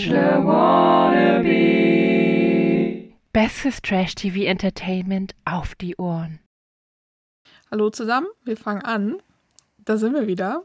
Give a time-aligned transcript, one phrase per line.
[0.00, 1.54] Bachelor Wannabe.
[3.32, 6.38] Bestes Trash-TV-Entertainment auf die Ohren.
[7.70, 9.16] Hallo zusammen, wir fangen an.
[9.78, 10.64] Da sind wir wieder.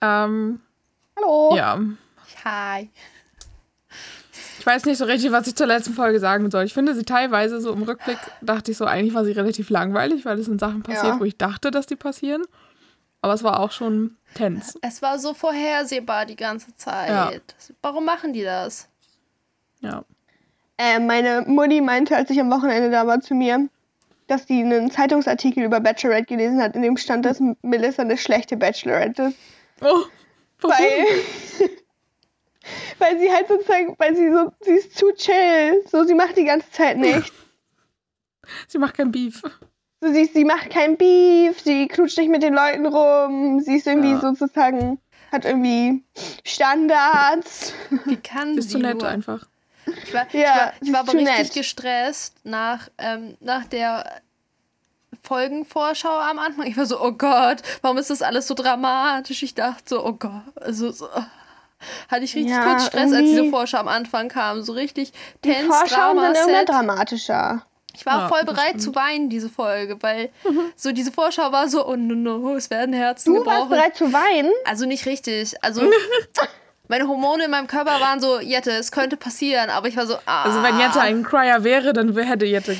[0.00, 0.60] Ähm,
[1.16, 1.56] Hallo.
[1.56, 1.80] ja,
[2.44, 2.88] Hi.
[4.60, 6.62] ich weiß nicht so richtig, was ich zur letzten Folge sagen soll.
[6.62, 10.24] Ich finde sie teilweise so im Rückblick, dachte ich so, eigentlich war sie relativ langweilig,
[10.24, 11.18] weil es sind Sachen passiert, Ja.
[11.18, 12.44] wo ich dachte, dass die passieren.
[13.20, 14.78] Aber es war auch schon tense.
[14.82, 17.08] Es war so vorhersehbar die ganze Zeit.
[17.08, 17.32] Ja.
[17.82, 18.88] Warum machen die das?
[19.80, 20.04] Ja.
[20.76, 23.68] Äh, meine Mutti meinte, als ich am Wochenende da war, zu mir,
[24.28, 28.56] dass die einen Zeitungsartikel über Bachelorette gelesen hat, in dem stand, dass Melissa eine schlechte
[28.56, 29.38] Bachelorette ist.
[29.80, 30.04] Oh,
[30.60, 30.76] warum?
[30.76, 31.06] Weil,
[32.98, 35.82] weil sie halt sozusagen, weil sie so, sie ist zu chill.
[35.90, 37.32] So, sie macht die ganze Zeit nichts.
[38.66, 39.42] Sie macht kein Beef.
[40.00, 43.86] So, sie, sie macht kein Beef, sie knutscht nicht mit den Leuten rum, sie ist
[43.86, 44.20] irgendwie Ja.
[44.20, 45.00] sozusagen,
[45.32, 46.04] hat irgendwie
[46.44, 47.72] Standards.
[48.04, 49.08] Wie kann Bist sie du nett nur?
[49.08, 49.46] einfach.
[50.04, 51.52] Ich war, Ja, ich war, ich war aber richtig nett.
[51.54, 54.20] gestresst nach, ähm, nach der
[55.22, 56.66] Folgenvorschau am Anfang.
[56.66, 59.42] Ich war so, oh Gott, warum ist das alles so dramatisch?
[59.42, 61.08] Ich dachte so, oh Gott, also so,
[62.08, 64.62] hatte ich richtig Ja, kurz Stress, als diese Vorschau am Anfang kam.
[64.62, 65.12] So richtig
[65.44, 67.64] Die tense, Vorschauen sind immer dramatischer.
[67.94, 68.82] Ich war Ja, voll das bereit stimmt.
[68.82, 70.30] zu weinen, diese Folge, weil
[70.76, 73.68] so diese Vorschau war so, oh no, no, es werden Herzen Du warst gebrochen.
[73.70, 74.52] bereit zu weinen?
[74.64, 75.54] Also nicht richtig.
[75.62, 75.82] Also
[76.88, 80.14] meine Hormone in meinem Körper waren so, Jette, es könnte passieren, aber ich war so,
[80.26, 80.44] ah.
[80.44, 82.76] Also wenn Jette ein Cryer wäre, dann hätte Jette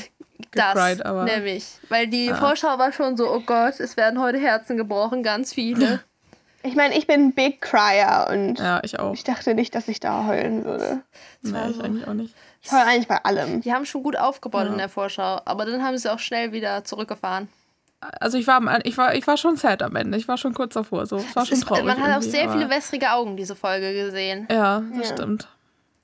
[0.53, 1.67] das, gecried, aber nämlich.
[1.89, 2.37] Weil die Ja.
[2.37, 6.01] Vorschau war schon so, oh Gott, es werden heute Herzen gebrochen, ganz viele.
[6.63, 9.15] Ich meine, ich bin ein Big Crier und ja, ich auch.
[9.15, 11.03] ich dachte nicht, dass ich da heulen würde.
[11.43, 12.35] Nee, war ich so- eigentlich auch nicht.
[12.63, 13.61] Ich heule eigentlich bei allem.
[13.61, 14.73] Die haben schon gut aufgebaut Ja.
[14.73, 17.49] in der Vorschau, aber dann haben sie auch schnell wieder zurückgefahren.
[18.01, 20.19] Also ich war, am- ich war, ich war schon sad am Ende.
[20.19, 21.07] Ich war schon kurz davor.
[21.07, 21.85] So, es war Es schon ist, traurig.
[21.85, 24.47] man hat auch sehr viele wässrige Augen diese Folge gesehen.
[24.51, 25.15] Ja, das Ja.
[25.17, 25.49] stimmt.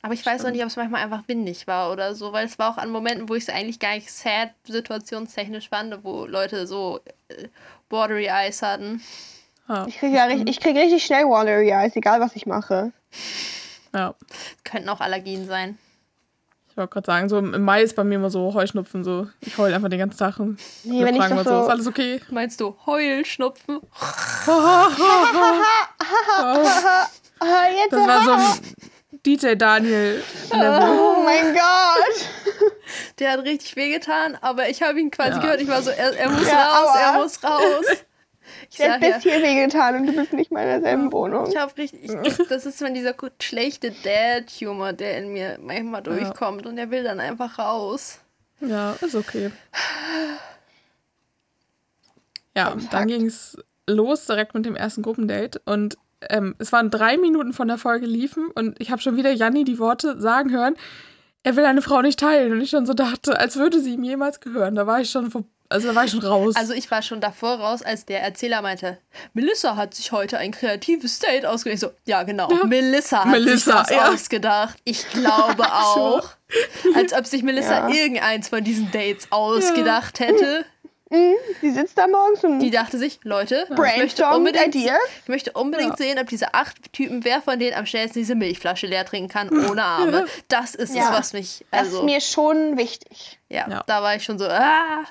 [0.03, 2.59] Aber ich weiß auch nicht, ob es manchmal einfach windig war oder so, weil es
[2.59, 6.67] war auch an Momenten, wo ich es eigentlich gar nicht sad situationstechnisch fand, wo Leute
[6.67, 7.49] so äh,
[7.89, 9.01] watery eyes hatten.
[9.69, 12.93] Ja, Ich kriege ja richtig, ich krieg richtig schnell Watery Eyes, egal was ich mache.
[13.95, 14.15] ja.
[14.65, 15.79] Könnten auch Allergien sein.
[16.75, 19.57] Ich wollte gerade sagen, so im Mai ist bei mir immer so Heuschnupfen, so ich
[19.59, 21.71] heule einfach den ganzen Tag und Nee, wir wenn ich fragen doch mal so, ist
[21.71, 22.21] alles okay?
[22.31, 23.79] Meinst du Heulschnupfen?
[27.77, 28.75] jetzt Das war so ein
[29.25, 30.21] DJ Daniel.
[30.51, 32.71] Oh mein Gott.
[33.21, 35.39] Der hat richtig wehgetan, aber ich habe ihn quasi Ja.
[35.39, 35.61] gehört.
[35.61, 37.23] Ich war so, er, er muss Ja, raus, er aua.
[37.23, 37.87] muss raus.
[38.75, 41.13] Ich Der hat sag ja, bis hier wehgetan und du bist nicht mal in derselben
[41.13, 41.47] Wohnung.
[41.49, 46.03] ich habe richtig, ich, das ist wenn dieser gut schlechte Dad-Humor, der in mir manchmal
[46.03, 48.19] durchkommt und er will dann einfach raus.
[48.61, 49.53] Ja, ist okay.
[52.57, 52.93] Ja, Exakt.
[52.93, 53.57] dann ging es
[53.89, 55.97] los direkt mit dem ersten Gruppendate und
[56.29, 59.63] ähm, es waren drei Minuten von der Folge liefen und ich habe schon wieder Janni
[59.63, 60.75] die Worte sagen hören,
[61.45, 64.03] er will eine Frau nicht teilen und ich schon so dachte, als würde sie ihm
[64.03, 64.75] jemals gehören.
[64.75, 66.55] Da war ich schon, vor, also da war ich schon raus.
[66.57, 68.99] Also ich war schon davor raus, als der Erzähler meinte,
[69.33, 71.75] Melissa hat sich heute ein kreatives Date ausgedacht.
[71.75, 74.13] Ich so, ja genau, Melissa hat Melissa, sich das ja.
[74.13, 74.79] ausgedacht.
[74.85, 76.29] Ich glaube auch.
[76.95, 77.95] Als ob sich Melissa Ja.
[77.95, 80.65] irgendeins von diesen Dates ausgedacht hätte.
[81.61, 84.97] Sie sitzt da morgens und Die dachte sich, Leute, ich möchte unbedingt, Ideas.
[85.23, 88.87] ich möchte unbedingt sehen, ob diese acht Typen, wer von denen am schnellsten diese Milchflasche
[88.89, 90.27] leer trinken kann, ohne Arme.
[90.49, 91.05] Das ist Ja.
[91.05, 93.39] es, was mich, Das also, ist mir schon wichtig.
[93.49, 93.85] ja, Ja.
[93.87, 95.05] da war ich schon so, ah.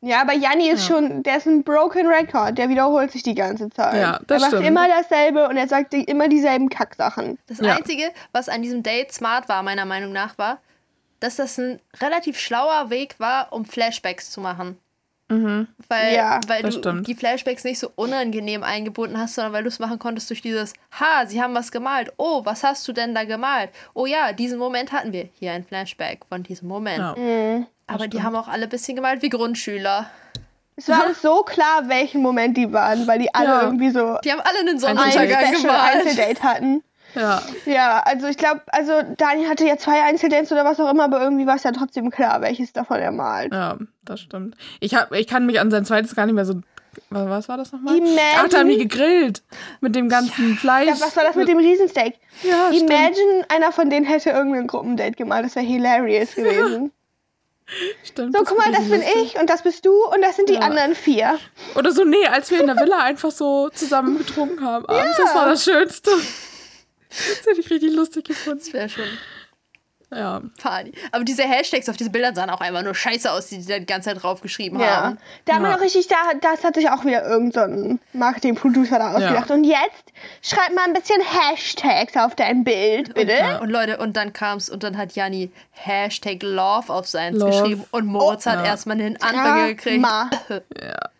[0.00, 3.68] Ja, aber Janni ist schon, der ist ein Broken Record, der wiederholt sich die ganze
[3.70, 3.94] Zeit.
[4.00, 4.66] Ja, das er macht stimmt.
[4.66, 7.36] immer dasselbe und er sagt die- immer dieselben Kacksachen.
[7.48, 7.74] Das Ja.
[7.76, 10.60] Einzige, was an diesem Date smart war, meiner Meinung nach, war,
[11.18, 14.78] dass das ein relativ schlauer Weg war, um Flashbacks zu machen.
[15.30, 17.06] Weil, Ja, weil du stimmt.
[17.06, 20.72] die Flashbacks nicht so unangenehm eingebunden hast, sondern weil du es machen konntest durch dieses,
[20.98, 22.12] ha, sie haben was gemalt.
[22.16, 23.68] Oh, was hast du denn da gemalt?
[23.92, 25.28] Oh ja, diesen Moment hatten wir.
[25.34, 26.98] Hier ein Flashback von diesem Moment.
[26.98, 27.14] ja.
[27.16, 27.66] Mhm.
[27.88, 30.08] Aber die haben auch alle ein bisschen gemalt wie Grundschüler.
[30.76, 33.62] Es war alles so klar, welchen Moment die waren, weil die alle Ja.
[33.62, 35.94] irgendwie so Die haben alle einen ein Sonnenuntergang Special gemalt.
[36.06, 36.84] Einzeldate hatten.
[37.16, 37.42] ja.
[37.66, 41.20] Ja, also ich glaube, also Dani hatte ja zwei Einzeldates oder was auch immer, aber
[41.20, 43.52] irgendwie war es ja trotzdem klar, welches davon er malt.
[43.52, 44.56] Ja, das stimmt.
[44.78, 46.60] Ich, hab, ich kann mich an sein zweites gar nicht mehr so.
[47.10, 47.96] Was, war das nochmal?
[47.96, 49.42] Imagine- Ach, da haben die gegrillt.
[49.80, 50.88] Mit dem ganzen Fleisch.
[50.88, 52.14] Ja, was war das mit dem Riesensteak?
[52.42, 52.90] Ja, stimmt.
[52.90, 55.44] Imagine, einer von denen hätte irgendein Gruppendate gemalt.
[55.44, 56.92] Das wäre hilarious gewesen.
[58.04, 60.54] Stimmt So, guck mal, das bin ich und das bist du und das sind die
[60.54, 60.60] Ja.
[60.60, 61.38] anderen vier.
[61.74, 65.16] Oder so, nee, als wir in der Villa einfach so zusammen getrunken haben abends.
[65.18, 66.10] Das war das Schönste.
[67.10, 68.58] Das hätte ich richtig lustig gefunden.
[68.58, 69.04] Das wäre schon.
[70.10, 70.40] Ja.
[70.60, 70.92] Party.
[71.12, 73.78] Aber diese Hashtags auf diesen Bildern sahen auch einfach nur scheiße aus, die die da
[73.78, 74.86] die ganze Zeit draufgeschrieben Ja.
[75.02, 75.18] haben.
[75.44, 75.76] Da haben wir Ja.
[75.76, 79.50] noch richtig, da, das hat sich auch wieder irgendein so Marketing-Producer da ausgedacht.
[79.50, 80.12] Und jetzt
[80.42, 83.58] schreib mal ein bisschen Hashtags auf dein Bild, bitte.
[83.60, 87.50] Und Leute, und dann kam's und dann hat Janni Hashtag Love auf seins Love.
[87.50, 88.64] geschrieben und Moritz hat ja.
[88.64, 90.06] erstmal den Anfang gekriegt.
[90.48, 91.10] Ja.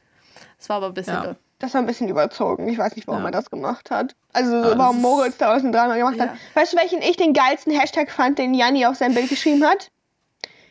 [0.58, 1.36] Das war aber ein bisschen Ja.
[1.60, 2.68] Das war ein bisschen überzogen.
[2.68, 3.28] Ich weiß nicht, warum Ja.
[3.28, 4.14] er das gemacht hat.
[4.32, 6.28] Also, so, warum Moritz daraus ein Drama gemacht Ja.
[6.28, 6.36] hat.
[6.54, 9.90] Weißt du, welchen ich den geilsten Hashtag fand, den Janni auf sein Bild geschrieben hat?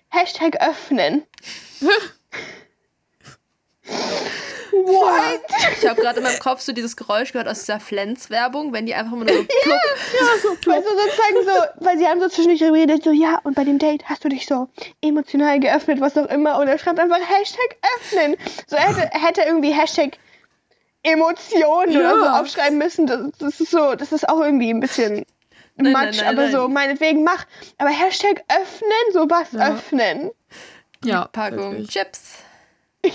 [0.10, 1.24] Hashtag öffnen.
[4.72, 5.42] What?
[5.81, 8.94] Ich habe gerade in meinem Kopf so dieses Geräusch gehört aus dieser Flens-Werbung, wenn die
[8.94, 9.36] einfach mal nur
[10.42, 10.75] so plupp.
[10.75, 13.80] Weil so sozusagen so, weil sie haben so zwischendurch geredet, so, ja, und bei dem
[13.80, 14.69] Date hast du dich so
[15.01, 16.60] emotional geöffnet, was auch immer.
[16.60, 18.36] Und er schreibt einfach Hashtag öffnen.
[18.68, 20.18] So, er hätte, er hätte irgendwie Hashtag
[21.12, 22.00] Emotionen Ja.
[22.00, 23.07] oder so aufschreiben müssen.
[23.07, 25.25] Das, das ist so, das ist auch irgendwie ein bisschen
[25.75, 26.51] Nein, Matsch, nein, nein, aber nein.
[26.51, 27.45] so, meinetwegen mach.
[27.77, 29.69] Aber Hashtag öffnen, so was Ja.
[29.69, 30.31] öffnen.
[31.04, 31.89] Ja, Packung wirklich.
[31.89, 32.38] Chips.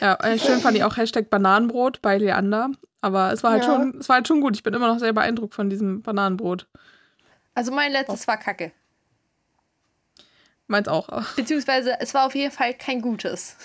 [0.00, 2.70] Ja, äh, schön fand ich auch Hashtag Bananenbrot bei Leander.
[3.02, 3.74] Aber es war halt Ja.
[3.74, 4.56] schon, es war halt schon gut.
[4.56, 6.66] Ich bin immer noch sehr beeindruckt von diesem Bananenbrot.
[7.54, 7.98] Also mein Oh.
[7.98, 8.72] letztes war Kacke.
[10.66, 11.08] Meins auch.
[11.36, 13.56] Beziehungsweise es war auf jeden Fall kein gutes.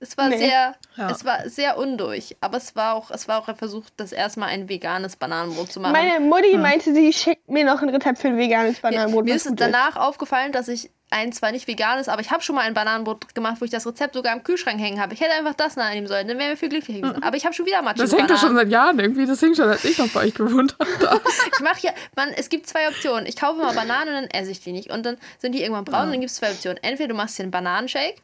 [0.00, 0.38] Es war Nee.
[0.38, 1.10] sehr, Ja.
[1.10, 4.50] es war sehr undurch, aber es war auch, es war auch ein Versuch, das erstmal
[4.50, 5.92] ein veganes Bananenbrot zu machen.
[5.92, 9.24] Meine Mutti meinte, sie schickt mir noch ein Rezept für ein veganes Bananenbrot.
[9.24, 12.56] Mir was ist danach aufgefallen, dass ich ein zwar nicht veganes, aber ich habe schon
[12.56, 15.14] mal ein Bananenbrot gemacht, wo ich das Rezept sogar im Kühlschrank hängen habe.
[15.14, 17.22] Ich hätte einfach das nachnehmen sollen, dann wären wir viel glücklicher gewesen.
[17.22, 19.24] Aber ich habe schon wieder Matsch Das hängt doch schon seit Jahren irgendwie.
[19.24, 21.20] Das hing schon, als ich noch bei euch gewohnt habe.
[21.54, 23.26] Ich mache ja, man, es gibt zwei Optionen.
[23.26, 24.90] Ich kaufe mal Bananen und dann esse ich die nicht.
[24.90, 26.82] Und dann sind die irgendwann braun und dann gibt es zwei Optionen.
[26.82, 28.16] Entweder du machst dir einen Bananenshake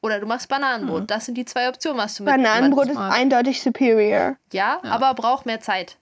[0.00, 1.10] oder du machst Bananenbrot.
[1.10, 4.36] Das sind die zwei Optionen, was du mit Bananenbrot ist eindeutig superior.
[4.52, 5.96] Ja, aber braucht mehr Zeit.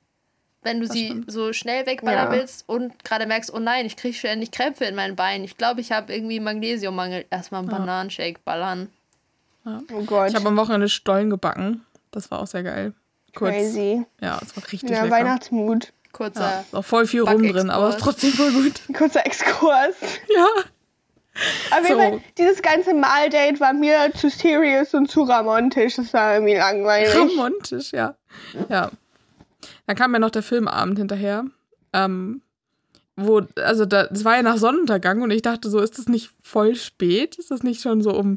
[0.62, 1.30] Wenn du Das sie stimmt.
[1.30, 2.38] so schnell wegballern Ja.
[2.38, 5.44] willst und gerade merkst, oh nein, ich kriege ständig Krämpfe in meinen Beinen.
[5.44, 7.24] Ich glaube, ich habe irgendwie Magnesiummangel.
[7.30, 8.88] Erstmal einen Bananenshake ballern.
[9.64, 10.30] Oh Gott.
[10.30, 11.84] Ich habe am Wochenende Stollen gebacken.
[12.10, 12.92] Das war auch sehr geil.
[13.34, 13.52] Kurz.
[13.52, 14.04] Crazy.
[14.20, 15.14] Ja, es war richtig Ja, lecker.
[15.14, 15.92] Weihnachtsmut.
[16.12, 16.40] Kurzer.
[16.40, 18.80] Ja, ist auch voll viel rum drin, aber es ist trotzdem voll gut.
[18.88, 19.96] Ein kurzer Exkurs.
[20.34, 20.46] Ja.
[21.70, 21.98] Auf jeden So.
[21.98, 25.96] Fall, dieses ganze Maldate war mir zu serious und zu ramontisch.
[25.96, 27.14] Das war irgendwie langweilig.
[27.16, 28.14] Romantisch, ja.
[28.68, 28.90] Ja.
[29.86, 31.44] Dann kam ja noch der Filmabend hinterher.
[31.92, 32.42] Ähm,
[33.16, 36.30] wo, also da, das war ja nach Sonnenuntergang und ich dachte so, ist das nicht
[36.42, 37.36] voll spät?
[37.36, 38.36] Ist das nicht schon so um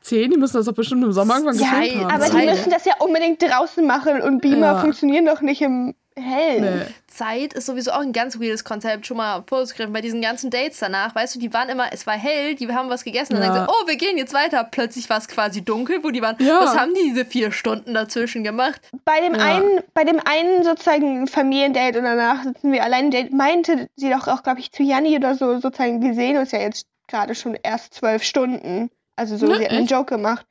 [0.00, 0.30] 10?
[0.32, 2.22] Die müssen das doch bestimmt im Sommer irgendwann Ja, gefilmt haben.
[2.22, 4.80] Aber die müssen das ja unbedingt draußen machen und Beamer Ja.
[4.80, 6.78] funktionieren doch nicht im Hellen.
[6.80, 6.84] Nee.
[7.06, 10.78] Zeit ist sowieso auch ein ganz weirdes Konzept, schon mal vorgegriffen bei diesen ganzen Dates
[10.78, 11.14] danach.
[11.14, 13.46] Weißt du, die waren immer, es war hell, die haben was gegessen und Ja.
[13.46, 14.64] dann gesagt, oh, wir gehen jetzt weiter.
[14.64, 16.60] Plötzlich war es quasi dunkel, wo die waren, Ja.
[16.60, 18.80] was haben die diese vier Stunden dazwischen gemacht?
[19.04, 19.40] Bei dem Ja.
[19.44, 24.28] einen, bei dem einen sozusagen Familiendate und danach sitzen wir allein Date, meinte sie doch
[24.28, 27.56] auch, glaube ich, zu Janni oder so, sozusagen, wir sehen uns ja jetzt gerade schon
[27.62, 28.90] erst zwölf Stunden.
[29.16, 29.86] Also so, Na, sie hat einen?
[29.86, 30.46] Joke gemacht.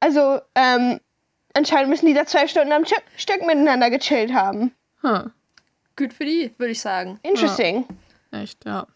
[0.00, 1.00] Also, ähm,
[1.54, 4.72] anscheinend müssen die da zwölf Stunden am Stück miteinander gechillt haben.
[5.02, 5.30] Hm.
[5.96, 7.18] Gut für die, würde ich sagen.
[7.22, 7.86] Interesting.
[8.30, 8.86] Echt, ja.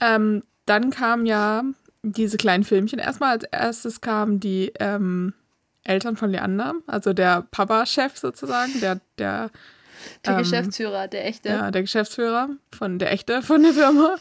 [0.00, 1.64] Ähm, dann kamen ja
[2.02, 2.98] diese kleinen Filmchen.
[2.98, 5.34] Erstmal als erstes kamen die ähm,
[5.84, 9.50] Eltern von Leander, also der Papa-Chef sozusagen, der, der,
[10.24, 11.48] Der Ähm, Geschäftsführer, der echte.
[11.48, 14.16] ja, der Geschäftsführer von der echte von der Firma.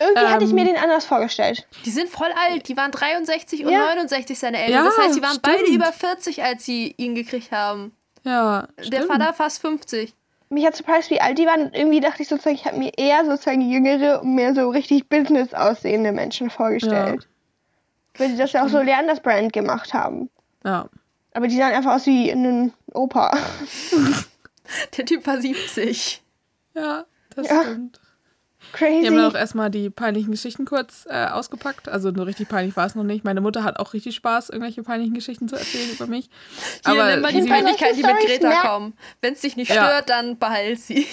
[0.00, 1.66] Irgendwie hatte ich Ähm, mir den anders vorgestellt.
[1.84, 2.68] Die sind voll alt.
[2.68, 3.86] Die waren 63 und Ja.
[3.86, 4.72] 69 seine Eltern.
[4.74, 5.74] Ja, das heißt, die waren beide stimmt.
[5.76, 7.92] über 40, als sie ihn gekriegt haben.
[8.26, 9.06] Ja, Der stimmt.
[9.06, 10.12] Vater fast 50.
[10.48, 11.62] Mich hat surprised, wie alt die waren.
[11.66, 15.08] Und irgendwie dachte ich sozusagen, ich habe mir eher sozusagen jüngere und mehr so richtig
[15.08, 17.26] Business aussehende Menschen vorgestellt.
[18.18, 20.28] Weil sie das ja auch so Leanders Brand gemacht haben.
[20.64, 20.88] Ja.
[21.34, 23.36] Aber die sahen einfach aus wie ein Opa.
[24.96, 26.22] Der Typ war 70.
[26.74, 27.62] Ja, das Ja.
[27.62, 28.00] stimmt.
[28.76, 29.00] Crazy.
[29.00, 31.88] Die haben dann auch erstmal die peinlichen Geschichten kurz äh, ausgepackt.
[31.88, 33.24] Also nur richtig peinlich war es noch nicht.
[33.24, 36.28] Meine Mutter hat auch richtig Spaß, irgendwelche peinlichen Geschichten zu erzählen über mich.
[36.84, 38.92] Hier Aber nimm mal die Peinlichkeiten, die mit Greta merk- kommen.
[39.22, 39.86] Wenn es dich nicht Ja.
[39.86, 41.06] stört, dann behalt sie.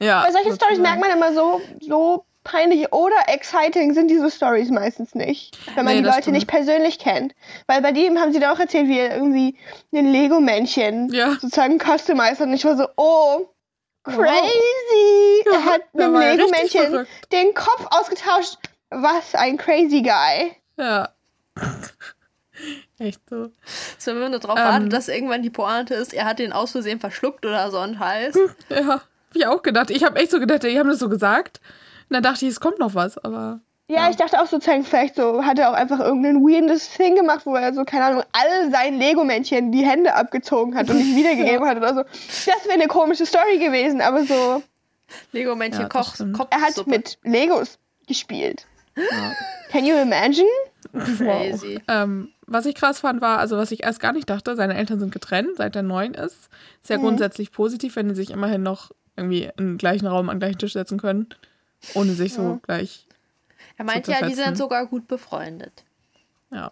[0.00, 4.68] ja, Bei solchen Stories merkt man immer so, so peinlich oder exciting sind diese Stories
[4.70, 5.56] meistens nicht.
[5.76, 6.34] Wenn man Nee, die Leute stimmt.
[6.34, 7.34] nicht persönlich kennt.
[7.68, 9.56] Weil bei dem haben sie da auch erzählt, wie er irgendwie
[9.94, 11.32] ein Lego-Männchen Ja.
[11.40, 12.46] sozusagen customized hat.
[12.48, 13.48] Und ich war so, oh,
[14.04, 14.16] Wow.
[14.16, 15.42] crazy.
[15.46, 18.56] Ja, er hat einem Lego-Männchen den Kopf ausgetauscht.
[18.90, 20.56] Was ein crazy guy.
[20.76, 21.08] Ja.
[22.98, 23.50] Echt so.
[23.98, 24.64] So, wenn man nur drauf Ähm.
[24.64, 27.98] wartet, dass irgendwann die Pointe ist, er hat den aus Versehen verschluckt oder so ein
[27.98, 28.38] Hals.
[28.68, 29.90] Ja, hab ich auch gedacht.
[29.90, 31.60] Ich habe echt so gedacht, die haben das so gesagt.
[32.10, 33.60] Und dann dachte ich, es kommt noch was, aber.
[33.92, 37.44] Ja, ich dachte auch sozusagen, vielleicht so hat er auch einfach irgendein weirdes Thing gemacht,
[37.46, 41.66] wo er so, keine Ahnung, all seinen Lego-Männchen die Hände abgezogen hat und nicht wiedergegeben
[41.66, 42.02] hat oder so.
[42.02, 44.62] Das wäre eine komische Story gewesen, aber so,
[45.32, 46.20] Lego-Männchen Ja, kocht.
[46.50, 48.66] Er hat mit Legos gespielt.
[49.70, 50.46] Can you imagine?
[51.18, 51.80] Crazy.
[51.88, 55.00] Ähm, was ich krass fand, war, also was ich erst gar nicht dachte, seine Eltern
[55.00, 56.48] sind getrennt, seit er neun ist.
[56.82, 57.02] Ist ja Mhm.
[57.02, 60.72] grundsätzlich positiv, wenn die sich immerhin noch irgendwie im gleichen Raum an den gleichen Tisch
[60.74, 61.28] setzen können,
[61.94, 62.58] ohne sich so Ja.
[62.62, 63.06] gleich,
[63.82, 65.84] Er meint ja, die sind sogar gut befreundet.
[66.50, 66.70] ja.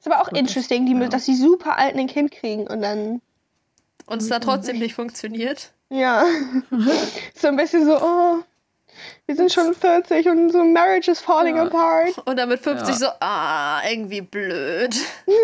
[0.00, 1.06] Ist aber auch Wirklich, interesting, die, ja.
[1.08, 3.20] dass sie super alten ein Kind kriegen und dann,
[4.06, 5.70] Und es dann trotzdem nicht funktioniert.
[5.90, 6.24] ja,
[7.36, 8.42] so ein bisschen so, oh,
[9.26, 11.66] wir sind schon 40 und so Marriage is falling Ja.
[11.66, 12.18] apart.
[12.26, 12.94] Und dann mit 50 Ja.
[12.96, 14.96] so, ah, irgendwie blöd.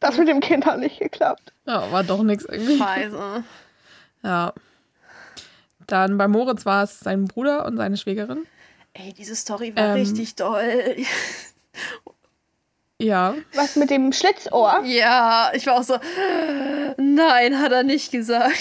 [0.00, 1.52] Das mit dem Kind hat nicht geklappt.
[1.64, 2.76] Ja, war doch nichts irgendwie.
[2.76, 3.44] Scheiße.
[4.24, 4.52] Ja.
[5.86, 8.44] Dann bei Moritz war es sein Bruder und seine Schwägerin.
[8.94, 9.92] Ey, diese Story war Ähm.
[9.92, 10.96] richtig doll.
[13.00, 13.34] Ja.
[13.54, 14.82] Was mit dem Schlitzohr?
[14.84, 15.98] Ja, ich war auch so,
[16.98, 18.54] nein, hat er nicht gesagt.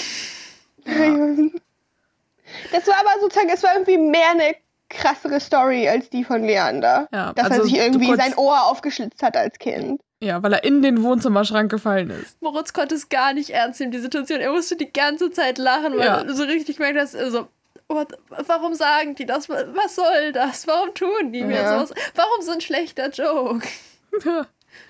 [2.72, 4.56] Das war aber sozusagen, es war irgendwie mehr eine
[4.90, 7.08] krassere Story als die von Leander.
[7.14, 10.02] Ja, Dass er also sich du irgendwie sein Ohr aufgeschlitzt hat als Kind.
[10.24, 12.42] Ja, weil er in den Wohnzimmerschrank gefallen ist.
[12.42, 14.40] Moritz konnte es gar nicht ernst nehmen, die Situation.
[14.40, 16.24] Er musste die ganze Zeit lachen, weil Ja.
[16.24, 17.48] du so richtig gemerkt hast, so,
[17.96, 18.18] what,
[18.48, 19.48] warum sagen die das?
[19.50, 20.68] Was soll das?
[20.68, 21.74] Warum tun die mir Ja.
[21.86, 21.94] sowas?
[22.16, 23.68] Warum so ein schlechter Joke?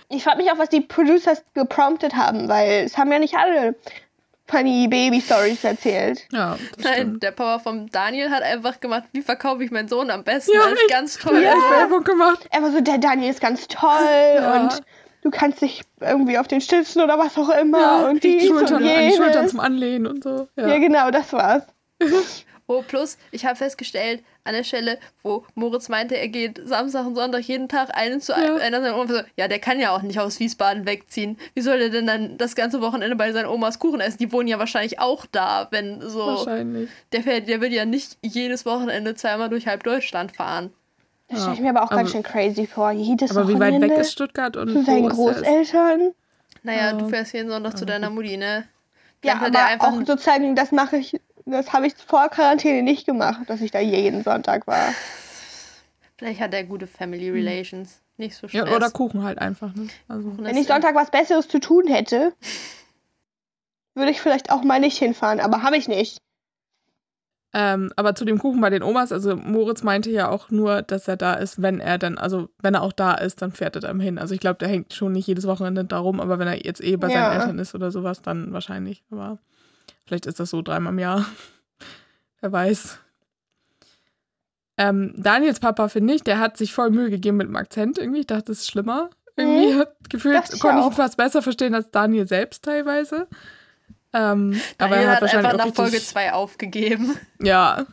[0.10, 3.76] Ich frage mich auch, was die Producers gepromptet haben, weil es haben ja nicht alle
[4.46, 6.28] funny Baby Stories erzählt.
[6.32, 7.24] ja, das Nein, stimmt.
[7.24, 10.66] der Papa vom Daniel hat einfach gemacht, wie verkaufe ich meinen Sohn am besten Ja,
[10.66, 10.90] als echt.
[10.90, 11.30] ganz Ja.
[11.30, 11.44] toll.
[11.44, 12.46] echt Werbung gemacht.
[12.52, 13.90] Er war so, der Daniel ist ganz toll
[14.36, 14.62] Ja.
[14.62, 14.82] und
[15.24, 18.84] du kannst dich irgendwie auf den stützen oder was auch immer Ja, und die, Schultern,
[18.84, 19.16] und an die.
[19.16, 20.48] Schultern zum Anlehnen und so.
[20.58, 20.68] Ja.
[20.68, 21.64] Ja, genau, das war's.
[22.74, 27.16] Oh, plus, ich habe festgestellt, an der Stelle, wo Moritz meinte, er geht Samstag und
[27.16, 28.56] Sonntag jeden Tag einen zu Ja.
[28.56, 29.08] einer seiner Oma.
[29.08, 31.38] So, ja, der kann ja auch nicht aus Wiesbaden wegziehen.
[31.54, 34.18] Wie soll der denn dann das ganze Wochenende bei seinen Omas Kuchen essen?
[34.20, 36.26] Die wohnen ja wahrscheinlich auch da, wenn so.
[36.28, 36.90] Wahrscheinlich.
[37.12, 40.72] Der, fährt, der will ja nicht jedes Wochenende zweimal durch halb Deutschland fahren.
[41.28, 41.44] Das Ja.
[41.44, 42.92] stelle ich mir aber auch ganz Aber- schön crazy vor.
[42.92, 45.52] Jedes Aber wie weit weg ist Stuttgart und zu seinen wo ist der?
[45.52, 46.12] Großeltern.
[46.64, 46.94] Naja, Ja.
[46.94, 48.66] du fährst jeden Sonntag zu deiner Mutti, ne?
[49.24, 51.20] Ja, er aber einfach auch sozusagen, das mache ich,
[51.52, 54.94] das habe ich vor Quarantäne nicht gemacht, dass ich da jeden Sonntag war.
[56.18, 58.02] Vielleicht hat er gute Family Relations.
[58.18, 58.68] Nicht so Hm.
[58.68, 59.74] Ja, oder Kuchen halt einfach.
[59.74, 59.88] Ne?
[60.08, 62.34] Also, Wenn ich Sonntag was Besseres zu tun hätte,
[63.96, 66.18] würde ich vielleicht auch mal nicht hinfahren, aber habe ich nicht.
[67.54, 71.08] ähm, aber zu dem Kuchen bei den Omas, also Moritz meinte ja auch nur, dass
[71.10, 73.82] er da ist, wenn er dann, also wenn er auch da ist, dann fährt er
[73.82, 74.18] dann hin.
[74.20, 76.82] Also ich glaube, der hängt schon nicht jedes Wochenende da rum, aber wenn er jetzt
[76.82, 77.14] eh bei Ja.
[77.26, 79.04] seinen Eltern ist oder sowas, dann wahrscheinlich.
[79.12, 79.40] Aber
[80.12, 81.26] vielleicht ist das so dreimal im Jahr.
[82.42, 83.00] Wer weiß.
[84.78, 88.20] Ähm, Daniels Papa, finde ich, der hat sich voll Mühe gegeben mit dem Akzent irgendwie.
[88.20, 89.10] Ich dachte, das ist schlimmer.
[89.38, 93.30] Irgendwie hat gefühlt, ich konnte ich ihn fast besser verstehen als Daniel selbst teilweise.
[94.12, 97.18] Ähm, aber Daniel er hat, hat wahrscheinlich einfach auch nach Folge richtig, 2 aufgegeben.
[97.42, 97.86] Ja.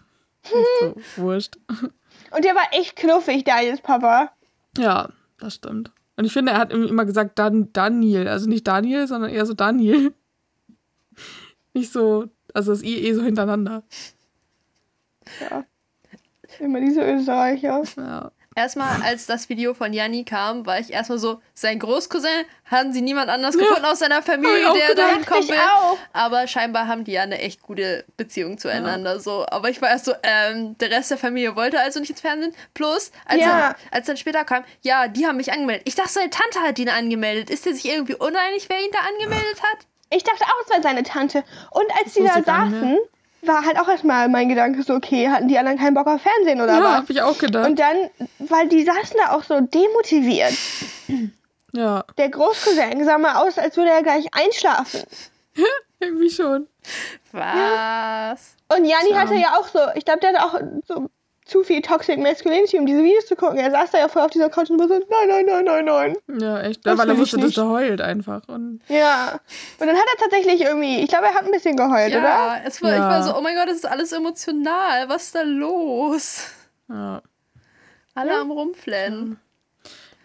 [0.43, 1.57] So wurscht.
[1.69, 4.33] Und der war echt knuffig, Daniels Papa.
[4.77, 5.93] Ja, das stimmt.
[6.17, 8.27] Und ich finde, er hat immer gesagt Dan Daniel.
[8.27, 10.15] Also nicht Daniel, sondern eher so Daniel.
[11.79, 13.83] Nicht so, also das I eh so hintereinander.
[15.41, 15.65] Ja.
[16.59, 17.83] Immer diese Österreicher.
[17.97, 18.33] Ja.
[18.57, 23.03] Erstmal, als das Video von Janni kam, war ich erstmal so, sein Großcousin, haben sie
[23.03, 23.61] niemand anders Ja.
[23.61, 25.59] gefunden aus seiner Familie, der dahin kommen Ich will.
[25.59, 25.97] auch.
[26.13, 29.21] Aber scheinbar haben die ja eine echt gute Beziehung zueinander.
[29.21, 29.47] So.
[29.49, 32.53] Aber ich war erst so, ähm, der Rest der Familie wollte also nicht ins Fernsehen.
[32.75, 33.61] Plus, als, Ja.
[33.61, 35.87] dann, als dann später kam, ja, die haben mich angemeldet.
[35.87, 37.51] Ich dachte, seine Tante hat ihn angemeldet.
[37.51, 39.87] Ist der sich irgendwie uneinig, wer ihn da angemeldet hat?
[40.11, 41.45] Ich dachte auch, es war seine Tante.
[41.71, 42.99] Und als die da nicht saßen,
[43.43, 46.61] war halt auch erstmal mein Gedanke so, okay, hatten die anderen keinen Bock auf Fernsehen
[46.61, 46.95] oder Ja, was?
[46.97, 47.69] hab ich auch gedacht.
[47.69, 47.97] Und dann,
[48.39, 50.55] weil die saßen da auch so demotiviert.
[51.73, 55.03] ja, Der Großcousin sah mal aus, als würde er gleich einschlafen.
[56.01, 56.67] irgendwie schon.
[57.33, 58.55] Was?
[58.75, 59.19] Und Janni Tja.
[59.21, 61.09] hatte ja auch so, ich glaube, der hatte auch so
[61.49, 63.57] zu viel Toxic Masculinity, um diese Videos zu gucken.
[63.59, 65.85] Er saß da ja voll auf dieser Couch und war so, nein, nein, nein, nein,
[65.85, 66.41] nein.
[66.41, 66.87] Ja, echt.
[66.87, 68.47] Das weil er ich wusste, dass er heult einfach.
[68.49, 69.41] Und Ja.
[69.81, 72.61] Und dann hat er tatsächlich irgendwie, ich glaube, er hat ein bisschen geheult, Ja, oder?
[72.67, 73.09] es war, ich Ja.
[73.11, 75.09] war so, oh mein Gott, das ist alles emotional.
[75.09, 76.51] Was ist da los?
[76.89, 77.23] ja.
[78.15, 79.39] Alle am Rumflennen.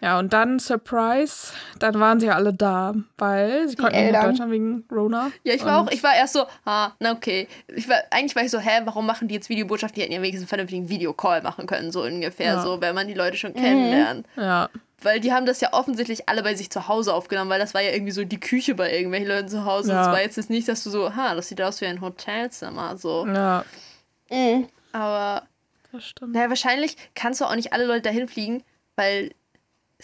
[0.04, 4.18] Ja, und dann, Surprise, dann waren sie ja alle da, weil sie konnten nicht nach
[4.20, 4.30] Eltern.
[4.30, 5.30] Deutschland wegen Rona.
[5.44, 7.48] Ja, ich war Und- auch, ich war erst so, ah, na okay.
[7.74, 9.96] Ich war, eigentlich war ich so, hä, warum machen die jetzt Videobotschaft?
[9.96, 12.62] Die hätten ja wenigstens einen vernünftigen Videocall machen können, so ungefähr, Ja.
[12.62, 14.26] so, wenn man die Leute schon kennenlernt.
[14.36, 14.68] Ja,
[15.02, 17.80] Weil die haben das ja offensichtlich alle bei sich zu Hause aufgenommen, weil das war
[17.82, 19.92] ja irgendwie so die Küche bei irgendwelchen Leuten zu Hause.
[19.92, 20.04] Ja.
[20.04, 23.26] Das war jetzt nicht, dass du so, ha, das sieht aus wie ein Hotelzimmer, so.
[23.26, 23.64] ja,
[24.30, 24.66] Mhm.
[24.92, 25.42] Aber,
[25.92, 26.32] das stimmt.
[26.34, 28.62] naja, wahrscheinlich kannst du auch nicht alle Leute dahin fliegen,
[28.96, 29.30] weil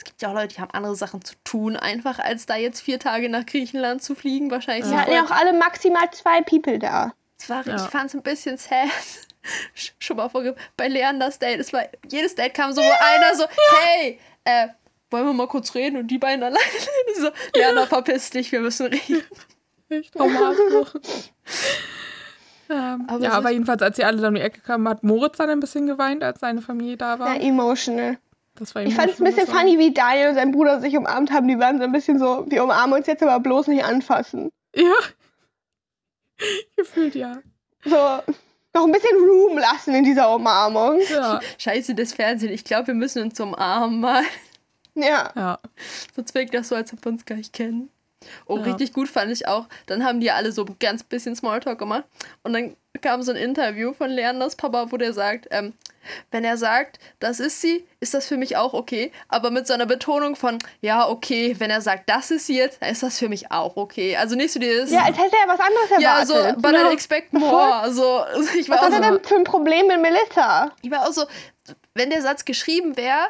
[0.01, 2.81] es gibt ja auch Leute, die haben andere Sachen zu tun, einfach als da jetzt
[2.81, 4.51] vier Tage nach Griechenland zu fliegen.
[4.51, 7.13] Wahrscheinlich Die sind hatten ja auch alle maximal zwei People da.
[7.39, 7.77] Es war, Ja.
[7.77, 8.89] Ich fand es ein bisschen sad.
[9.77, 11.61] Sch- Schon mal vorge bei Leanders Date.
[11.61, 13.45] Es war, jedes Date kam so, wo einer so,
[13.83, 14.69] hey, äh,
[15.11, 15.99] wollen wir mal kurz reden?
[15.99, 16.65] Und die beiden alleine.
[17.21, 19.23] so, Leander, verpiss dich, wir müssen reden.
[19.91, 20.95] Echt Traumatismus.
[22.71, 25.37] ähm, Aber ja, aber jedenfalls, als sie alle dann um die Ecke kamen, hat Moritz
[25.37, 27.35] dann ein bisschen geweint, als seine Familie da war.
[27.37, 28.19] Ja, emotional.
[28.61, 31.33] Das war Ich fand es ein bisschen funny, wie Daniel und sein Bruder sich umarmt
[31.33, 31.49] haben.
[31.49, 34.51] Die waren so ein bisschen so, wir umarmen uns jetzt aber bloß nicht anfassen.
[34.75, 34.93] Ja.
[36.77, 37.39] Gefühlt ja.
[37.85, 37.97] So,
[38.75, 41.01] noch ein bisschen Room lassen in dieser Umarmung.
[41.11, 41.41] Ja.
[41.59, 42.53] Scheiße, das Fernsehen.
[42.53, 44.23] Ich glaube, wir müssen uns umarmen mal.
[44.95, 45.33] Ja.
[45.35, 45.59] Ja.
[46.15, 47.91] Sonst wirkt das so, als ob wir uns gar nicht kennen.
[48.47, 48.65] Oh, Ja.
[48.65, 49.67] richtig gut fand ich auch.
[49.87, 52.05] Dann haben die alle so ganz bisschen Smalltalk gemacht.
[52.43, 55.73] Und dann kam so ein Interview von Leanders Papa, wo der sagt, ähm,
[56.31, 59.13] wenn er sagt, das ist sie, ist das für mich auch okay.
[59.29, 62.83] Aber mit so einer Betonung von, ja, okay, wenn er sagt, das ist sie jetzt,
[62.83, 64.17] dann ist das für mich auch okay.
[64.17, 66.57] Also nicht so dieses, Ja, als hätte er was anderes ja, erwartet.
[66.57, 67.75] so, but I expect more.
[67.75, 68.25] Also,
[68.59, 70.73] ich was war hat auch er so, denn für ein Problem mit Melissa?
[70.83, 71.25] ich war auch so,
[71.95, 73.29] wenn der Satz geschrieben wäre,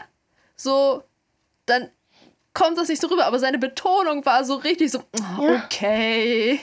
[0.57, 1.03] so,
[1.67, 1.91] dann
[2.55, 3.27] kommt das nicht so rüber.
[3.27, 5.01] Aber seine Betonung war so richtig so,
[5.39, 5.63] oh, Ja.
[5.65, 6.61] okay.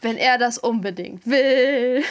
[0.00, 2.02] Wenn er das unbedingt will.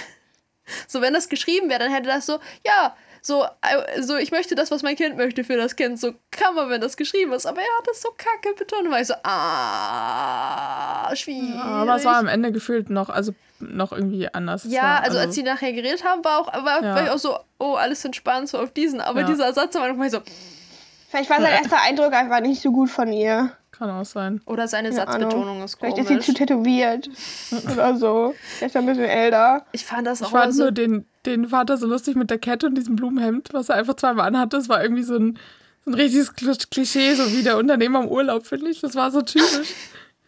[0.87, 4.55] So, wenn das geschrieben wäre, dann hätte das so, ja, so, äh, so, ich möchte
[4.55, 5.99] das, was mein Kind möchte für das Kind.
[5.99, 7.45] So kann man, wenn das geschrieben ist.
[7.45, 8.89] Aber er hat das so kacke betont.
[8.91, 11.55] War ich so, ah, schwierig.
[11.55, 14.63] Ja, aber es war am Ende gefühlt noch, also noch irgendwie anders.
[14.67, 16.95] Ja, war, also, als sie nachher geredet haben, war auch, war, Ja.
[16.95, 18.99] war ich auch so, oh, alles entspannt, so auf diesen.
[19.01, 19.27] Aber Ja.
[19.27, 20.19] dieser Satz war nochmal so,
[21.13, 23.51] Vielleicht war sein erster Eindruck einfach nicht so gut von ihr.
[23.71, 24.41] Kann auch sein.
[24.47, 26.25] oder seine Keine Satzbetonung ist Vielleicht ist sie komisch.
[26.25, 27.09] zu tätowiert.
[27.71, 28.33] oder so.
[28.61, 29.63] Er ist ein bisschen älter.
[29.73, 32.39] ich fand das auch Ich fand so, nur den, den Vater so lustig mit der
[32.39, 34.57] Kette und diesem Blumenhemd, was er einfach zweimal anhatte.
[34.57, 35.37] Das war irgendwie so ein,
[35.85, 38.81] so ein richtiges Kl- Klischee, so wie der Unternehmer im Urlaub, finde ich.
[38.81, 39.73] Das war so typisch.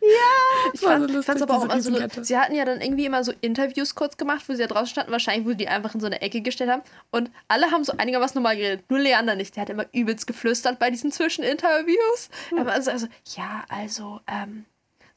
[0.74, 3.06] ich war fand so ich fand's lustig, aber auch so, sie hatten ja dann irgendwie
[3.06, 6.00] immer so Interviews kurz gemacht, wo sie da draußen standen, wahrscheinlich, wo die einfach in
[6.00, 9.56] so eine Ecke gestellt haben und alle haben so einigermaßen normal geredet, nur Leander nicht,
[9.56, 12.30] der hat immer übelst geflüstert bei diesen Zwischeninterviews.
[12.58, 14.66] Aber also, also, ja, also, ähm,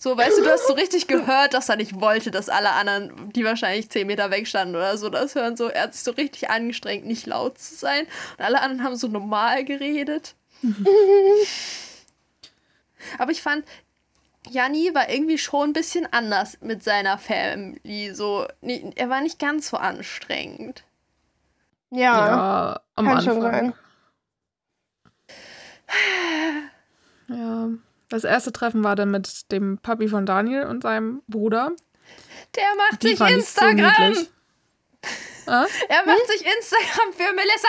[0.00, 3.32] so, weißt du, du hast so richtig gehört, dass er nicht wollte, dass alle anderen,
[3.32, 5.56] die wahrscheinlich zehn Meter weg standen oder so, das hören.
[5.56, 8.06] So, er hat sich so richtig angestrengt, nicht laut zu sein.
[8.38, 10.36] Und alle anderen haben so normal geredet.
[13.18, 13.64] Aber ich fand,
[14.48, 18.14] Janni war irgendwie schon ein bisschen anders mit seiner Family.
[18.14, 20.84] So, nie- er war nicht ganz so anstrengend.
[21.90, 22.26] Ja.
[22.26, 23.32] Ja, am kann Anfang.
[23.34, 23.74] schon sein.
[27.28, 27.68] Ja.
[28.08, 31.72] Das erste Treffen war dann mit dem Papi von Daniel und seinem Bruder.
[32.56, 34.08] Der macht Die sich so Instagram.
[34.12, 34.30] niedlich.
[35.46, 35.66] Ah?
[35.90, 37.68] er macht sich Instagram für Melissa.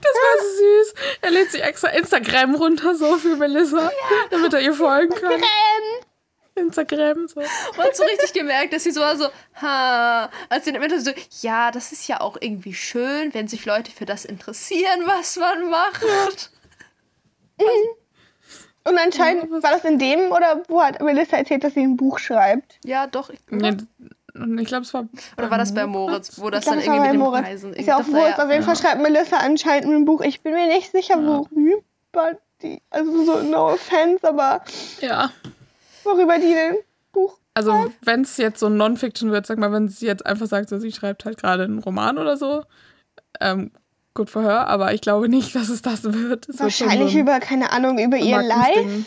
[0.00, 0.94] Das war so süß.
[1.22, 3.90] Er lädt sich extra Instagram runter, so für Melissa,
[4.30, 5.40] damit er ihr folgen kann.
[6.54, 7.40] Instagram, so.
[7.76, 9.28] Man hat so richtig gemerkt, dass sie so war so,
[9.60, 11.12] ha, als sie in dem Interview so,
[11.46, 15.70] ja, das ist ja auch irgendwie schön, wenn sich Leute für das interessieren, was man
[15.70, 16.50] macht.
[18.84, 22.18] Und anscheinend war das in dem oder wo hat Melissa erzählt, dass sie ein Buch
[22.18, 22.78] schreibt?
[22.84, 23.30] Ja, doch.
[23.30, 23.72] Ich, Ja,
[24.42, 25.06] und ich glaube, es war.
[25.36, 27.42] Oder war das bei Moritz, wo das ich dann irgendwie mit den Moritz.
[27.44, 28.38] Preisen Ist ja auch irgendwie- Wurst.
[28.40, 28.62] Auf jeden Ja.
[28.62, 30.20] Fall schreibt Melissa anscheinend ein Buch.
[30.22, 32.80] Ich bin mir nicht sicher, worüber die.
[32.90, 34.62] Also so, no offense, aber
[35.00, 35.30] Ja.
[36.04, 36.76] worüber die ein
[37.12, 37.38] Buch.
[37.54, 40.78] Also, wenn es jetzt so Non-Fiction wird, sag mal, wenn sie jetzt einfach sagt, so,
[40.78, 42.62] sie schreibt halt gerade einen Roman oder so,
[43.40, 43.72] ähm,
[44.14, 46.42] gut für her, aber ich glaube nicht, dass es das wird.
[46.48, 49.06] Es wird Wahrscheinlich so ein über, keine Ahnung, über ihr Live.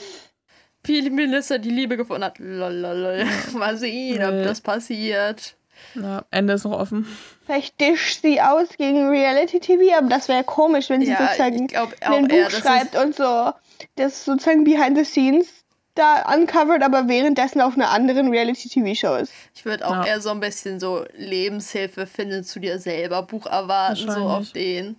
[0.83, 2.39] Wie Melissa die Liebe gefunden hat.
[2.39, 3.25] Lololol.
[3.53, 5.55] Mal sehen, ob das passiert.
[5.95, 7.07] Ja, Ende ist noch offen.
[7.45, 11.67] Vielleicht discht sie aus gegen Reality-TV, aber das wäre komisch, wenn sie Ja, sozusagen
[12.01, 13.51] ein Buch das schreibt und so
[13.95, 15.47] das sozusagen behind the scenes
[15.95, 19.33] da uncovert, aber währenddessen auf einer anderen Reality-TV-Show ist.
[19.55, 20.05] Ich würde auch Ja.
[20.05, 24.95] eher so ein bisschen so Lebenshilfe finden zu dir selber Buch erwarten, so auf den.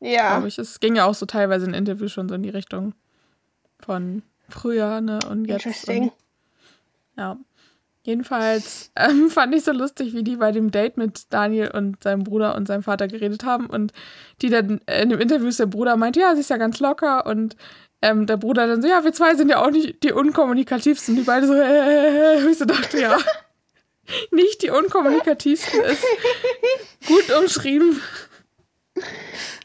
[0.00, 0.36] Ja.
[0.36, 0.58] Glaube ich.
[0.58, 2.94] Es ging ja auch so teilweise in Interviews schon so in die Richtung
[3.80, 5.18] von früher, ne?
[5.28, 5.66] Und jetzt.
[5.66, 6.02] Interesting.
[6.04, 6.12] Und,
[7.16, 7.36] ja.
[8.02, 12.24] Jedenfalls ähm, fand ich so lustig, wie die bei dem Date mit Daniel und seinem
[12.24, 13.92] Bruder und seinem Vater geredet haben und
[14.40, 17.26] die dann in dem Interview ist der Bruder meint, ja, sie ist ja ganz locker
[17.26, 17.56] und
[18.02, 21.16] ähm, der Bruder dann so, ja, wir zwei sind ja auch nicht die unkommunikativsten.
[21.16, 23.18] Die beide so, äh, ich so dachte, ja,
[24.30, 26.04] nicht die unkommunikativsten ist
[27.06, 28.00] gut umschrieben.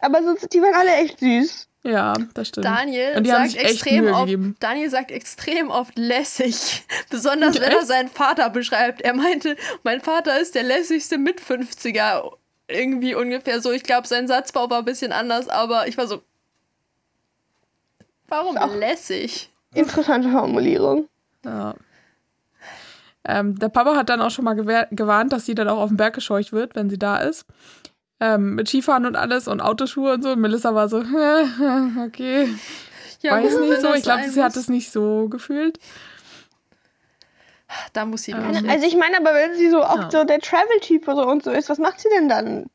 [0.02, 1.68] Aber so, die waren alle echt süß.
[1.84, 2.66] Ja, das stimmt.
[2.66, 4.56] Daniel Und die haben sagt sich echt extrem oft, gegeben.
[4.60, 6.84] Daniel sagt extrem oft lässig.
[7.12, 9.02] Besonders wenn er seinen Vater beschreibt.
[9.02, 12.32] Er meinte, mein Vater ist der lässigste mit 50er.
[12.68, 13.72] Irgendwie ungefähr so.
[13.72, 16.24] Ich glaube, sein Satzbau war ein bisschen anders, aber ich war so.
[18.28, 19.52] Warum auch- lässig?
[19.76, 21.08] Interessante Formulierung.
[21.44, 21.76] Ja.
[23.28, 25.98] Ähm, der Papa hat dann auch schon mal gewarnt, dass sie dann auch auf den
[25.98, 27.46] Berg gescheucht wird, wenn sie da ist.
[28.20, 30.32] Ähm, mit Skifahren und alles und Autoschuhe und so.
[30.32, 30.98] Und Melissa war so,
[32.06, 32.50] okay,
[33.22, 33.94] Ja, weiß nicht so.
[33.94, 35.80] Ich glaube, sie hat es nicht so gefühlt.
[37.94, 38.66] Da muss sie Ähm.
[38.70, 40.12] Also ich meine, aber wenn sie so auch Ja.
[40.12, 42.68] so der Travel-Typ so und so ist, was macht sie denn dann?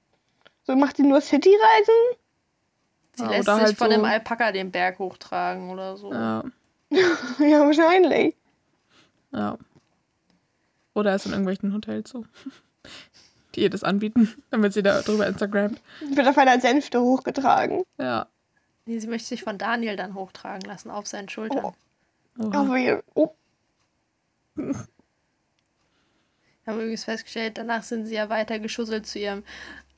[0.64, 1.94] So macht sie nur City-Reisen?
[3.14, 6.12] Sie Ja, lässt sich halt von so- dem Alpaka den Berg hochtragen oder so.
[6.12, 6.44] Ja,
[7.38, 8.34] ja, wahrscheinlich.
[9.32, 9.56] ja.
[10.94, 12.24] Oder ist in irgendwelchen Hotels so.
[13.54, 15.80] Die ihr das anbieten, damit sie da drüber Instagramt.
[16.00, 17.84] Wird auf einer Sänfte hochgetragen.
[17.98, 18.26] Ja.
[18.86, 21.64] Nee, sie möchte sich von Daniel dann hochtragen lassen auf seinen Schultern.
[21.64, 21.72] Oh.
[22.52, 23.30] Aber ihr- oh,
[24.54, 24.74] Wir
[26.66, 29.42] haben übrigens festgestellt, danach sind sie ja weiter geschusselt zu ihrem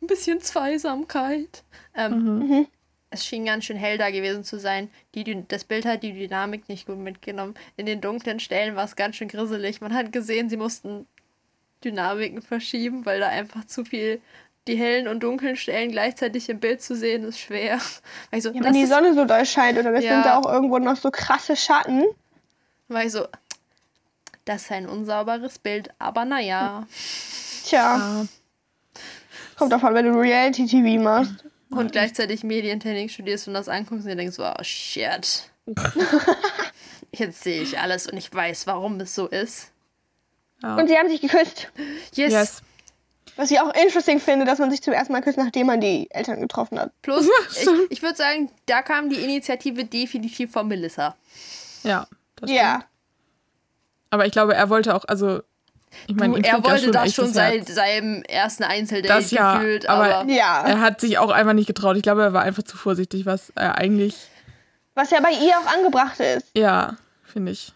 [0.01, 1.65] ein bisschen Zweisamkeit.
[1.95, 2.67] Ähm, mhm.
[3.11, 4.89] Es schien ganz schön hell da gewesen zu sein.
[5.15, 7.55] Die, das Bild hat die Dynamik nicht gut mitgenommen.
[7.77, 9.81] In den dunklen Stellen war es ganz schön grisselig.
[9.83, 11.07] Man hat gesehen, sie mussten
[11.85, 14.21] Dynamiken verschieben, weil da einfach zu viel
[14.69, 17.81] die hellen und dunklen Stellen gleichzeitig im Bild zu sehen, ist schwer.
[18.31, 20.15] Also, ja, wenn die Sonne so doll scheint oder es Ja.
[20.15, 22.05] sind da auch irgendwo noch so krasse Schatten.
[22.89, 23.27] ich so,
[24.45, 26.87] das ist ein unsauberes Bild, aber naja.
[27.65, 28.27] Tja, Ja.
[29.57, 31.45] kommt davon, wenn du Reality-TV machst.
[31.71, 35.51] Und gleichzeitig Medientechnik studierst und das anguckst und dir denkst, oh shit.
[37.15, 39.72] Jetzt sehe ich alles und ich weiß, warum es so ist.
[40.63, 40.77] Ja.
[40.77, 41.69] Und sie haben sich geküsst.
[42.15, 42.33] Yes.
[42.33, 42.63] Yes.
[43.37, 46.07] Was ich auch interesting finde, dass man sich zum ersten Mal küsst, nachdem man die
[46.11, 46.93] Eltern getroffen hat.
[47.01, 47.27] Plus,
[47.61, 51.17] ich, ich würde sagen, da kam die Initiative definitiv von Melissa.
[51.83, 52.07] Ja.
[52.37, 52.75] Das Ja.
[52.77, 52.87] stimmt.
[54.11, 55.41] Aber ich glaube, er wollte auch, also,
[56.07, 60.31] ich meine, er wollte das schon seit seinem ersten Einzeldate Das ja, gefühlt, aber- aber,
[60.31, 60.67] Ja.
[60.67, 61.97] Er hat sich auch einfach nicht getraut.
[61.97, 64.15] Ich glaube, er war einfach zu vorsichtig, was er eigentlich,
[64.95, 66.47] Was ja bei ihr auch angebracht ist.
[66.55, 67.73] ja, finde ich.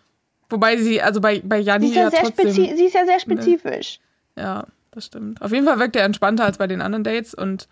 [0.49, 2.95] Wobei sie, also bei, bei Sie Janni ist ja, ja sehr, trotzdem, spezi sie ist
[2.95, 3.99] ja sehr spezifisch.
[4.37, 5.43] ja, das stimmt.
[5.43, 7.69] Auf jeden Fall wirkt er entspannter als bei den anderen Dates und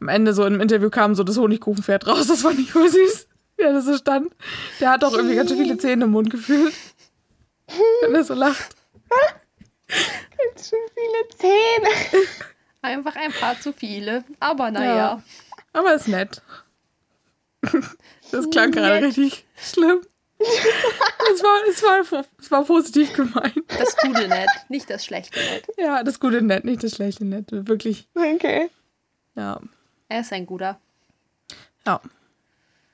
[0.00, 2.26] am Ende so im Interview kam so das Honigkuchenpferd raus.
[2.26, 4.34] Das fand ich voll süß, wie er das so stand.
[4.80, 6.74] Der hat auch irgendwie ganz schön viele Zähne im Mund gefühlt.
[8.02, 8.74] Wenn er so lacht.
[9.88, 12.26] Ganz schön viele Zähne.
[12.82, 14.24] einfach ein paar zu viele.
[14.40, 14.96] Aber naja.
[14.96, 15.22] Ja.
[15.72, 16.42] Aber ist nett.
[18.30, 20.00] Das klang gerade richtig schlimm.
[21.32, 23.54] Es war, es, war, es war positiv gemeint.
[23.78, 25.64] Das gute Nett, nicht das schlechte Nett.
[25.78, 27.46] Ja, das gute Nett, nicht das schlechte Nett.
[27.50, 28.70] Wirklich, Okay.
[29.34, 29.58] ja.
[30.08, 30.78] Er ist ein guter.
[31.86, 32.00] Ja.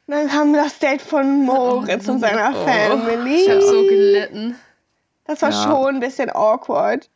[0.07, 2.65] Dann kam das Date von Moritz und seiner Oh.
[2.65, 3.43] Family.
[3.43, 4.57] Ich habe so gelitten.
[5.25, 5.63] Das war Ja.
[5.65, 7.09] schon ein bisschen awkward.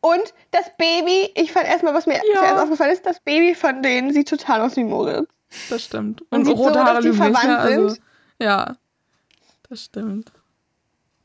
[0.00, 2.40] Und das Baby, ich fand erstmal, was mir Ja.
[2.40, 5.28] zuerst aufgefallen ist, das Baby von denen sieht total aus wie Moritz.
[5.70, 6.22] Das stimmt.
[6.30, 8.02] Und sieht rote so, Haare dass die verwandt Also, sind.
[8.40, 8.76] ja,
[9.68, 10.32] das stimmt.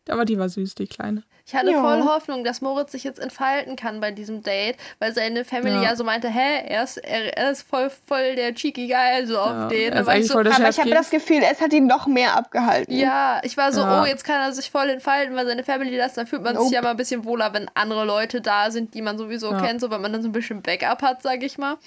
[0.07, 1.21] Aber die war süß, die Kleine.
[1.45, 1.81] Ich hatte Ja.
[1.81, 5.83] voll Hoffnung, dass Moritz sich jetzt entfalten kann bei diesem Date, weil seine Family Ja.
[5.83, 9.37] ja, so meinte, hä, er ist, er, er ist voll, voll der cheeky Guy, so
[9.37, 9.93] auf Ja, den.
[9.93, 12.35] er war ich eigentlich so, Aber ich habe das Gefühl, es hat ihn noch mehr
[12.35, 12.91] abgehalten.
[12.95, 14.01] ja, ich war so, Ja.
[14.01, 16.65] oh, jetzt kann er sich voll entfalten, weil seine Family das, dann fühlt man Nope.
[16.67, 19.61] sich ja mal ein bisschen wohler, wenn andere Leute da sind, die man sowieso Ja.
[19.61, 21.77] kennt, so weil man dann so ein bisschen Backup hat, sag ich mal.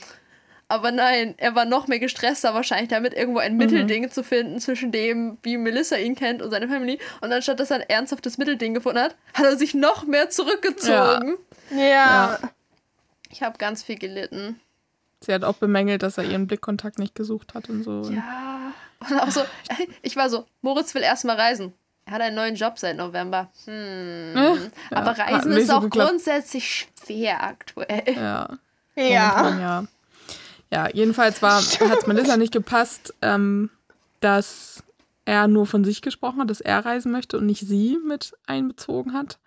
[0.72, 4.90] Aber nein, er war noch mehr gestresster wahrscheinlich damit, irgendwo ein Mittelding zu finden zwischen
[4.90, 6.98] dem, wie Melissa ihn kennt und seine Family.
[7.20, 11.36] Und anstatt dass er ein ernsthaftes Mittelding gefunden hat, hat er sich noch mehr zurückgezogen.
[11.72, 11.76] Ja.
[11.76, 12.38] Ja.
[13.30, 14.58] Ich habe ganz viel gelitten.
[15.20, 18.10] Sie hat auch bemängelt, dass er ihren Blickkontakt nicht gesucht hat und so.
[18.10, 18.72] Ja.
[19.10, 19.42] Und auch so,
[20.00, 21.74] ich war so, Moritz will erstmal reisen.
[22.06, 23.50] Er hat einen neuen Job seit November.
[23.66, 24.32] Hm.
[24.34, 26.08] Ja, Aber Reisen ist so auch geklappt.
[26.08, 28.14] grundsätzlich schwer aktuell.
[28.16, 28.58] Ja.
[28.96, 29.34] Ja.
[29.36, 29.84] Momentan, ja.
[30.72, 31.58] Ja, jedenfalls war,
[31.88, 33.70] hat es Melissa nicht gepasst, ähm,
[34.20, 34.82] dass
[35.24, 39.12] er nur von sich gesprochen hat, dass er reisen möchte und nicht sie mit einbezogen
[39.12, 39.38] hat.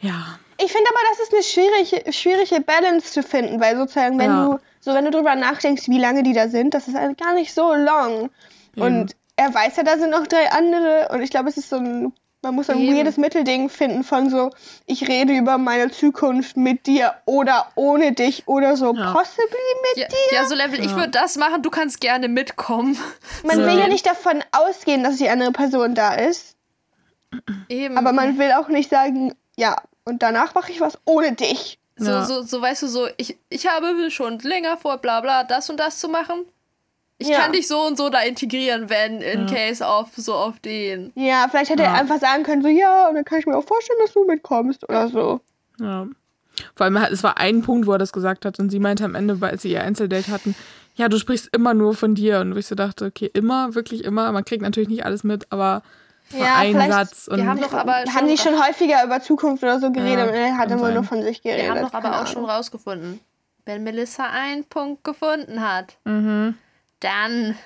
[0.00, 4.30] Ja, Ich finde aber, das ist eine schwierige, schwierige Balance zu finden, weil sozusagen, wenn
[4.30, 4.44] Ja.
[4.46, 7.34] du, so wenn du drüber nachdenkst, wie lange die da sind, das ist halt gar
[7.34, 8.30] nicht so long.
[8.76, 11.76] Und er weiß ja, da sind noch drei andere und ich glaube, es ist so
[11.76, 12.96] ein, man muss so ein Eben.
[12.96, 14.50] weirdes Mittelding finden von so,
[14.86, 19.12] ich rede über meine Zukunft mit dir oder ohne dich oder so Ja.
[19.12, 19.46] possibly
[19.90, 20.36] mit Ja, dir.
[20.36, 20.96] ja, so Level, ich Ja.
[20.96, 22.96] würde das machen, du kannst gerne mitkommen.
[23.44, 23.62] Man so.
[23.66, 26.56] will ja nicht davon ausgehen, dass die andere Person da ist,
[27.68, 27.98] Eben.
[27.98, 31.78] aber man will auch nicht sagen, ja, und danach mache ich was ohne dich.
[31.96, 32.24] so, Ja.
[32.24, 35.78] so, so, weißt du, so, ich, ich habe schon länger vor, bla bla, das und
[35.78, 36.46] das zu machen.
[37.20, 37.40] Ich Ja.
[37.40, 39.54] kann dich so und so da integrieren, wenn in Ja.
[39.54, 41.12] case auf so auf den.
[41.16, 41.94] Ja, vielleicht hätte Ja.
[41.94, 44.24] er einfach sagen können, so, ja, und dann kann ich mir auch vorstellen, dass du
[44.24, 45.40] mitkommst oder so.
[45.80, 46.06] ja.
[46.74, 49.14] Vor allem, es war ein Punkt, wo er das gesagt hat und sie meinte am
[49.14, 50.56] Ende, als sie ihr Einzeldate hatten,
[50.96, 52.40] ja, du sprichst immer nur von dir.
[52.40, 54.32] Und wo ich so dachte, okay, immer, wirklich immer.
[54.32, 55.82] Man kriegt natürlich nicht alles mit, aber
[56.32, 57.28] Ja, ein vielleicht- Satz.
[57.28, 60.24] Und Wir haben doch aber Haben die schon häufiger über Zukunft oder so geredet Ja,
[60.26, 60.94] und er hat immer sein.
[60.94, 61.62] nur von sich geredet.
[61.66, 63.20] Wir haben doch aber auch schon rausgefunden,
[63.64, 66.54] wenn Melissa einen Punkt gefunden hat, mhm.
[67.00, 67.56] Dann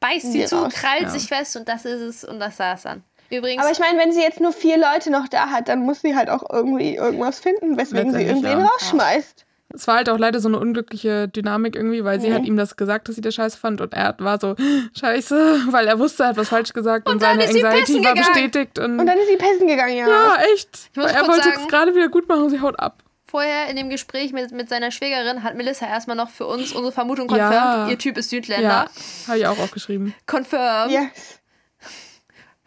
[0.00, 0.72] beißt sie Sie zu, raus.
[0.74, 1.08] krallt Ja.
[1.10, 3.04] sich fest und das ist es und das saß dann.
[3.30, 6.02] Übrigens, Aber ich meine, wenn sie jetzt nur vier Leute noch da hat, dann muss
[6.02, 8.66] sie halt auch irgendwie irgendwas finden, weswegen sie irgendwen ja.
[8.66, 9.46] rausschmeißt.
[9.74, 12.34] Es war halt auch leider so eine unglückliche Dynamik irgendwie, weil sie Mhm.
[12.34, 14.54] hat ihm das gesagt, dass sie das scheiße fand und er war so,
[15.00, 17.64] scheiße, weil er wusste, er hat was falsch gesagt und, Und dann seine ist sie
[17.64, 18.32] Anxiety pissen war gegangen.
[18.34, 20.08] bestätigt und, Und dann ist sie pessen gegangen, ja.
[20.08, 20.90] ja, echt.
[20.94, 23.02] Er wollte sagen- es gerade wieder gut machen und sie haut ab.
[23.32, 26.92] Vorher in dem Gespräch mit, mit seiner Schwägerin hat Melissa erstmal noch für uns unsere
[26.92, 27.48] Vermutung Ja.
[27.48, 27.90] confirmed.
[27.90, 28.68] Ihr Typ ist Südländer.
[28.68, 30.14] Ja, habe ich auch aufgeschrieben.
[30.26, 30.92] Confirmed.
[30.92, 31.40] Yes.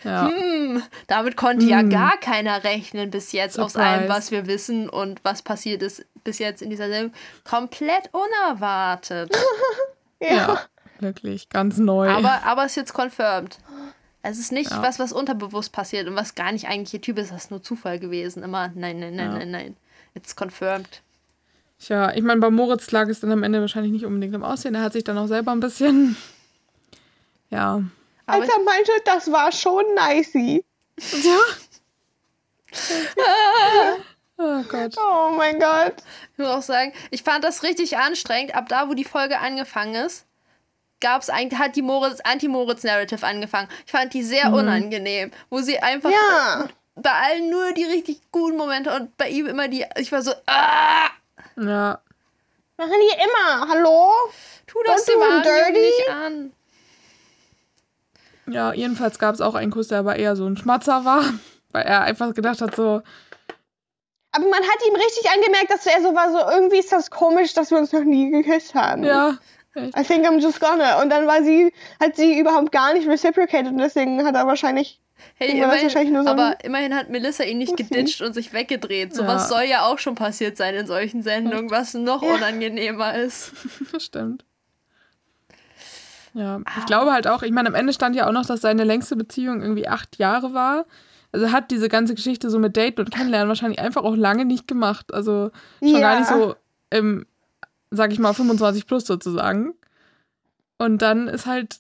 [0.04, 0.28] Ja.
[0.30, 1.90] Hm, damit konnte ja Hm.
[1.90, 4.10] gar keiner rechnen bis jetzt aus allem, Surprise.
[4.18, 7.14] was wir wissen und was passiert ist bis jetzt in dieser Sendung.
[7.44, 9.32] Komplett unerwartet.
[10.20, 10.60] ja,
[11.00, 12.10] wirklich, ganz neu.
[12.10, 13.58] aber, aber ist jetzt confirmed.
[14.22, 14.82] Es ist nicht Ja.
[14.84, 17.32] was, was unterbewusst passiert und was gar nicht eigentlich ihr Typ ist.
[17.32, 18.42] Das ist nur Zufall gewesen.
[18.44, 19.38] Immer, nein, nein, nein, Ja.
[19.38, 19.78] nein, nein.
[20.16, 21.02] It's confirmed.
[21.80, 24.76] Tja, ich meine, bei Moritz lag es dann am Ende wahrscheinlich nicht unbedingt im Aussehen.
[24.76, 26.16] Er hat sich dann auch selber ein bisschen,
[27.50, 27.84] ja,
[28.26, 30.64] Aber Als er meinte, das war schon nicey.
[31.24, 31.38] ja.
[34.38, 34.96] oh Gott.
[34.98, 35.96] Oh mein Gott.
[36.34, 38.56] Ich muss auch sagen, ich fand das richtig anstrengend.
[38.56, 40.26] Ab da, wo die Folge angefangen ist,
[41.02, 43.68] gab's eigentlich, hat die Moritz, Anti-Moritz-Narrative angefangen.
[43.86, 46.68] Ich fand die sehr unangenehm, wo sie einfach Ja.
[46.96, 50.32] Bei allen nur die richtig guten Momente und bei ihm immer die, ich war so,
[50.48, 51.10] ah,
[51.58, 52.00] Ja,
[52.78, 53.70] Machen die immer.
[53.70, 54.12] Hallo?
[54.68, 55.80] tu das Don't dem dirty.
[55.80, 56.52] nicht an.
[58.48, 61.24] ja, jedenfalls gab es auch einen Kuss, der aber eher so ein Schmatzer war,
[61.72, 63.02] weil er einfach gedacht hat, so,
[64.32, 67.54] Aber man hat ihm richtig angemerkt, dass er so war, so irgendwie ist das komisch,
[67.54, 69.04] dass wir uns noch nie geküsst haben.
[69.04, 69.38] ja,
[69.78, 71.02] I think I'm just gonna.
[71.02, 75.00] Und dann war sie, hat sie überhaupt gar nicht reciprocated und deswegen hat er wahrscheinlich.
[75.36, 77.84] Hey, Ja, immerhin, wahrscheinlich nur so ein aber immerhin hat Melissa ihn nicht Pussy.
[77.90, 79.10] geditcht und sich weggedreht.
[79.12, 79.16] Ja.
[79.16, 82.36] Sowas soll ja auch schon passiert sein in solchen Sendungen, was noch Ja.
[82.36, 83.52] unangenehmer ist.
[83.92, 84.46] das stimmt.
[86.34, 88.84] Ja, ich glaube halt auch, ich meine, am Ende stand ja auch noch, dass seine
[88.84, 90.86] längste Beziehung irgendwie acht Jahre war.
[91.32, 94.46] Also er hat diese ganze Geschichte so mit Daten und Kennenlernen wahrscheinlich einfach auch lange
[94.46, 95.14] nicht gemacht.
[95.14, 96.02] Also schon Ja.
[96.02, 96.56] gar nicht so
[96.90, 97.26] im,
[97.92, 99.74] sag ich mal, 25 plus sozusagen.
[100.78, 101.80] Und dann ist halt,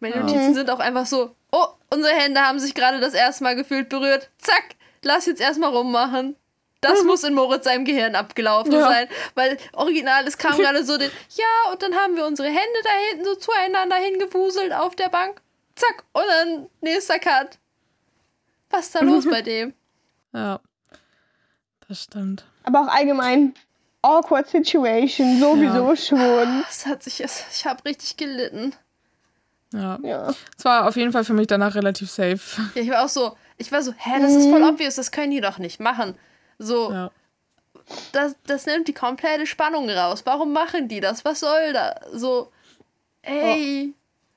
[0.00, 0.22] Meine Ja.
[0.22, 3.88] Notizen sind auch einfach so, oh, unsere Hände haben sich gerade das erste Mal gefühlt
[3.88, 4.30] berührt.
[4.38, 6.36] Zack, lass jetzt erstmal rummachen.
[6.80, 8.80] Das muss in Moritz seinem Gehirn abgelaufen Ja.
[8.88, 9.08] sein.
[9.34, 12.90] Weil original, es kam gerade so den, ja, und dann haben wir unsere Hände da
[13.08, 15.40] hinten so zueinander hingewuselt auf der Bank.
[15.76, 17.58] Zack, und dann nächster Cut.
[18.70, 19.72] Was ist da los bei dem?
[20.34, 20.60] ja,
[21.88, 22.44] das stimmt.
[22.64, 23.54] Aber auch allgemein
[24.02, 26.62] awkward situation, sowieso schon.
[26.66, 28.74] Das hat sich, es- ich habe richtig gelitten.
[29.74, 29.98] Ja.
[30.02, 30.34] Ja.
[30.56, 32.40] Es war auf jeden Fall für mich danach relativ safe.
[32.74, 35.30] Ja, ich war auch so, ich war so, hä, das ist voll obvious, das können
[35.32, 36.14] die doch nicht machen.
[36.58, 37.10] So, Ja.
[38.12, 40.22] das, das nimmt die komplette Spannung raus.
[40.24, 41.24] Warum machen die das?
[41.24, 41.94] Was soll da?
[42.12, 42.50] So,
[43.22, 43.92] ey,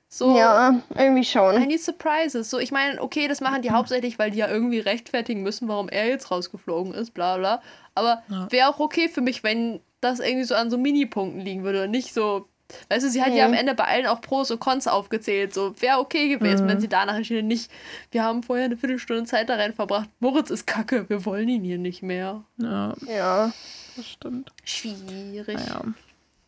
[0.09, 1.61] so, Ja, irgendwie I schon.
[1.67, 2.49] need surprises.
[2.49, 5.89] So, ich meine, okay, das machen die hauptsächlich, weil die ja irgendwie rechtfertigen müssen, warum
[5.89, 7.61] er jetzt rausgeflogen ist, bla bla.
[7.93, 8.47] Aber Ja.
[8.49, 11.91] wäre auch okay für mich, wenn das irgendwie so an so Minipunkten liegen würde und
[11.91, 12.47] nicht so.
[12.89, 13.57] Weißt du, sie hat ja am Mhm.
[13.57, 15.53] Ende bei allen auch Pros und Cons aufgezählt.
[15.53, 16.69] So, wäre okay gewesen, Mhm.
[16.69, 17.71] wenn sie danach entschieden nicht.
[18.11, 20.09] Wir haben vorher eine Viertelstunde Zeit da rein verbracht.
[20.19, 22.43] Moritz ist kacke, wir wollen ihn hier nicht mehr.
[22.57, 23.51] Ja, Ja.
[23.95, 24.51] das stimmt.
[24.65, 25.57] Schwierig.
[25.57, 25.81] Naja.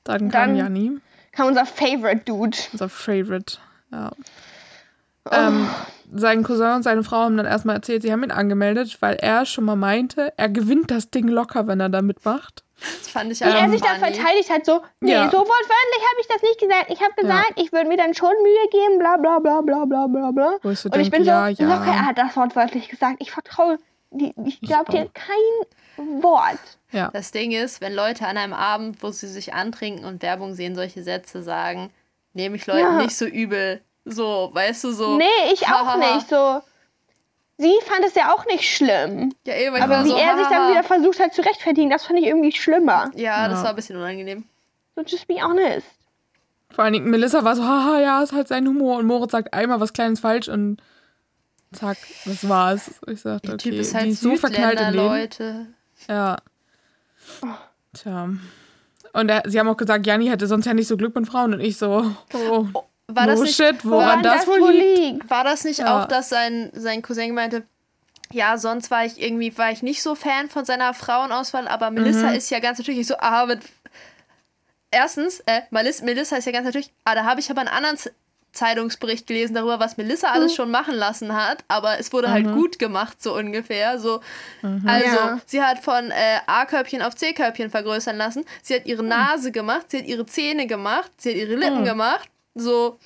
[0.03, 0.97] Dann kam Dann- Janni,
[1.31, 2.57] Kam unser Favorite Dude.
[2.73, 3.57] unser Favorite.
[3.91, 4.11] Ja.
[5.25, 5.29] Oh.
[5.31, 5.67] Ähm,
[6.13, 9.45] sein Cousin und seine Frau haben dann erstmal erzählt, sie haben ihn angemeldet, weil er
[9.45, 12.63] schon mal meinte, er gewinnt das Ding locker, wenn er da mitmacht.
[12.81, 14.13] Das fand ich Wie auch er sich da funny.
[14.13, 15.29] verteidigt hat, so, nee, Ja.
[15.29, 16.85] so wortwörtlich habe ich das nicht gesagt.
[16.89, 20.07] Ich habe gesagt, ich würde mir dann schon Mühe geben, bla bla bla bla bla
[20.07, 20.55] bla bla.
[20.63, 21.65] Und ich denke, bin so, ja, ja.
[21.67, 23.17] locker, er hat das wortwörtlich gesagt.
[23.19, 23.77] Ich vertraue,
[24.11, 26.57] die- ich glaube dir kein Wort.
[26.91, 27.09] ja.
[27.11, 30.75] Das Ding ist, wenn Leute an einem Abend, wo sie sich antrinken und Werbung sehen,
[30.75, 31.91] solche Sätze sagen,
[32.33, 32.91] nehme ich Leuten Ja.
[33.01, 33.81] nicht so übel.
[34.05, 35.17] So, weißt du, so.
[35.17, 36.29] Nee, ich auch nicht.
[36.29, 36.61] So,
[37.59, 39.33] sie fand es ja auch nicht schlimm.
[39.45, 41.89] Ja, eben, ich Aber war wie so, er sich dann wieder versucht hat zu rechtfertigen,
[41.89, 43.11] das fand ich irgendwie schlimmer.
[43.15, 44.45] Ja, das war ein bisschen unangenehm.
[44.95, 45.85] So, just be honest.
[46.71, 48.97] Vor allen Dingen, Melissa war so, haha, ja, ist halt sein Humor.
[48.97, 50.81] Und Moritz sagt einmal was Kleines falsch und
[51.73, 52.99] zack, das war's.
[53.07, 54.97] Ich sagte, Der okay, Typ ist halt die ist so verknallt im Leben.
[54.97, 55.67] Leute.
[56.07, 56.37] Ja.
[57.93, 58.29] Tja.
[59.13, 61.53] Und er, sie haben auch gesagt, Janni hätte sonst ja nicht so Glück mit Frauen.
[61.53, 62.67] Und ich so, oh,
[63.15, 65.29] War no das nicht, shit, woran Woran das wohl liegt?
[65.29, 66.03] war das nicht Ja.
[66.03, 67.63] auch, dass sein, sein Cousin meinte,
[68.31, 72.27] ja, sonst war ich irgendwie, war ich nicht so Fan von seiner Frauenauswahl, aber Melissa
[72.29, 72.35] Mhm.
[72.35, 73.61] ist ja ganz natürlich Ich so, ah, mit,
[74.91, 77.97] erstens, äh, Melis- Melissa ist ja ganz natürlich, ah, da habe ich aber einen anderen
[77.97, 78.13] Z-
[78.51, 82.79] Zeitungsbericht gelesen darüber, was Melissa alles schon machen lassen hat, aber es wurde halt gut
[82.79, 83.99] gemacht, so ungefähr.
[83.99, 84.21] So,
[84.87, 85.39] Also, Ja.
[85.45, 88.43] sie hat von äh, A-Körbchen auf C-Körbchen vergrößern lassen.
[88.63, 92.27] Sie hat ihre Nase gemacht, sie hat ihre Zähne gemacht, sie hat ihre Lippen gemacht.
[92.59, 92.99] So,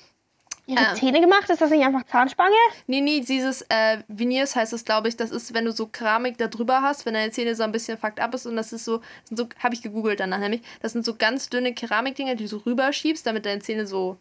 [0.66, 0.96] Ihre Ähm.
[0.96, 1.48] Zähne gemacht?
[1.50, 2.54] Ist das nicht einfach Zahnspange?
[2.86, 6.38] Nee, nee, dieses äh, Veneers heißt es, glaube ich, das ist, wenn du so Keramik
[6.38, 8.84] da drüber hast, wenn deine Zähne so ein bisschen fucked up ist und das ist
[8.84, 12.34] so, das sind so habe ich gegoogelt danach nämlich, das sind so ganz dünne Keramikdinger,
[12.34, 14.16] die du rüberschiebst, damit deine Zähne so,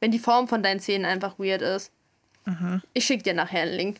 [0.00, 1.92] wenn die Form von deinen Zähnen einfach weird ist.
[2.94, 3.98] Ich schicke dir nachher einen Link.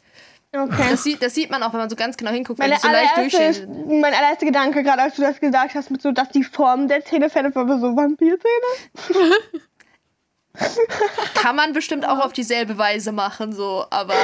[0.50, 0.86] Okay.
[0.90, 2.86] Das sieht, das sieht man auch, wenn man so ganz genau hinguckt, weil Meine die
[2.86, 4.00] so leicht durchschälen.
[4.00, 7.04] mein allererster Gedanke, gerade als du das gesagt hast, mit so, dass die Form der
[7.04, 8.38] Zähne verändert war so Vampirzähne.
[11.34, 14.14] Kann man bestimmt auch auf dieselbe Weise machen, so, aber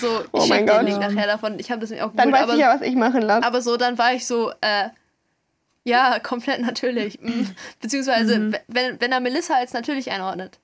[0.00, 0.78] so, ich Oh schicke mein Gott.
[0.80, 1.58] den Link nachher davon.
[1.58, 3.46] Ich habe das mir auch Dann gegoogelt, weiß aber ich ja, was ich machen lasse.
[3.46, 4.88] Aber so, dann war ich so, äh,
[5.84, 7.20] ja, komplett natürlich.
[7.20, 7.46] Mm.
[7.80, 8.56] Beziehungsweise, Mhm.
[8.68, 10.58] wenn, wenn er Melissa als natürlich einordnet.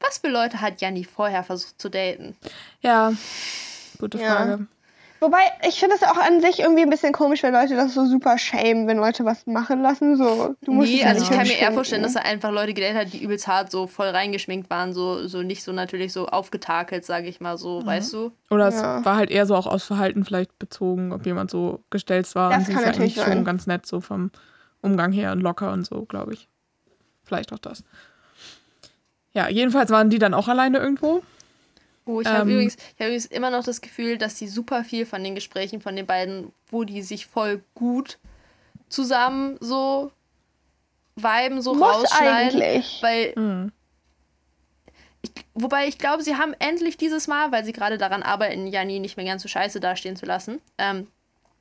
[0.00, 2.36] Was für Leute hat Janni vorher versucht zu daten?
[2.80, 3.12] Ja,
[3.98, 4.58] gute Ja.
[5.26, 8.06] Wobei, ich finde es auch an sich irgendwie ein bisschen komisch, wenn Leute das so
[8.06, 10.16] super shame, wenn Leute was machen lassen.
[10.16, 12.24] So, du musst es nee, ja also nicht ich kann mir eher vorstellen, dass er
[12.24, 15.72] einfach Leute gedatet hat, die übelst hart so voll reingeschminkt waren, so, so nicht so
[15.72, 18.30] natürlich so aufgetakelt, sage ich mal so, weißt du?
[18.50, 19.04] Oder es Ja.
[19.04, 22.50] war halt eher so auch aus Verhalten vielleicht bezogen, ob jemand so gestellt war.
[22.50, 23.32] Das und sie kann ist ja natürlich eigentlich sein.
[23.38, 24.30] schon ganz nett so vom
[24.80, 26.48] Umgang her und locker und so, glaube ich.
[27.24, 27.82] Vielleicht auch das.
[29.32, 31.24] Ja, jedenfalls waren die dann auch alleine irgendwo.
[32.06, 32.54] Oh, ich habe Ähm.
[32.54, 35.80] übrigens, ich hab übrigens immer noch das Gefühl, dass die super viel von den Gesprächen
[35.80, 38.18] von den beiden, wo die sich voll gut
[38.88, 40.12] zusammen so
[41.16, 42.62] viben, so rausschneiden.
[42.62, 42.98] eigentlich.
[43.02, 43.72] Weil Mhm.
[45.54, 49.16] Wobei ich glaube, sie haben endlich dieses Mal, weil sie gerade daran arbeiten, Janni nicht
[49.16, 51.08] mehr ganz so scheiße dastehen zu lassen, ähm,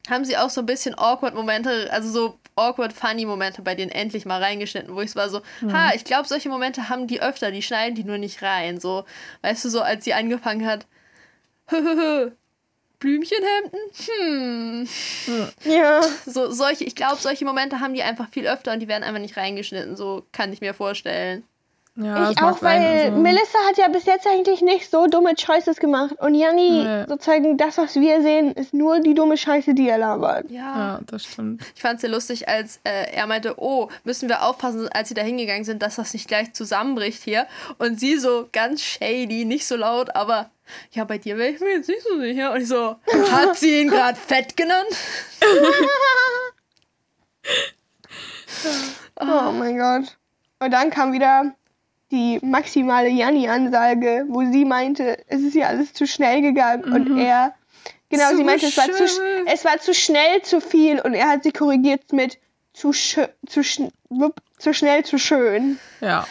[0.09, 3.91] haben sie auch so ein bisschen awkward Momente, also so awkward funny Momente bei denen
[3.91, 5.41] endlich mal reingeschnitten, wo ich es war so,
[5.71, 8.79] ha, ich glaube, solche Momente haben die öfter, die schneiden die nur nicht rein.
[8.79, 9.05] So,
[9.41, 10.85] weißt du, so als sie angefangen hat,
[12.99, 13.79] Blümchenhemden?
[14.05, 14.87] Hm.
[15.65, 16.01] Ja.
[16.25, 19.21] So, solche, ich glaube, solche Momente haben die einfach viel öfter und die werden einfach
[19.21, 19.95] nicht reingeschnitten.
[19.95, 21.43] So kann ich mir vorstellen.
[21.97, 25.77] Ja, ich auch, weil also- Melissa hat ja bis jetzt eigentlich nicht so dumme Choices
[25.77, 26.13] gemacht.
[26.19, 27.05] Und Janni, Nee.
[27.07, 30.51] sozusagen, das, was wir sehen, ist nur die dumme Scheiße, die er labert.
[30.51, 30.59] Ja.
[30.77, 31.63] Ja, das stimmt.
[31.73, 35.13] Ich fand es sehr lustig, als äh, er meinte, oh, müssen wir aufpassen, als sie
[35.13, 37.47] da hingegangen sind, dass das nicht gleich zusammenbricht hier.
[37.77, 40.49] Und sie so ganz shady, nicht so laut, aber
[40.91, 42.51] ja, bei dir wäre ich mir jetzt nicht so sicher.
[42.51, 42.97] Und ich so,
[43.31, 44.89] hat sie ihn gerade fett genannt?
[49.19, 50.17] Oh mein Gott.
[50.59, 51.53] Und dann kam wieder
[52.15, 56.83] die maximale Janni-Ansage, wo sie meinte, es ist ja alles zu schnell gegangen.
[56.83, 57.53] Und er,
[58.09, 59.03] genau, Zu sie meinte, es war, zu,
[59.45, 60.99] es war zu schnell zu viel.
[61.01, 62.39] Und er hat sie korrigiert mit
[62.73, 65.77] zu, zu, schn wupp, zu schnell zu schön.
[66.01, 66.25] Ja.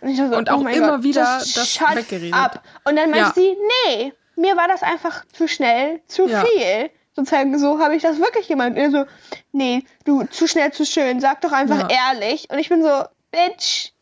[0.00, 1.22] Und, so, Und oh auch mein immer Gott, wieder
[1.54, 2.34] das shut weggeredet.
[2.34, 2.62] Up.
[2.84, 3.32] Und dann meinte Ja.
[3.34, 3.56] sie,
[3.88, 6.44] nee, mir war das einfach zu schnell, zu Ja.
[6.44, 6.90] viel.
[7.14, 8.78] Sozusagen, so habe ich das wirklich gemeint.
[8.78, 9.04] Und so,
[9.52, 12.10] nee, du, zu schnell, zu schön, sag doch einfach Ja.
[12.12, 12.48] ehrlich.
[12.50, 13.92] Und ich bin so, Bitch,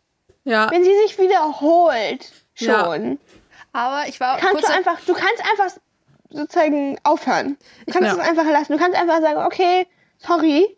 [0.44, 2.84] Ja, wenn sie sich wiederholt Ja.
[2.84, 3.18] schon,
[3.72, 5.76] Aber ich war kannst kurz du einfach, du kannst einfach
[6.30, 7.56] sozusagen aufhören.
[7.86, 8.22] Du kannst Ja.
[8.22, 8.72] es einfach lassen.
[8.72, 9.86] Du kannst einfach sagen, okay,
[10.18, 10.76] sorry.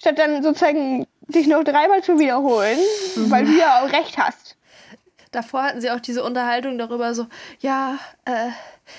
[0.00, 2.78] Statt dann sozusagen dich noch dreimal zu wiederholen,
[3.16, 3.30] Mhm.
[3.30, 4.54] weil du ja auch recht hast.
[5.32, 7.26] davor hatten sie auch diese Unterhaltung darüber, so,
[7.60, 8.48] ja, äh,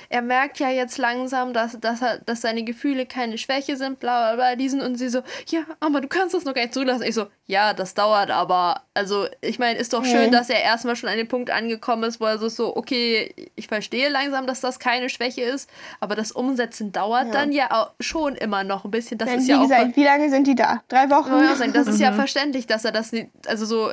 [0.10, 4.34] er merkt ja jetzt langsam, dass, dass, er, dass seine Gefühle keine Schwäche sind, bla
[4.34, 7.04] bla bla, diesen und sie so, ja, aber du kannst das noch gar nicht zulassen.
[7.04, 8.84] Ich so, ja, das dauert aber.
[8.94, 10.32] Also, ich meine, ist doch schön, Mhm.
[10.32, 13.68] dass er erstmal schon an den Punkt angekommen ist, wo er so, so, okay, ich
[13.68, 17.32] verstehe langsam, dass das keine Schwäche ist, aber das Umsetzen dauert Ja.
[17.32, 19.18] dann ja auch schon immer noch ein bisschen.
[19.18, 19.62] Das Denn ist wie ja auch.
[19.64, 20.82] gesagt, wie lange sind die da?
[20.90, 21.32] Drei Wochen?
[21.32, 23.92] Ja, das ist ja verständlich, dass er das nicht, also so,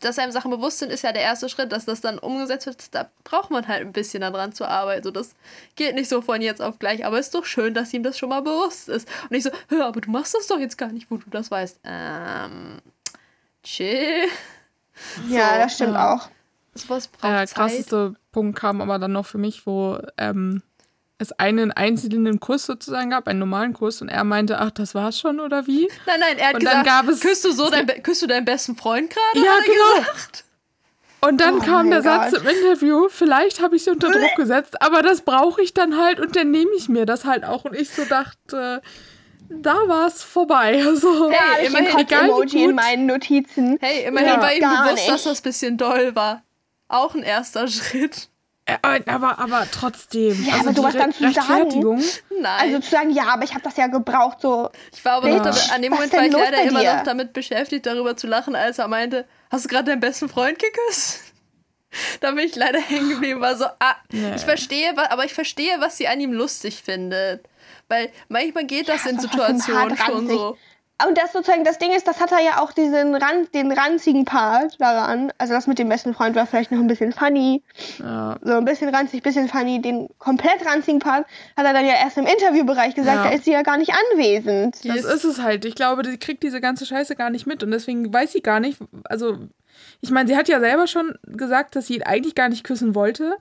[0.00, 2.94] dass einem Sachen bewusst sind, ist ja der erste Schritt, dass das dann umgesetzt wird.
[2.94, 5.04] Da braucht man halt ein bisschen daran zu arbeiten.
[5.04, 5.34] So, das
[5.76, 8.28] geht nicht so von jetzt auf gleich, aber ist doch schön, dass ihm das schon
[8.28, 9.08] mal bewusst ist.
[9.30, 11.50] Und ich so, hör, aber du machst das doch jetzt gar nicht, wo du das
[11.50, 11.80] weißt.
[11.84, 12.78] Ähm,
[13.62, 14.24] chill.
[15.28, 16.14] Ja, So, das stimmt ja.
[16.14, 16.28] auch.
[16.74, 17.54] Sowas braucht Der Zeit.
[17.54, 20.62] krasseste Punkt kam aber dann noch für mich, wo ähm,
[21.18, 25.18] es einen einzelnen Kuss sozusagen gab, einen normalen Kuss, und er meinte, ach, das war's
[25.18, 25.88] schon oder wie?
[26.06, 28.26] Nein, nein, er hat Und dann gesagt, gab es- küsst du so dein, küsst du
[28.26, 29.44] deinen besten Freund gerade?
[29.46, 30.00] Ja, hat er genau.
[30.10, 30.44] gesagt.
[31.20, 32.42] Und dann Oh kam der mein Satz Gott.
[32.42, 36.20] im Interview, vielleicht habe ich sie unter Druck gesetzt, aber das brauche ich dann halt
[36.20, 37.64] und dann nehme ich mir das halt auch.
[37.64, 38.80] Und ich so dachte,
[39.50, 40.80] da war es vorbei.
[40.86, 43.78] Also, habe ich immerhin, wie Kotz-Emoji in meinen Notizen.
[43.80, 45.26] Hey, immerhin Ja, war ihm bewusst, dass nicht.
[45.26, 46.44] das ein bisschen doll war.
[46.86, 48.28] Auch ein erster Schritt.
[48.68, 50.44] Äh, aber, aber trotzdem.
[50.44, 52.04] Ja, also aber sowas die dann zu sagen?
[52.38, 52.60] Nein.
[52.60, 54.70] Also zu sagen, ja, aber ich habe das ja gebraucht, so.
[54.94, 57.02] ich war aber noch Bitch, damit, an dem was Moment war ich leider immer noch
[57.02, 61.22] damit beschäftigt, darüber zu lachen, als er meinte, hast du gerade deinen besten Freund geküsst?
[62.20, 64.34] Da bin ich leider hängen geblieben, war so, ah, Nee.
[64.36, 67.48] ich verstehe, aber ich verstehe, was sie an ihm lustig findet.
[67.88, 70.58] Weil manchmal geht das Ja, in Situationen schon so.
[71.06, 74.24] Und das sozusagen, das Ding ist, das hat er ja auch diesen Ran den ranzigen
[74.24, 75.32] Part daran.
[75.38, 77.62] Also das mit dem besten Freund war vielleicht noch ein bisschen funny.
[78.00, 78.36] Ja.
[78.42, 79.80] So ein bisschen ranzig, bisschen funny.
[79.80, 81.24] Den komplett ranzigen Part
[81.56, 83.24] hat er dann ja erst im Interviewbereich gesagt, Ja.
[83.24, 84.82] da ist sie ja gar nicht anwesend.
[84.82, 85.64] Die Das ist- ist es halt.
[85.64, 88.58] Ich glaube, die kriegt diese ganze Scheiße gar nicht mit und deswegen weiß sie gar
[88.58, 88.80] nicht.
[89.04, 89.36] Also,
[90.00, 92.96] ich meine, sie hat ja selber schon gesagt, dass sie ihn eigentlich gar nicht küssen
[92.96, 93.34] wollte.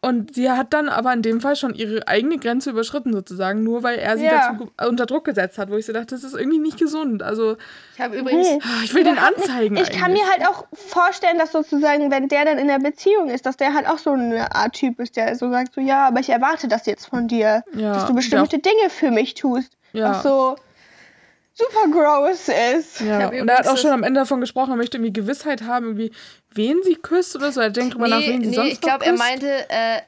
[0.00, 3.82] Und sie hat dann aber in dem Fall schon ihre eigene Grenze überschritten, sozusagen, nur
[3.82, 4.52] weil er sie Ja.
[4.52, 7.20] dazu unter Druck gesetzt hat, wo ich so dachte, das ist irgendwie nicht gesund.
[7.20, 7.56] Also,
[7.94, 8.58] Ich habe übrigens, Nee.
[8.84, 9.76] ich will den anzeigen.
[9.76, 10.22] Ich kann eigentlich.
[10.22, 13.74] mir halt auch vorstellen, dass sozusagen, wenn der dann in der Beziehung ist, dass der
[13.74, 16.68] halt auch so eine Art Typ ist, der so sagt, so ja, aber ich erwarte
[16.68, 20.10] das jetzt von dir, Ja, dass du bestimmte Dinge für mich tust, Ja.
[20.10, 20.54] was so
[21.58, 23.00] super gross ist.
[23.00, 25.62] Ja, und er hat auch schon das- am Ende davon gesprochen, er möchte irgendwie Gewissheit
[25.62, 26.12] haben, irgendwie,
[26.52, 27.60] wen sie küsst oder so.
[27.60, 30.00] Er denkt drüber nach, nee, wen sie nee, sonst ich glaube, er meinte, äh,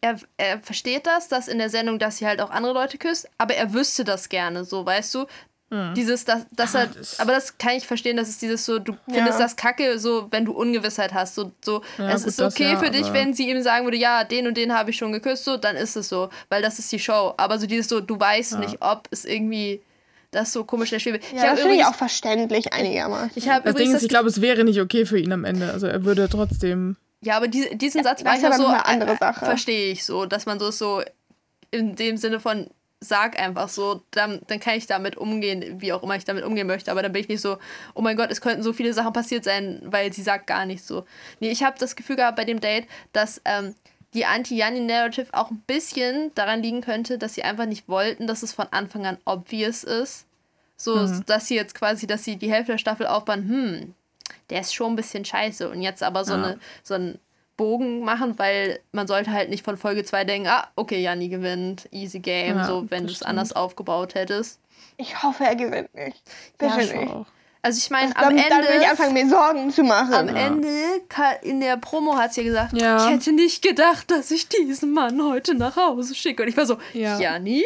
[0.00, 3.28] er, er versteht das, dass in der Sendung, dass sie halt auch andere Leute küsst,
[3.38, 5.26] aber er wüsste das gerne, so, weißt du?
[5.96, 8.96] Dieses, dass, dass er, das- aber das kann ich verstehen, dass es dieses so, du
[9.10, 9.46] findest Ja.
[9.46, 12.74] das kacke, so, wenn du Ungewissheit hast, so, so, Ja, es gut, ist das okay
[12.74, 15.10] ja, für dich, wenn sie ihm sagen würde, ja, den und den habe ich schon
[15.10, 18.00] geküsst, so, dann ist es so, weil das ist die Show, aber so dieses so,
[18.00, 19.82] du weißt nicht, ob es irgendwie,
[20.34, 21.20] das so komisch der Schwebe.
[21.34, 23.32] Ja, das finde ich auch verständlich einigermaßen.
[23.34, 25.44] ich habe Das Ding übrigens ist, ich glaube, es wäre nicht okay für ihn am
[25.44, 25.72] Ende.
[25.72, 26.96] Also er würde trotzdem.
[27.20, 29.44] Ja, aber die, diesen Satz das war ich so, eine andere äh, Sache.
[29.44, 31.02] verstehe ich so, dass man so ist so
[31.70, 32.68] in dem Sinne von
[33.00, 36.66] sag einfach so, dann, dann kann ich damit umgehen, wie auch immer ich damit umgehen
[36.66, 37.58] möchte, aber dann bin ich nicht so,
[37.94, 40.84] oh mein Gott, es könnten so viele Sachen passiert sein, weil sie sagt gar nicht
[40.84, 41.04] so.
[41.40, 43.74] Nee, ich habe das Gefühl gehabt bei dem Date, dass ähm,
[44.14, 48.52] die Anti-Yanni-Narrative auch ein bisschen daran liegen könnte, dass sie einfach nicht wollten, dass es
[48.52, 50.26] von Anfang an obvious ist.
[50.76, 51.24] So, Mhm.
[51.26, 53.94] dass sie jetzt quasi, dass sie die Hälfte der Staffel aufbauen, hm,
[54.50, 56.38] der ist schon ein bisschen scheiße und jetzt aber so, Ja.
[56.44, 57.18] eine, so einen
[57.56, 61.88] Bogen machen, weil man sollte halt nicht von Folge 2 denken, ah, okay, Janni gewinnt,
[61.92, 64.58] easy game, Ja, so wenn du das es anders aufgebaut hättest.
[64.96, 66.20] Ich hoffe, er gewinnt nicht.
[66.58, 66.96] Bitte Ja, nicht.
[66.96, 67.26] Auch.
[67.64, 70.12] Also ich meine, am dann will ich Ende, anfangen, mir Sorgen zu machen.
[70.12, 70.68] am Ende,
[71.08, 72.98] ka- in der Promo hat sie ja gesagt, Ja.
[72.98, 76.42] ich hätte nicht gedacht, dass ich diesen Mann heute nach Hause schicke.
[76.42, 77.18] Und ich war so, Ja.
[77.18, 77.64] Janni?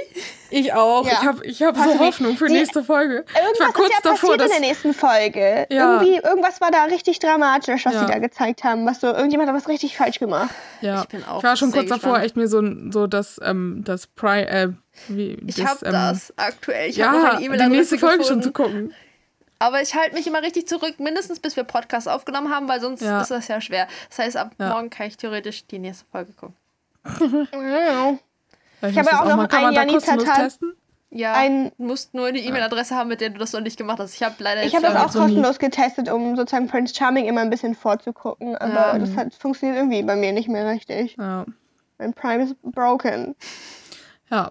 [0.50, 1.04] Ich auch.
[1.04, 1.12] Ja.
[1.12, 3.24] Ich habe ich hab so die- Hoffnung für die- nächste Folge.
[3.28, 4.56] ich war Irgendwas kurz ist ja davor, passiert dass.
[4.56, 5.66] in der nächsten Folge.
[5.68, 6.00] Ja.
[6.00, 8.00] Irgendwie, irgendwas war da richtig dramatisch, was Ja.
[8.00, 8.86] sie da gezeigt haben.
[8.86, 10.54] Was so, irgendjemand hat was richtig falsch gemacht.
[10.80, 11.02] Ja.
[11.02, 12.24] Ich bin auch ich war schon kurz davor, gespannt.
[12.24, 14.68] echt mir so, so das, ähm, das Pri äh,
[15.08, 16.88] wie, Ich das, habe ähm, das aktuell.
[16.88, 18.42] Ich habe noch Ja, eine die E-Mail-Adresse nächste Folge gefunden.
[18.42, 18.94] schon zu gucken.
[19.60, 23.00] Aber ich halte mich immer richtig zurück, mindestens bis wir Podcast aufgenommen haben, weil sonst
[23.02, 23.20] Ja.
[23.22, 23.88] ist das ja schwer.
[24.08, 24.68] Das heißt, ab Ja.
[24.70, 26.54] morgen kann ich theoretisch die nächste Folge gucken.
[28.80, 30.72] Ich habe das auch noch mal, ein testen?
[31.10, 33.98] Ja, Ein- du musst nur eine E-Mail-Adresse haben, mit der du das noch nicht gemacht
[33.98, 34.14] hast.
[34.14, 35.24] Ich habe leider Ich jetzt habe das auch so nie.
[35.24, 38.56] kostenlos getestet, um sozusagen Prince Charming immer ein bisschen vorzugucken.
[38.56, 38.98] Aber Ja.
[38.98, 41.16] das hat, funktioniert irgendwie bei mir nicht mehr richtig.
[41.18, 41.46] Ja.
[41.98, 43.34] Mein Prime ist broken.
[44.30, 44.50] ja.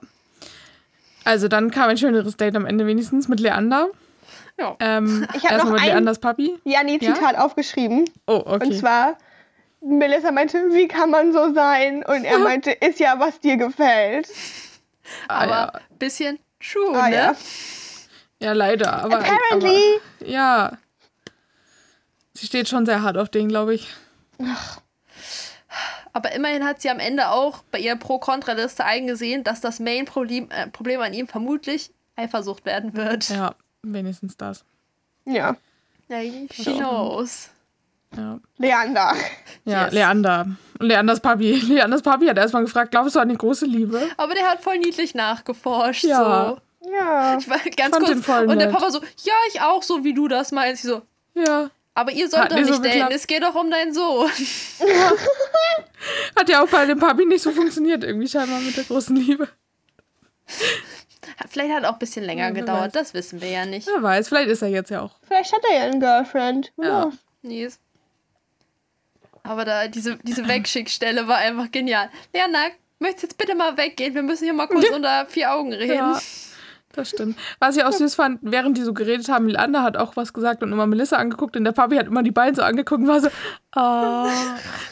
[1.23, 3.87] Also dann kam ein schöneres Date am Ende wenigstens mit Leander.
[4.59, 4.75] Ja.
[4.79, 6.59] Ähm, Ich hab erstmal noch mit ein- Leanders Papi.
[6.63, 8.09] Janni-Zitat aufgeschrieben.
[8.25, 8.65] Oh, okay.
[8.65, 9.17] Und zwar,
[9.81, 12.03] Melissa meinte, wie kann man so sein?
[12.03, 14.27] Und er meinte, ist ja, was dir gefällt.
[15.27, 15.81] ah, Aber ja.
[15.99, 17.15] bisschen true, Ah, ne?
[17.15, 17.35] ja.
[18.39, 18.93] ja, leider.
[19.03, 19.99] Aber, Apparently.
[20.21, 20.71] Aber, ja.
[22.33, 23.87] Sie steht schon sehr hart auf den, glaube ich.
[26.13, 30.67] Aber immerhin hat sie am Ende auch bei ihrer Pro-Kontra-Liste eingesehen, dass das Main-Problem äh,
[30.67, 33.29] Problem an ihm vermutlich Eifersucht werden wird.
[33.29, 33.53] Ja,
[33.93, 34.63] wenigstens das.
[35.25, 35.57] Ja,
[36.07, 36.19] Ja,
[36.53, 37.49] she knows.
[38.15, 39.13] Ja, Leander.
[39.65, 39.93] ja Yes.
[39.93, 40.47] Leander.
[40.79, 41.53] Und Leanders Papi.
[41.67, 44.01] Leanders Papi hat erstmal gefragt, glaubst du an die große Liebe?
[44.15, 46.05] Aber der hat voll niedlich nachgeforscht.
[46.05, 46.55] Ja.
[46.81, 46.89] So.
[46.89, 47.37] Ja.
[47.37, 48.25] Ich war ganz fand den kurz.
[48.25, 48.71] voll Und der nett.
[48.71, 50.85] Papa so, ja, ich auch, so wie du das meinst.
[50.85, 51.01] Ich so,
[51.33, 51.69] Ja.
[51.95, 54.29] aber ihr sollt Hat doch nicht so daten, es geht doch um deinen Sohn.
[56.37, 59.49] Hat ja auch bei dem Papi nicht so funktioniert, irgendwie scheinbar mit der großen Liebe.
[61.49, 62.91] Vielleicht hat auch ein bisschen länger Ja, gedauert, weiß.
[62.93, 63.87] das wissen wir ja nicht.
[63.87, 65.15] Wer weiß, vielleicht ist er jetzt ja auch.
[65.27, 66.73] Vielleicht hat er ja einen Girlfriend.
[66.81, 67.11] Ja.
[67.43, 67.69] Nee.
[69.43, 72.09] Aber da, diese, diese Wegschickstelle war einfach genial.
[72.33, 72.67] Leander,
[72.99, 74.13] möchtest jetzt bitte mal weggehen?
[74.15, 75.95] Wir müssen hier mal kurz unter vier Augen reden.
[75.95, 76.19] Ja,
[76.93, 77.37] das stimmt.
[77.59, 80.63] Was ich auch süß fand, während die so geredet haben, Leander hat auch was gesagt
[80.63, 83.21] und immer Melissa angeguckt und der Papi hat immer die beiden so angeguckt und war
[83.21, 83.29] so,
[83.73, 84.27] ah,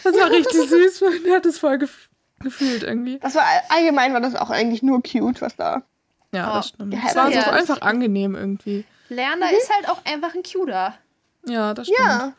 [0.03, 1.03] das war richtig süß.
[1.25, 3.17] Der hat es voll gef gefühlt irgendwie.
[3.19, 5.81] Das war allgemein war das auch eigentlich nur cute, was da.
[6.35, 6.93] Ja, Oh, das stimmt.
[6.93, 7.53] ja, Es war so herrlich.
[7.61, 8.85] einfach angenehm irgendwie.
[9.09, 10.95] Leander ist halt auch einfach ein Cuter.
[11.47, 11.99] Ja, das stimmt.
[11.99, 12.33] Ja.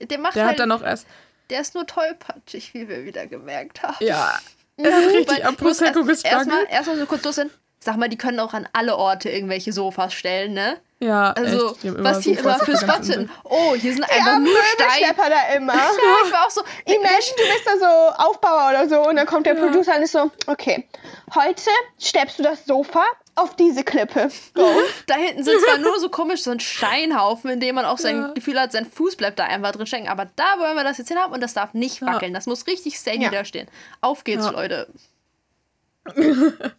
[0.00, 0.52] Der macht Der halt.
[0.52, 1.06] hat dann auch erst,
[1.50, 3.96] der ist nur tollpatschig, wie wir wieder gemerkt haben.
[4.00, 4.38] Ja.
[4.80, 7.50] Hat richtig am Prosecco erst- Erstmal erst so kurz los sind.
[7.80, 10.78] Sag mal, die können auch an alle Orte irgendwelche Sofas stellen, ne?
[11.00, 11.84] Ja, Also, echt.
[12.02, 13.30] Was die Sofas immer für Spots sind.
[13.44, 15.14] Oh, hier sind Ja, einfach nur Steine.
[15.16, 15.74] Da immer.
[15.76, 15.90] Ja,
[16.26, 16.60] ich war auch so.
[16.86, 20.12] Imagine, du bist da so Aufbauer oder so und dann kommt der Producer und ist
[20.12, 20.88] so, okay,
[21.34, 21.62] heute
[22.00, 23.04] steppst du das Sofa
[23.38, 24.30] auf diese Klippe.
[24.54, 24.66] Go.
[25.06, 28.16] Da hinten sind zwar nur so komisch so ein Steinhaufen, in dem man auch sein
[28.20, 28.28] Ja.
[28.32, 30.08] Gefühl hat, sein Fuß bleibt da einfach drin stecken.
[30.08, 32.06] Aber da wollen wir das jetzt hin haben und das darf nicht Ja.
[32.08, 32.34] wackeln.
[32.34, 33.30] Das muss richtig steady Ja.
[33.30, 33.68] da stehen.
[34.00, 34.50] Auf geht's, Ja.
[34.50, 34.88] Leute.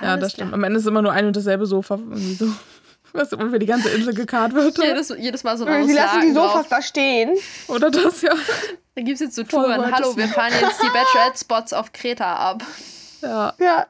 [0.00, 0.54] Ja, das stimmt.
[0.54, 1.96] Am Ende ist immer nur ein und dasselbe Sofa.
[1.96, 2.52] Irgendwie so.
[3.12, 4.78] Was immer für die ganze Insel gekarrt wird.
[4.78, 6.66] Jedes, jedes Mal so ein Sie lassen die Sofas drauf.
[6.68, 7.36] da stehen.
[7.66, 8.32] Oder das, ja.
[8.94, 9.90] Dann gibt es jetzt so Touren.
[9.92, 12.62] Hallo, wir fahren jetzt die Bachelorette-Spots auf Kreta ab.
[13.22, 13.86] Ja, Ja,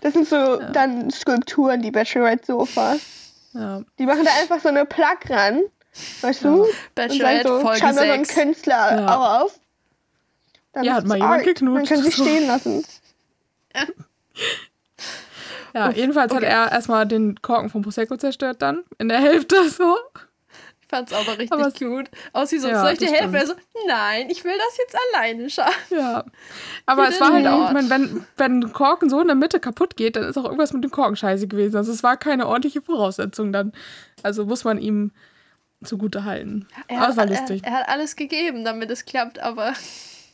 [0.00, 3.00] das sind so dann Skulpturen, die Bachelorette-Sofas.
[3.54, 3.82] ja.
[3.98, 5.60] Die machen da einfach so eine Plug ran,
[6.22, 6.66] weißt du?
[6.94, 8.34] Bachelorette und dann so, Folge schauen da so ein 6.
[8.34, 9.16] Künstler Ja.
[9.16, 9.60] auch auf.
[10.72, 11.44] Dann Ja, ist hat mal es jemand Art.
[11.44, 11.74] geknutscht.
[11.74, 12.24] Man kann sich So.
[12.24, 12.84] stehen lassen.
[15.74, 16.50] Ja, jedenfalls hat okay.
[16.52, 18.84] er erstmal den Korken vom Prosecco zerstört dann.
[18.98, 19.96] In der Hälfte so.
[20.92, 22.10] Ich fand's aber richtig Aber cute.
[22.34, 23.34] Aussieht so, Ja, soll ich dir helfen?
[23.34, 23.54] Er so,
[23.86, 25.96] nein, ich will das jetzt alleine schaffen.
[25.96, 26.24] Ja.
[26.84, 29.58] Aber es war halt auch, ich meine, wenn, wenn ein Korken so in der Mitte
[29.58, 31.76] kaputt geht, dann ist auch irgendwas mit dem Korken scheiße gewesen.
[31.76, 33.72] Also es war keine ordentliche Voraussetzung dann.
[34.22, 35.12] Also muss man ihm
[35.82, 36.68] zugute halten.
[36.88, 37.62] Aber es war lustig.
[37.64, 39.72] Er, er hat alles gegeben, damit es klappt, aber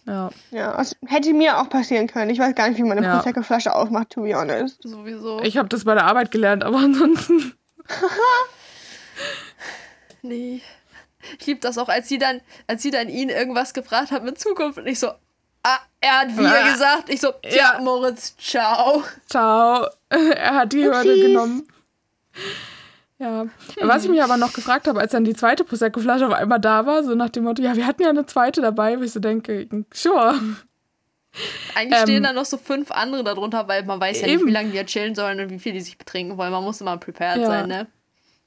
[0.06, 0.30] Ja.
[0.50, 2.30] Ja, das hätte mir auch passieren können.
[2.30, 3.16] Ich weiß gar nicht, wie man eine Ja.
[3.16, 4.82] Prosecco-Flasche aufmacht, to be honest.
[4.82, 5.40] sowieso.
[5.42, 7.54] Ich habe das bei der Arbeit gelernt, aber ansonsten.
[10.28, 10.60] nee.
[11.40, 14.38] Ich lieb das auch, als sie dann, als sie dann ihn irgendwas gefragt hat mit
[14.38, 15.08] Zukunft und ich so,
[15.64, 16.70] ah, er hat wir Ah.
[16.72, 17.08] gesagt.
[17.10, 17.80] Ich so, tja, Ja.
[17.80, 19.02] Moritz, ciao.
[19.28, 19.88] Ciao.
[20.10, 21.22] Er hat die Hürde Upsies.
[21.26, 21.68] genommen.
[23.18, 23.46] Ja.
[23.80, 26.86] Was ich mich aber noch gefragt habe, als dann die zweite Prosecco-Flasche auf einmal da
[26.86, 29.18] war, so nach dem Motto, ja, wir hatten ja eine zweite dabei, wo ich so
[29.20, 30.38] denke, sure.
[31.74, 34.46] Eigentlich Ähm, stehen da noch so fünf andere darunter, weil man weiß ja nicht, Eben.
[34.46, 36.52] wie lange die ja chillen sollen und wie viel die sich betrinken wollen.
[36.52, 37.46] Man muss immer prepared Ja.
[37.46, 37.86] sein, ne?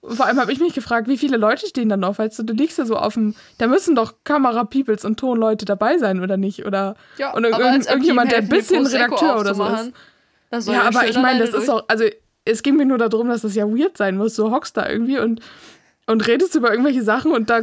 [0.03, 2.17] Vor allem habe ich mich gefragt, wie viele Leute stehen da noch?
[2.17, 3.35] Weißt du, du liegst ja so auf dem.
[3.59, 6.65] Da müssen doch Kamera-Peoples und Tonleute dabei sein, oder nicht?
[6.65, 9.93] Oder, Ja, und aber irgend- irgendjemand, der ein bisschen Redakteur oder so ist.
[10.73, 11.83] Ja, aber ich meine, das ist auch.
[11.87, 12.05] Also,
[12.45, 14.35] es ging mir nur darum, dass das ja weird sein muss.
[14.35, 15.39] Du hockst da irgendwie und,
[16.07, 17.61] und redest über irgendwelche Sachen und da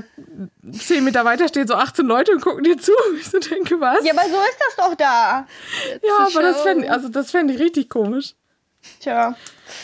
[0.71, 2.93] zehn Meter weiter stehen so 18 Leute und gucken dir zu.
[3.19, 4.05] Ich so denke, was?
[4.05, 5.47] Ja, aber so ist das doch da.
[6.07, 8.35] Ja, aber das fände also das fänd ich richtig komisch.
[9.01, 9.37] Tja.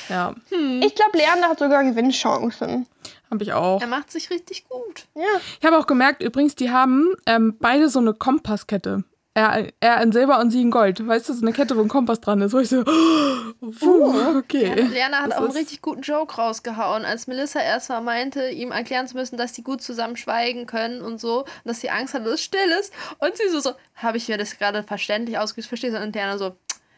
[0.09, 0.35] Ja,
[0.81, 2.87] Ich glaube, Leander hat sogar Gewinnchancen.
[3.31, 3.81] habe ich auch.
[3.81, 5.07] Er macht sich richtig gut.
[5.15, 5.23] Ja.
[5.61, 9.05] Ich habe auch gemerkt, übrigens, die haben ähm, beide so eine Kompasskette.
[9.37, 11.05] Er, er in Silber und sie in Gold.
[11.05, 12.53] Weißt du, so eine Kette, wo ein Kompass dran ist.
[12.53, 12.85] Wo ich so,
[13.81, 14.83] puh, okay.
[14.83, 19.09] Leana hat Das auch einen richtig guten Joke rausgehauen, als Melissa erstmal meinte, ihm erklären
[19.09, 22.25] zu müssen, dass die gut zusammen schweigen können und so, und dass sie Angst hat,
[22.25, 22.93] dass es still ist.
[23.19, 26.01] Und sie so, so habe ich mir das gerade verständlich ausgedrückt, verstehst du?
[26.01, 26.55] Und Diana so,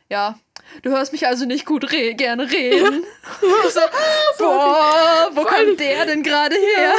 [0.09, 0.38] ja,
[0.82, 3.04] du hörst mich also nicht gut re gerne reden.
[3.66, 3.80] Ich so,
[4.38, 6.92] boah, wo kommt der denn gerade her?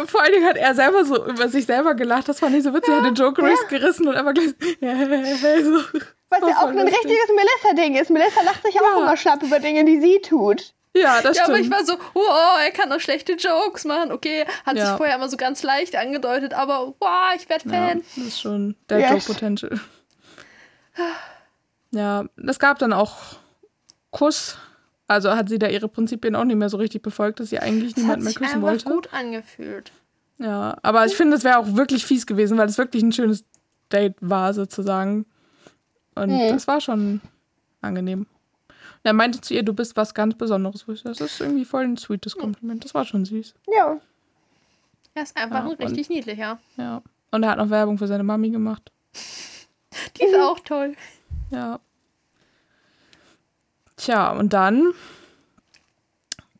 [0.00, 2.28] Und Vor allen Dingen hat er selber so über sich selber gelacht.
[2.28, 2.90] Das fand ich so witzig.
[2.94, 4.48] Er hat den Joke Race gerissen und einfach gleich
[4.80, 5.80] so.
[6.30, 6.94] Was ja auch ein lustig.
[6.96, 8.10] richtiges Melissa-Ding ist.
[8.10, 9.02] Melissa lacht sich auch Ja.
[9.02, 10.72] immer schlapp über Dinge, die sie tut.
[10.96, 11.74] Ja, das Ja, aber ich stimmt.
[11.76, 14.12] war so, wow, er kann doch schlechte Jokes machen.
[14.12, 14.86] Okay, hat Ja.
[14.90, 18.02] sich vorher immer so ganz leicht angedeutet, aber wow, ich werde Ja, Fan.
[18.16, 19.10] das ist schon der Yes.
[19.10, 19.80] Joke-Potential.
[21.94, 23.16] Ja, es gab dann auch
[24.10, 24.56] Kuss.
[25.06, 27.94] Also hat sie da ihre Prinzipien auch nicht mehr so richtig befolgt, dass sie eigentlich
[27.94, 28.84] Das hat niemand mehr sich küssen einfach wollte.
[28.86, 29.92] gut angefühlt.
[30.38, 33.44] Ja, aber ich finde, es wäre auch wirklich fies gewesen, weil es wirklich ein schönes
[33.92, 35.26] Date war, sozusagen.
[36.14, 36.54] Und Mhm.
[36.56, 37.20] es war schon
[37.82, 38.20] angenehm.
[38.20, 38.28] Und
[39.04, 40.84] er meinte zu ihr, du bist was ganz Besonderes.
[41.04, 42.84] Das ist irgendwie voll ein sweetes Kompliment.
[42.84, 43.54] Das war schon süß.
[43.76, 43.98] Ja.
[45.14, 46.58] Er ist einfach Ja, ein richtig niedlicher.
[46.76, 47.02] Ja.
[47.30, 48.90] Und er hat noch Werbung für seine Mami gemacht.
[50.18, 50.96] Die ist auch toll.
[51.50, 51.80] Ja.
[53.96, 54.92] Tja, und dann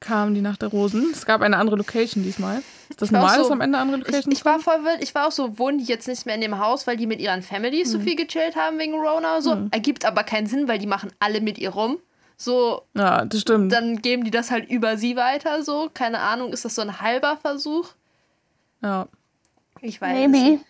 [0.00, 1.10] kam die Nacht der Rosen.
[1.12, 2.62] Es gab eine andere Location diesmal.
[2.90, 5.02] Ist das normal, dass so- am Ende andere Ich, Locations ich war voll wild.
[5.02, 7.20] Ich war auch so, wohnen die jetzt nicht mehr in dem Haus, weil die mit
[7.20, 8.00] ihren Families Hm.
[8.00, 9.40] so viel gechillt haben wegen Rona.
[9.40, 11.98] So ergibt aber keinen Sinn, weil die machen alle mit ihr rum.
[12.36, 13.72] So, Ja, das stimmt.
[13.72, 15.62] dann geben die das halt über sie weiter.
[15.62, 17.88] So, keine Ahnung, ist das so ein halber Versuch?
[18.82, 19.08] ja.
[19.80, 20.30] Ich weiß.
[20.30, 20.60] Maybe.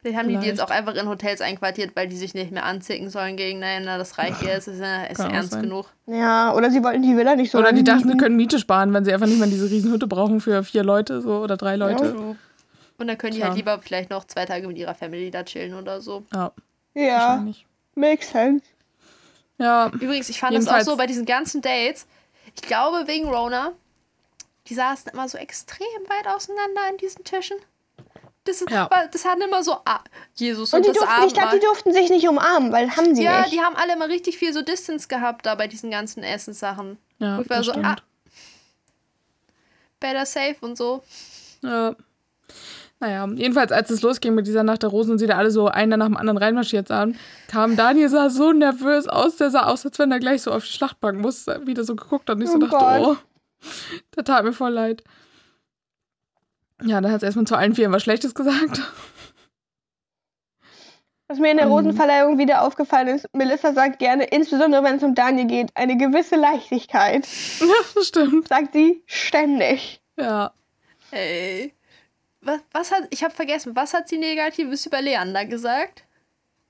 [0.00, 0.58] Vielleicht haben die die Vielleicht.
[0.58, 3.98] jetzt auch einfach in Hotels einquartiert, weil die sich nicht mehr anzicken sollen gegeneinander.
[3.98, 5.62] Das reicht jetzt, ist ja, ist ja Kann auch ernst sein.
[5.62, 5.86] genug.
[6.06, 8.94] Ja, oder sie wollten die Villa nicht so Oder die dachten, sie können Miete sparen,
[8.94, 12.12] wenn sie einfach nicht mehr diese Riesenhütte brauchen für vier Leute so oder drei Leute.
[12.14, 12.36] True.
[12.98, 13.48] Und dann können die Tja.
[13.48, 16.24] halt lieber vielleicht noch zwei Tage mit ihrer Family da chillen oder so.
[16.32, 16.52] Ja,
[16.94, 17.44] Ja,
[17.96, 18.64] makes sense.
[19.58, 22.06] Ja, Übrigens, ich fand das Jedenfalls- auch so bei diesen ganzen Dates.
[22.54, 23.72] Ich glaube, wegen Rona,
[24.68, 27.56] die saßen immer so extrem weit auseinander an diesen Tischen.
[28.48, 28.88] Das, Ja.
[29.12, 30.00] das hatten immer so A
[30.34, 33.14] Jesus und, Und die das durften, ich glaube, die durften sich nicht umarmen, weil haben
[33.14, 33.52] sie Ja, nicht.
[33.52, 36.96] die haben alle immer richtig viel so Distance gehabt da bei diesen ganzen Essenssachen.
[37.18, 37.86] Ja, ich war das so, stimmt.
[37.86, 37.96] ah,
[40.00, 41.02] better safe und so.
[41.62, 41.94] Ja.
[43.00, 45.68] Naja, jedenfalls, als es losging mit dieser Nacht der Rosen und sie da alle so
[45.68, 47.16] einer nach dem anderen reinmarschiert sahen,
[47.48, 50.64] kam Daniel, sah so nervös aus, der sah aus, als wenn er gleich so auf
[50.64, 53.18] die Schlachtbank muss, wieder so geguckt hat und ich so Oh dachte, Gott.
[53.18, 53.68] oh,
[54.16, 55.04] der tat mir voll leid.
[56.82, 58.80] Ja, dann hat sie erstmal zu allen Vieren was Schlechtes gesagt.
[61.28, 61.72] Was mir in der Ähm.
[61.72, 66.36] Rosenverleihung wieder aufgefallen ist, Melissa sagt gerne, insbesondere wenn es um Daniel geht, eine gewisse
[66.36, 67.26] Leichtigkeit.
[67.60, 68.48] ja, das stimmt.
[68.48, 70.00] Sagt sie ständig.
[70.16, 70.52] Ja.
[71.10, 71.74] Ey.
[72.40, 76.04] Was, was hat, ich habe vergessen, was hat sie Negatives über Leander gesagt?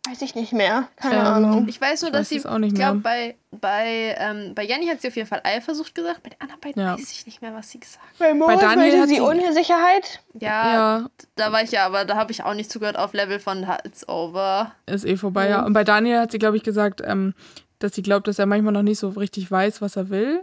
[0.08, 0.88] Weiß ich nicht mehr.
[0.96, 1.68] Keine Ähm, Ahnung.
[1.68, 3.02] Ich weiß nur, Ich dass weiß sie, es auch nicht ich glaube, mehr.
[3.02, 6.60] bei, bei, ähm, bei Janni hat sie auf jeden Fall Eifersucht gesagt, bei den anderen
[6.60, 6.94] beiden Ja.
[6.94, 8.18] weiß ich nicht mehr, was sie gesagt hat.
[8.18, 10.20] Bei Moritz Daniel wollte hat sie Unsicherheit.
[10.34, 13.38] Ja, Ja, da war ich ja, aber da habe ich auch nicht zugehört auf Level
[13.40, 14.72] von "Ha, It's over.
[14.86, 15.64] ist eh vorbei, ja.
[15.64, 17.34] Und bei Daniel hat sie, glaube ich, gesagt, ähm,
[17.80, 20.42] dass sie glaubt, dass er manchmal noch nicht so richtig weiß, was er will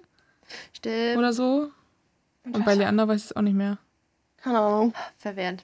[0.73, 1.17] Stimmt.
[1.17, 1.69] oder so.
[2.43, 3.77] Und bei Leander weiß ich es auch nicht mehr.
[4.37, 4.93] Keine Ahnung.
[5.17, 5.63] Verwirrend.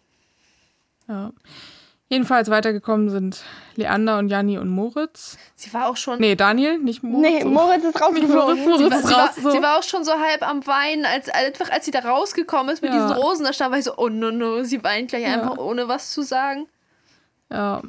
[1.07, 1.31] Ja.
[2.11, 3.41] Jedenfalls weitergekommen sind
[3.77, 5.37] Leander und Janni und Moritz.
[5.55, 6.19] Sie war auch schon.
[6.19, 7.31] Nee, Daniel, nicht Moritz.
[7.31, 8.35] Nee, Moritz ist rausgeflogen.
[8.35, 9.35] Moritz, Sie Moritz war, ist sie, war, raus.
[9.41, 9.51] So.
[9.51, 12.81] sie war auch schon so halb am Weinen, als, einfach als sie da rausgekommen ist
[12.81, 13.07] mit Ja.
[13.07, 15.35] diesen Rosen, da stand, war ich so, oh no, no, sie weint gleich Ja.
[15.35, 16.67] einfach, ohne was zu sagen.
[17.49, 17.81] Ja.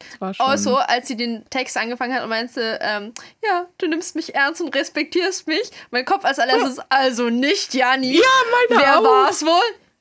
[0.00, 0.46] Das war schon.
[0.46, 3.12] Also, als sie den Text angefangen hat und meinte, ähm,
[3.44, 5.70] ja, du nimmst mich ernst und respektierst mich.
[5.92, 8.16] Mein Kopf als allererstes, also nicht Janni.
[8.16, 8.22] Ja,
[8.68, 9.04] meine Wer auch.
[9.04, 9.52] war es wohl?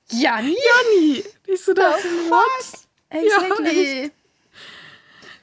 [0.10, 0.56] Janni?
[0.58, 1.24] Janni.
[1.46, 2.89] Ich so dachte, what?
[3.10, 4.12] Exactly.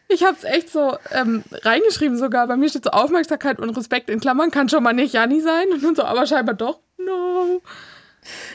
[0.08, 2.46] Ich hab's echt so ähm, reingeschrieben sogar.
[2.46, 4.50] Bei mir steht so Aufmerksamkeit und Respekt in Klammern.
[4.52, 5.66] Kann schon mal nicht Janni sein.
[5.72, 6.78] Und so, aber scheinbar doch.
[6.98, 7.60] No.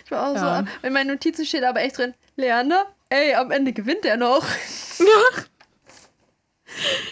[0.06, 0.64] Ich war auch Ja.
[0.82, 4.46] so, in meinen Notizen steht aber echt drin, Leander, ey, am Ende gewinnt er noch.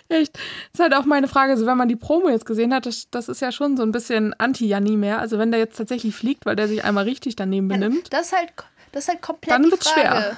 [0.07, 0.35] Echt.
[0.35, 0.41] Das
[0.73, 3.27] ist halt auch meine Frage, so wenn man die Promo jetzt gesehen hat, das, das
[3.29, 5.19] ist ja schon so ein bisschen Anti-Janni mehr.
[5.19, 8.11] Also wenn der jetzt tatsächlich fliegt, weil der sich einmal richtig daneben benimmt.
[8.13, 8.53] Das ist halt,
[8.93, 10.07] das ist halt komplett Dann wird's Frage.
[10.07, 10.37] schwer.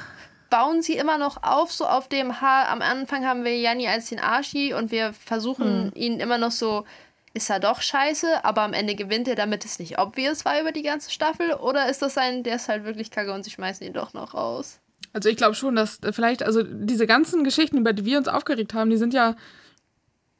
[0.51, 2.69] Bauen sie immer noch auf, so auf dem Haar.
[2.69, 5.91] Am Anfang haben wir Janni als den Arschi und wir versuchen Hm.
[5.95, 6.85] ihn immer noch so,
[7.33, 10.71] ist er doch scheiße, aber am Ende gewinnt er, damit es nicht obvious war über
[10.71, 11.53] die ganze Staffel?
[11.53, 14.33] Oder ist das ein, der ist halt wirklich kacke und sie schmeißen ihn doch noch
[14.35, 14.79] raus?
[15.13, 18.27] Also ich glaube schon, dass äh, vielleicht, also diese ganzen Geschichten, über die wir uns
[18.27, 19.35] aufgeregt haben, die sind ja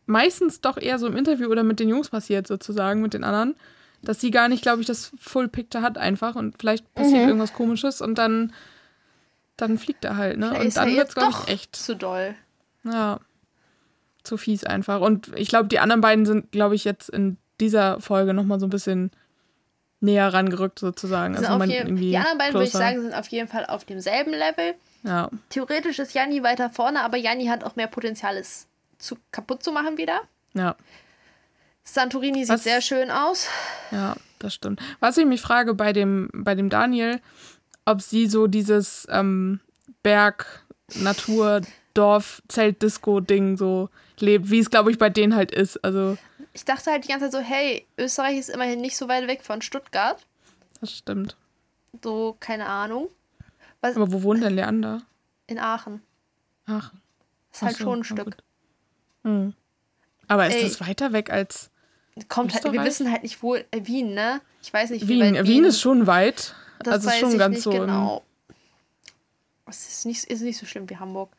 [0.06, 3.56] meistens doch eher so im Interview oder mit den Jungs passiert, sozusagen, mit den anderen.
[4.02, 7.28] Dass sie gar nicht, glaube ich, das Full Picture hat einfach und vielleicht passiert Mhm.
[7.30, 8.52] irgendwas komisches und dann,
[9.62, 10.48] dann fliegt er halt, ne?
[10.50, 11.76] Vielleicht Und dann wird's, jetzt glaube ich, echt.
[11.76, 12.36] zu doll.
[12.84, 13.20] Ja.
[14.24, 15.02] Zu fies einfach.
[15.02, 18.68] Und ich glaube, die anderen beiden sind, glaube ich, jetzt in dieser Folge nochmal so
[18.68, 19.12] ein bisschen
[20.00, 21.36] näher rangerückt, sozusagen.
[21.36, 23.86] Also man jeden, irgendwie die anderen beiden, würde ich sagen, sind auf jeden Fall auf
[23.86, 24.74] demselben Level.
[25.04, 25.30] Ja.
[25.50, 29.72] Theoretisch ist Janni weiter vorne, aber Janni hat auch mehr Potenzial, es zu, kaputt zu
[29.72, 30.22] machen wieder.
[30.54, 30.76] Ja.
[31.84, 33.48] Santorini sieht Was- sehr schön aus.
[33.92, 34.80] Ja, das stimmt.
[35.00, 37.20] Was ich mich frage bei dem, bei dem Daniel,
[37.86, 39.60] ob sie so dieses ähm,
[40.04, 40.64] Berg,
[40.96, 41.62] Natur,
[41.94, 45.84] Dorf, Zelt, Disco-Ding so lebt, wie es, glaube ich, bei denen halt ist.
[45.84, 46.18] Also,
[46.54, 49.44] Ich dachte halt die ganze Zeit so, hey, Österreich ist immerhin nicht so weit weg
[49.44, 50.26] von Stuttgart.
[50.80, 51.36] das stimmt.
[52.04, 53.10] So, keine Ahnung.
[53.82, 55.02] Aber wo wohnt denn Leander?
[55.48, 56.02] In Aachen.
[56.68, 56.94] Ach.
[57.52, 58.38] Ist halt so, schon ein Stück.
[59.24, 59.54] Hm.
[60.28, 60.64] Aber ist Ey.
[60.64, 61.70] das weiter weg als
[62.28, 64.42] Kommt halt, wir wissen halt nicht, wo äh, Wien, ne?
[64.62, 65.36] Ich weiß nicht, wie Wien?
[65.36, 66.56] weit Wien, ist schon weit.
[66.84, 67.70] Das also ist weiß schon ich ganz nicht so.
[67.72, 68.24] genau.
[69.68, 71.32] Es ist nicht, ist nicht so schlimm wie Hamburg.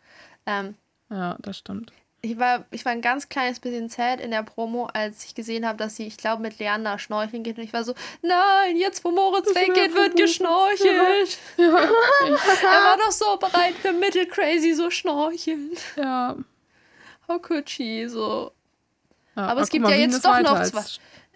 [0.47, 0.75] Ähm,
[1.11, 1.93] Ja, das stimmt.
[2.23, 5.67] ich, war, ich war ein ganz kleines bisschen sad in der Promo, als ich gesehen
[5.67, 7.59] habe, dass sie, ich glaube, mit Leander schnorcheln geht.
[7.59, 11.39] Und ich war so, nein, jetzt wo Moritz weggeht, wird geschnorchelt.
[11.59, 15.73] Ja, Er war doch so bereit für Mittelcrazy so schnorcheln.
[15.97, 16.37] ja.
[17.29, 18.09] How could she?
[18.09, 18.53] So.
[19.37, 19.43] ja.
[19.47, 20.83] Aber es guck gibt mal, ja jetzt doch noch zwei.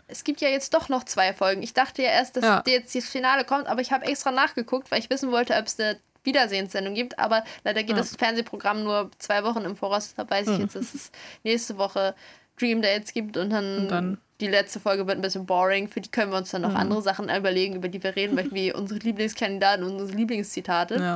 [0.08, 1.62] Es gibt ja jetzt doch noch zwei Folgen.
[1.62, 2.62] Ich dachte ja erst, dass Ja.
[2.66, 5.78] jetzt das Finale kommt, aber ich habe extra nachgeguckt, weil ich wissen wollte, ob es
[5.80, 7.18] eine Wiedersehenssendung gibt.
[7.18, 7.96] Aber leider geht Ja.
[7.96, 10.14] das Fernsehprogramm nur zwei Wochen im Voraus.
[10.16, 10.60] Da weiß ich Hm.
[10.62, 11.10] jetzt, dass es
[11.44, 12.14] nächste Woche
[12.58, 15.88] Dream Dates gibt und dann, Und dann- die letzte Folge wird ein bisschen boring.
[15.88, 16.76] Für die können wir uns dann noch Mhm.
[16.76, 20.94] andere Sachen überlegen, über die wir reden möchten, wie unsere Lieblingskandidaten und unsere Lieblingszitate.
[20.96, 21.14] Ja,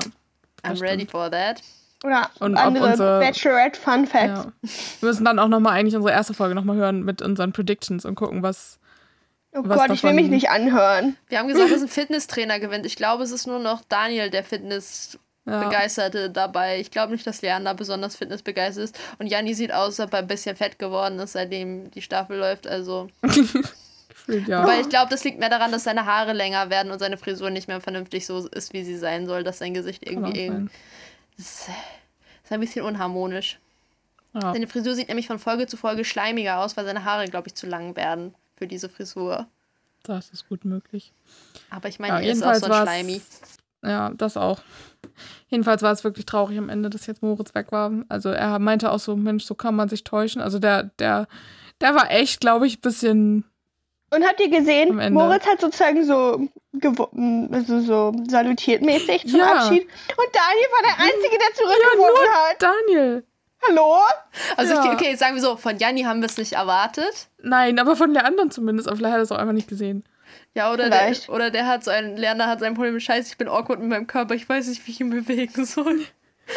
[0.64, 1.62] I'm ready for that.
[2.02, 4.44] Oder Und andere unsere- Bachelorette Fun Facts.
[4.44, 4.52] ja.
[5.00, 8.14] Wir müssen dann auch nochmal eigentlich unsere erste Folge nochmal hören mit unseren Predictions und
[8.14, 8.78] gucken, was.
[9.52, 11.16] Oh Gott, ich will mich nicht anhören.
[11.28, 12.86] Wir haben gesagt, dass ein Fitnesstrainer gewinnt.
[12.86, 15.64] Ich glaube, es ist nur noch Daniel, der Fitness Ja.
[15.64, 16.78] Begeisterte dabei.
[16.80, 19.00] Ich glaube nicht, dass Leander besonders fitnessbegeistert ist.
[19.18, 22.38] Und Janni sieht aus, als ob er ein bisschen fett geworden ist, seitdem die Staffel
[22.38, 22.68] läuft.
[22.68, 23.08] Also,
[24.46, 24.66] ja.
[24.66, 27.50] Weil ich glaube, das liegt mehr daran, dass seine Haare länger werden und seine Frisur
[27.50, 30.46] nicht mehr vernünftig so ist, wie sie sein soll, dass sein Gesicht irgendwie.
[30.48, 30.70] sein.
[31.36, 31.68] Das
[32.44, 33.58] ist ein bisschen unharmonisch.
[34.34, 34.52] Ja.
[34.52, 37.56] Seine Frisur sieht nämlich von Folge zu Folge schleimiger aus, weil seine Haare, glaube ich,
[37.56, 39.46] zu lang werden für diese Frisur.
[40.02, 41.12] Das ist gut möglich.
[41.70, 43.22] Aber ich meine, Ja, er ist auch so ein Schleimi.
[43.82, 44.60] Ja, das auch.
[45.48, 47.90] Jedenfalls war es wirklich traurig am Ende, dass jetzt Moritz weg war.
[48.10, 50.42] Also er meinte auch so, Mensch, so kann man sich täuschen.
[50.42, 51.26] Also der, der,
[51.80, 53.44] der war echt, glaube ich, ein bisschen.
[54.12, 54.94] Und habt ihr gesehen.
[55.14, 59.52] Moritz hat sozusagen so, gewo- also so salutiert mäßig zum Ja.
[59.54, 59.82] Abschied.
[59.84, 62.62] Und Daniel war der Einzige, der zurückgeworfen hat.
[62.62, 63.24] Daniel!
[63.68, 63.98] Hallo?
[64.56, 64.84] Also, Ja.
[64.84, 67.28] ich, okay, sagen wir so, von Janni haben wir es nicht erwartet.
[67.42, 68.88] Nein, aber von der anderen zumindest.
[68.88, 70.04] Aber vielleicht hat er es auch einfach nicht gesehen.
[70.54, 73.38] Ja, oder der, oder der hat so ein, Lerner hat sein Problem mit Scheiße, ich
[73.38, 76.00] bin awkward mit meinem Körper, ich weiß nicht, wie ich ihn bewegen soll.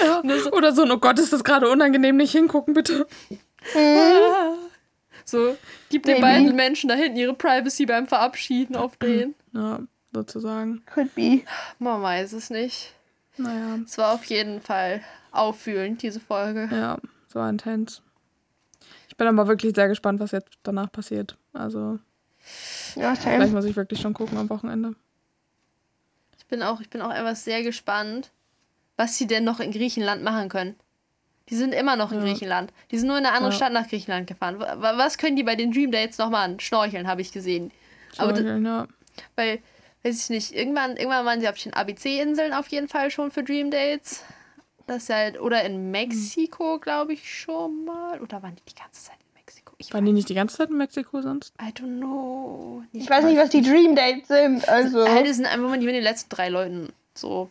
[0.04, 0.22] Ja.
[0.52, 3.08] Oder so, oh Gott, ist das gerade unangenehm, nicht hingucken, bitte.
[5.26, 5.56] So,
[5.90, 6.28] gib den Maybe.
[6.28, 9.36] beiden Menschen da hinten ihre Privacy beim Verabschieden auf den.
[9.54, 9.80] Ja,
[10.14, 10.84] sozusagen.
[10.94, 11.42] Could be.
[11.80, 12.94] Man weiß es nicht.
[13.38, 16.70] Naja, Es war auf jeden Fall auffühlend, diese Folge.
[16.72, 18.02] ja, so intens.
[19.08, 21.38] Ich bin aber wirklich sehr gespannt, was jetzt danach passiert.
[21.54, 22.00] Also,
[22.96, 23.48] Ja, vielleicht same.
[23.48, 24.96] muss ich wirklich schon gucken am Wochenende.
[26.38, 28.32] Ich bin auch, ich bin auch etwas sehr gespannt,
[28.98, 30.76] was sie denn noch in Griechenland machen können.
[31.50, 32.26] Die sind immer noch in Ja.
[32.26, 32.72] Griechenland.
[32.92, 33.58] Die sind nur in eine andere Ja.
[33.58, 34.60] Stadt nach Griechenland gefahren.
[34.60, 36.60] Wa- wa- Was können die bei den Dream Dates noch machen?
[36.60, 37.72] Schnorcheln, habe ich gesehen.
[38.18, 38.88] Aber das, Schnorcheln, ja.
[39.36, 39.60] weil,
[40.04, 43.44] weiß ich nicht, irgendwann, irgendwann waren sie auf den ABC-Inseln auf jeden Fall schon für
[43.44, 44.24] Dream Dates.
[44.88, 48.20] Das ist halt, oder in Mexiko, glaube ich, schon mal.
[48.20, 49.74] Oder waren die die ganze Zeit in Mexiko?
[49.78, 51.54] Ich Waren die nicht die ganze Zeit in Mexiko sonst?
[51.62, 52.84] I don't know.
[52.92, 54.68] Ich weiß nicht, was die Dream Dates sind.
[54.68, 55.08] Also.
[55.08, 56.92] Halt, es sind einfach mal die mit den letzten drei Leuten.
[57.16, 57.50] So.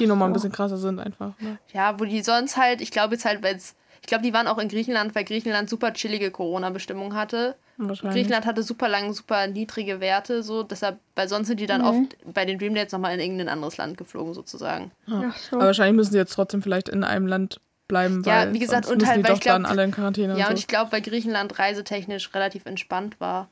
[0.00, 1.38] Die nochmal ein bisschen krasser sind einfach.
[1.40, 1.58] Ne?
[1.72, 4.58] Ja, wo die sonst halt, ich glaube jetzt halt, weil ich glaube, die waren auch
[4.58, 7.56] in Griechenland, weil Griechenland super chillige Corona-Bestimmungen hatte.
[7.80, 8.14] Wahrscheinlich.
[8.14, 11.86] Griechenland hatte super lang, super niedrige Werte, so deshalb, weil sonst sind die dann Mhm.
[11.86, 14.90] oft bei den Dream Dates nochmal in irgendein anderes Land geflogen, sozusagen.
[15.06, 15.30] Ja.
[15.32, 15.56] Ach so.
[15.56, 18.84] Aber wahrscheinlich müssen sie jetzt trotzdem vielleicht in einem Land bleiben, Ja, weil wie gesagt,
[18.86, 20.50] sonst und müssen halt, die weil doch ich glaub- dann alle in Quarantäne Ja, und
[20.52, 23.48] und ich glaube, weil Griechenland reisetechnisch relativ entspannt war.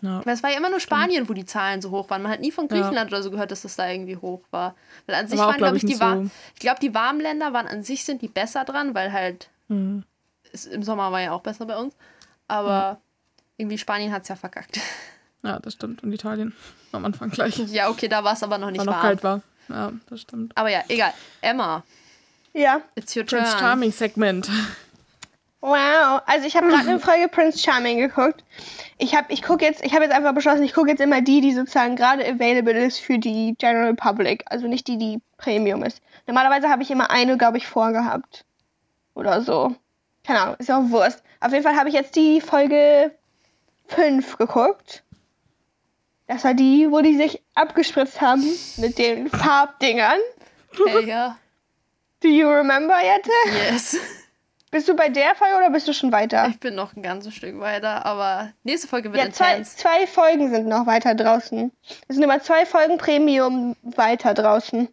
[0.00, 0.06] so.
[0.08, 0.20] Ja.
[0.26, 2.22] Weil es war ja immer nur Spanien, wo die Zahlen so hoch waren.
[2.22, 2.76] Man hat nie von Ja.
[2.76, 4.74] Griechenland oder so gehört, dass das da irgendwie hoch war.
[5.06, 7.52] Weil an sich Aber waren, glaube glaub ich, die so- Ich glaube, die warmen Länder
[7.52, 10.04] waren an sich sind die besser dran, weil halt Hm.
[10.52, 11.94] es, im Sommer war ja auch besser bei uns.
[12.46, 13.00] Aber
[13.58, 14.80] irgendwie Spanien hat es ja verkackt.
[15.42, 16.02] ja, das stimmt.
[16.02, 16.54] Und Italien
[16.92, 17.58] am Anfang gleich.
[17.68, 19.02] Ja, okay, da war es aber noch nicht War noch warm.
[19.02, 19.42] kalt war.
[19.68, 20.56] Ja, das stimmt.
[20.56, 21.12] Aber ja, egal.
[21.42, 21.84] Emma,
[22.54, 22.80] Ja.
[22.94, 23.42] it's your turn.
[23.42, 24.48] Prince Charming Segment.
[25.60, 26.22] Wow.
[26.26, 28.44] Also ich habe gerade eine Folge Prince Charming geguckt.
[28.96, 31.40] Ich habe ich gucke jetzt, ich habe jetzt einfach beschlossen, ich gucke jetzt immer die,
[31.40, 36.00] die sozusagen gerade available ist für die General Public, also nicht die, die Premium ist.
[36.28, 38.44] Normalerweise habe ich immer eine, glaube ich, vorgehabt.
[39.14, 39.74] Oder so.
[40.24, 41.22] Keine Ahnung, ist ja auch Wurst.
[41.40, 43.10] Auf jeden Fall habe ich jetzt die Folge
[43.88, 45.02] 5 geguckt.
[46.26, 48.44] Das war die, wo die sich abgespritzt haben
[48.76, 50.18] mit den Farbdingern.
[50.86, 51.38] Hey, ja.
[52.20, 53.30] Do you remember, Jette?
[53.70, 53.96] Yes.
[54.70, 56.48] Bist du bei der Folge oder bist du schon weiter?
[56.50, 60.50] Ich bin noch ein ganzes Stück weiter, aber nächste Folge wird Ja, zwei, zwei Folgen
[60.50, 61.72] sind noch weiter draußen.
[62.06, 64.88] Es sind immer zwei Folgen Premium weiter draußen.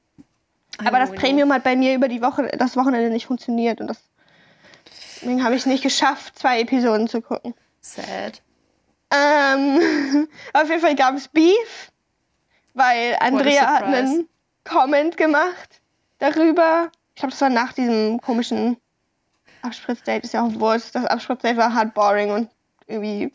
[0.85, 1.11] Aber das.
[1.11, 3.97] Premium hat bei mir über die Woche, das Wochenende nicht funktioniert und das,
[4.87, 7.53] deswegen habe ich es nicht geschafft, zwei Episoden zu gucken.
[7.81, 8.41] Sad.
[9.11, 11.91] Ähm, auf jeden Fall gab es Beef,
[12.73, 14.27] weil Andrea hat einen
[14.63, 15.81] Comment gemacht
[16.19, 16.89] darüber.
[17.13, 18.77] Ich glaube, das war nach diesem komischen
[19.61, 20.23] Abspritzdate.
[20.23, 20.95] Ist ja auch Wurst.
[20.95, 22.49] Das Abspritzdate war hard boring und
[22.87, 23.31] irgendwie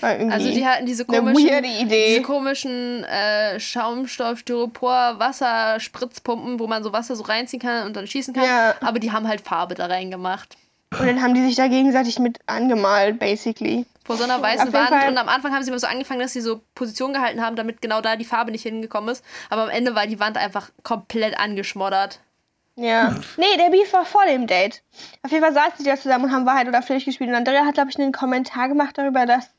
[0.00, 6.82] war irgendwie Also die hatten diese komischen, diese komischen äh, Schaumstoff, Styropor, Wasserspritzpumpen, wo man
[6.82, 8.44] so Wasser so reinziehen kann und dann schießen kann.
[8.44, 8.74] Ja.
[8.80, 10.56] Aber die haben halt Farbe da reingemacht.
[10.98, 13.86] Und dann haben die sich da gegenseitig mit angemalt, basically.
[14.06, 14.88] Vor so einer weißen Wand.
[14.88, 17.56] Fall- Und am Anfang haben sie immer so angefangen, dass sie so Position gehalten haben,
[17.56, 19.24] damit genau da die Farbe nicht hingekommen ist.
[19.50, 22.20] Aber am Ende war die Wand einfach komplett angeschmoddert.
[22.76, 23.16] Ja.
[23.36, 24.82] Nee, der Beef war vor dem Date.
[25.22, 27.30] Auf jeden Fall saßen die da zusammen und haben Wahrheit oder Pflicht gespielt.
[27.30, 29.50] Und Andrea hat, glaube ich, einen Kommentar gemacht darüber, dass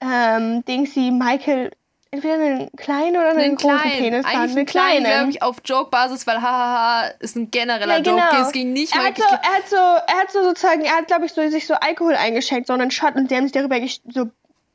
[0.00, 1.72] ähm, Dingsy Michael
[2.10, 4.34] entweder einen kleinen oder einen, Einen großen kleinen, Penis hat.
[4.34, 8.16] eigentlich einen kleinen, glaube ich, auf Joke-Basis, weil hahaha ist ein genereller Ja, genau.
[8.30, 8.42] Joke.
[8.46, 9.06] Es ging nicht er mal.
[9.08, 11.66] hat, so, er hat so, er hat so sozusagen, er hat, glaube ich, so, sich
[11.66, 13.76] so Alkohol eingeschenkt, so einen Shot und die haben sich darüber,
[14.10, 14.30] so,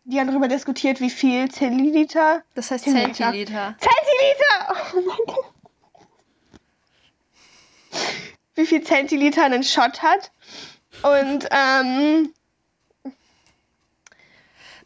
[0.06, 2.44] die haben darüber diskutiert, wie viel Zentiliter.
[2.56, 3.14] Das heißt Zentiliter.
[3.32, 3.76] Zentiliter.
[3.80, 4.76] Zentiliter!
[4.96, 5.46] Oh mein Gott.
[8.56, 10.32] Wie viel Zentiliter ein Shot hat.
[11.02, 12.34] Und, ähm,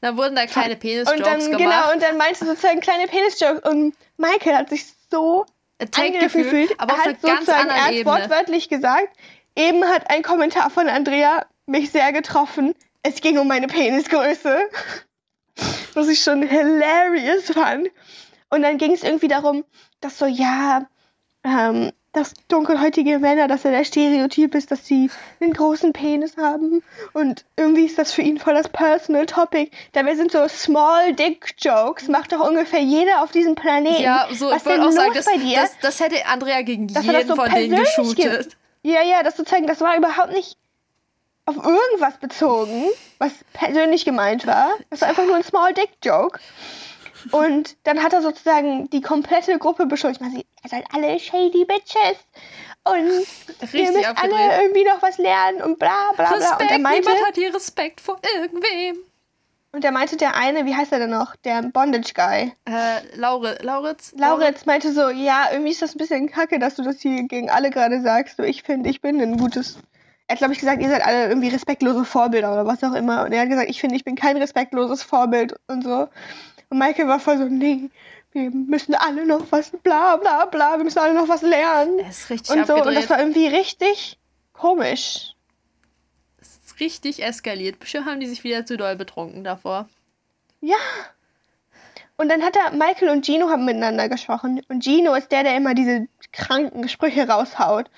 [0.02, 1.58] Da wurden da kleine Penis-Jokes dann, gemacht.
[1.58, 5.45] genau, und dann meinst du sozusagen kleine Penis-Jokes und Michael hat sich so
[5.80, 6.80] Attack angegriffen gefühlt, gefühlt.
[6.80, 9.10] aber er auf hat einer ganz sozusagen, er anderen hat wortwörtlich gesagt,
[9.56, 12.74] eben hat ein Kommentar von Andrea mich sehr getroffen.
[13.04, 14.70] Es ging um meine Penisgröße.
[15.93, 17.89] was ich schon hilarious fand.
[18.50, 19.66] Und dann ging es irgendwie darum,
[20.00, 20.88] dass so, ja,
[21.43, 26.82] ähm, dass dunkelhäutige Männer, dass er der Stereotyp ist, dass sie einen großen Penis haben.
[27.14, 29.70] Und irgendwie ist das für ihn voll das Personal Topic.
[29.91, 34.01] Dabei sind so Small Dick Jokes, macht doch ungefähr jeder auf diesem Planeten.
[34.01, 37.14] Ja, so, Was ich wollte auch sagen, das, das, das hätte Andrea gegen Dass er
[37.14, 38.16] das jeden so von denen geshootet.
[38.43, 38.58] gibt.
[38.84, 40.58] Ja, ja, das zu zeigen, das war überhaupt nicht
[41.45, 42.86] auf irgendwas bezogen,
[43.20, 44.70] was persönlich gemeint war.
[44.89, 46.39] Das war einfach nur ein Small Dick Joke.
[47.32, 50.21] Und dann hat er sozusagen die komplette Gruppe beschuldigt.
[50.21, 52.17] Man sieht, ihr seid alle shady Bitches.
[52.84, 54.34] Und ihr Richtig müsst abgedreht.
[54.34, 56.36] alle irgendwie noch was lernen und bla bla bla.
[56.36, 58.97] Und Respekt, er meinte, niemand hat hier Respekt vor irgendwem.
[59.73, 61.36] und er meinte der eine, wie heißt er denn noch?
[61.38, 62.53] Der Bondage Guy.
[62.65, 64.13] Äh, Laure, Lauritz?
[64.15, 67.49] Lauritz meinte so, ja, irgendwie ist das ein bisschen kacke, dass du das hier gegen
[67.49, 68.38] alle gerade sagst.
[68.38, 69.80] So, ich finde, ich bin ein gutes.
[70.28, 73.23] Er hat, glaube ich, gesagt, ihr seid alle irgendwie respektlose Vorbilder oder was auch immer.
[73.25, 76.07] Und er hat gesagt, ich finde, ich bin kein respektloses Vorbild und so.
[76.70, 77.89] Und Michael war voll so, nee,
[78.34, 81.99] wir müssen alle noch was, bla bla bla, wir müssen alle noch was lernen.
[81.99, 83.03] Er ist richtig Und so, und abgedreht.
[83.03, 84.20] das war irgendwie richtig
[84.53, 85.34] komisch.
[86.39, 87.80] Es ist richtig eskaliert.
[87.80, 89.88] Bestimmt haben die sich wieder zu doll betrunken davor.
[90.61, 90.78] Ja.
[92.18, 94.61] Und dann hat er, Michael und Gino haben miteinander gesprochen.
[94.68, 97.89] Und Gino ist der, der immer diese kranken Sprüche raushaut.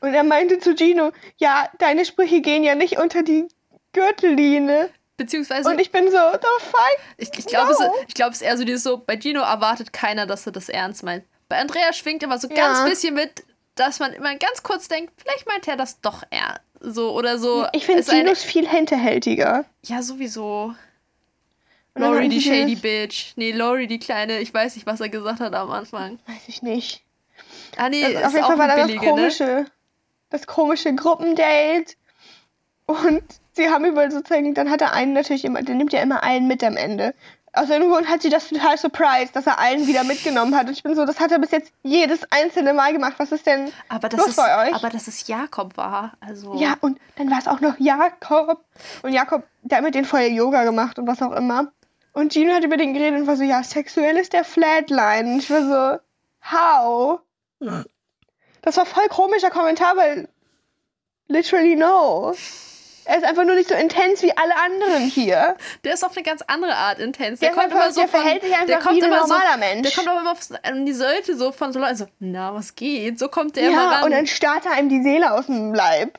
[0.00, 3.48] Und er meinte zu Gino, ja, deine Sprüche gehen ja nicht unter die
[3.92, 4.90] Gürtellinie.
[5.16, 6.98] Beziehungsweise, Und ich bin so, the fuck?
[7.18, 7.92] ich, ich glaube, es, no.
[8.08, 10.68] ich glaub, es ist eher so dieses so, bei Gino erwartet keiner, dass er das
[10.68, 11.24] ernst meint.
[11.48, 12.54] Bei Andrea schwingt immer so Ja.
[12.54, 13.44] ganz bisschen mit,
[13.76, 16.62] dass man immer ganz kurz denkt, vielleicht meint er das doch ernst.
[16.80, 17.66] So, oder so.
[17.72, 19.64] Ich finde es Gino ist viel hinterhältiger.
[19.84, 20.74] Ja, sowieso.
[21.94, 23.34] Lori, die shady bitch.
[23.36, 26.18] Nee, Lori, die kleine, ich weiß nicht, was er gesagt hat am Anfang.
[26.26, 27.02] Weiß ich nicht.
[27.76, 28.96] Ah, nee, Das, ist auf jeden auch Fall war da das ne?
[28.96, 29.66] komische,
[30.30, 31.94] das komische Gruppendate.
[32.86, 33.22] Und
[33.52, 36.46] sie haben über sozusagen, dann hat er einen natürlich immer, der nimmt ja immer einen
[36.46, 37.14] mit am Ende.
[37.56, 40.66] Aus irgendeinem Grund hat sie das total surprised, dass er allen wieder mitgenommen hat.
[40.66, 43.14] Und ich bin so, das hat er bis jetzt jedes einzelne Mal gemacht.
[43.18, 44.74] Was ist denn Aber das, los ist, bei euch?
[44.74, 46.14] aber dass es Jakob war.
[46.20, 46.56] Also.
[46.56, 48.64] Ja, und dann war es auch noch Jakob.
[49.02, 51.70] Und Jakob, der hat mit denen vorher Yoga gemacht und was auch immer.
[52.12, 55.32] Und Gino hat über den geredet und war so, ja, sexuell ist der Flatline.
[55.34, 56.00] Und ich war so,
[56.52, 57.20] how?
[58.62, 60.28] Das war voll komischer Kommentar, weil
[61.28, 62.34] literally no.
[63.06, 65.56] Er ist einfach nur nicht so intens wie alle anderen hier.
[65.84, 67.40] Der ist auf eine ganz andere Art intens.
[67.40, 69.08] Der Der, kommt einfach- immer so der von, verhält sich einfach der kommt wie ein
[69.08, 69.82] immer normaler so, Mensch.
[69.82, 72.74] Der kommt aber immer auf, an die Seite so von so Leuten so, na, was
[72.74, 73.18] geht?
[73.18, 74.04] So kommt der immer Ja, ran.
[74.04, 76.18] und dann starrt er einem die Seele aus dem Leib.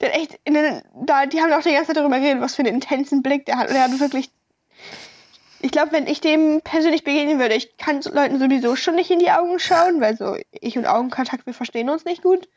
[0.00, 2.62] Der hat echt, den, da, die haben auch die ganze Zeit darüber geredet, was für
[2.62, 3.68] einen intensen Blick der hat.
[3.70, 4.30] Und er hat wirklich.
[5.62, 9.10] Ich glaube, wenn ich dem persönlich begegnen würde, ich kann so Leuten sowieso schon nicht
[9.10, 12.48] in die Augen schauen, weil so ich und Augenkontakt, wir verstehen uns nicht gut.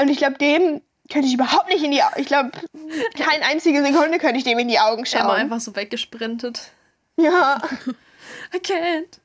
[0.00, 0.80] Und ich glaube, dem
[1.10, 2.20] könnte ich überhaupt nicht in die Augen.
[2.20, 2.50] Ich glaube,
[3.18, 5.30] keine einzige Sekunde könnte ich dem in die Augen schauen.
[5.30, 6.70] einfach so weggesprintet.
[7.16, 7.60] Ja.
[8.54, 9.18] I can't.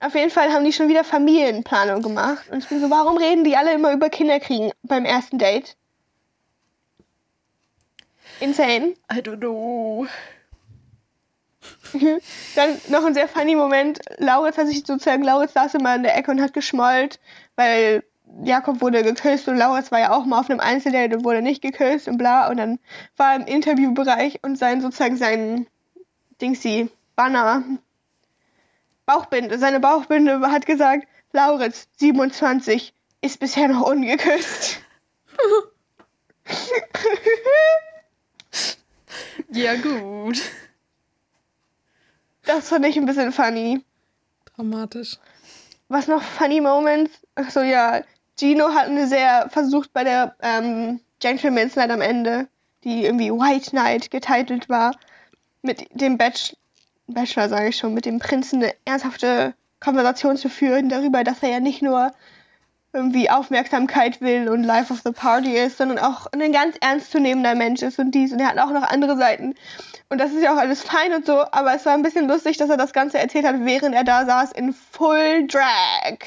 [0.00, 2.44] Auf jeden Fall haben die schon wieder Familienplanung gemacht.
[2.50, 5.76] Und ich bin so, warum reden die alle immer über Kinderkriegen beim ersten Date?
[8.40, 8.94] Insane.
[9.10, 10.06] I don't know.
[12.54, 14.00] Dann noch ein sehr funny Moment.
[14.18, 17.18] Lauritz hat sich sozusagen, Lauritz saß immer in der Ecke und hat geschmollt,
[17.56, 18.02] weil
[18.42, 21.62] Jakob wurde geküsst und Lauritz war ja auch mal auf einem Einzeldate und wurde nicht
[21.62, 22.48] geküsst und bla.
[22.48, 22.78] Und dann
[23.16, 25.66] war er im Interviewbereich und sein sozusagen sein
[26.40, 27.62] Dingsy, Banner,
[29.06, 34.80] Bauchbinde, seine Bauchbinde hat gesagt, Lauritz, 27, ist bisher noch ungeküsst.
[39.50, 40.42] Ja, gut.
[42.42, 43.84] Das fand ich ein bisschen funny.
[44.56, 45.18] Dramatisch.
[45.88, 47.12] Was noch funny Moments?
[47.36, 48.02] Achso, ja.
[48.38, 52.48] Gino hat eine sehr versucht bei der ähm, Gentleman's Night am Ende,
[52.82, 54.96] die irgendwie White Night getitelt war,
[55.62, 56.54] mit dem Batch
[57.06, 61.50] Bachelor, sage ich schon, mit dem Prinzen eine ernsthafte Konversation zu führen darüber, dass er
[61.50, 62.12] ja nicht nur
[62.94, 67.82] irgendwie Aufmerksamkeit will und Life of the Party ist, sondern auch ein ganz ernstzunehmender Mensch
[67.82, 68.32] ist und dies.
[68.32, 69.54] Und er hat auch noch andere Seiten.
[70.08, 72.56] Und das ist ja auch alles fein und so, aber es war ein bisschen lustig,
[72.56, 76.18] dass er das Ganze erzählt hat, während er da saß in Full Drag.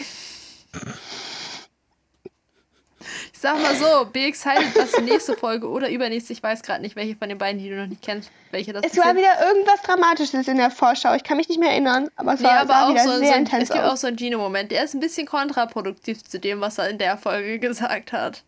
[3.38, 6.82] Ich sag mal so, be excited, was die nächste Folge oder übernächste, ich weiß gerade
[6.82, 9.30] nicht, welche von den beiden, die du noch nicht kennst, welche das Es war wieder
[9.48, 11.14] irgendwas Dramatisches in der Vorschau.
[11.14, 13.20] Ich kann mich nicht mehr erinnern, aber es Nee, war, aber auch wieder so, so
[13.20, 13.92] sehr ein, intens es gibt aus.
[13.92, 14.72] auch so einen Gino-Moment.
[14.72, 18.42] Der ist ein bisschen kontraproduktiv zu dem, was er in der Folge gesagt hat.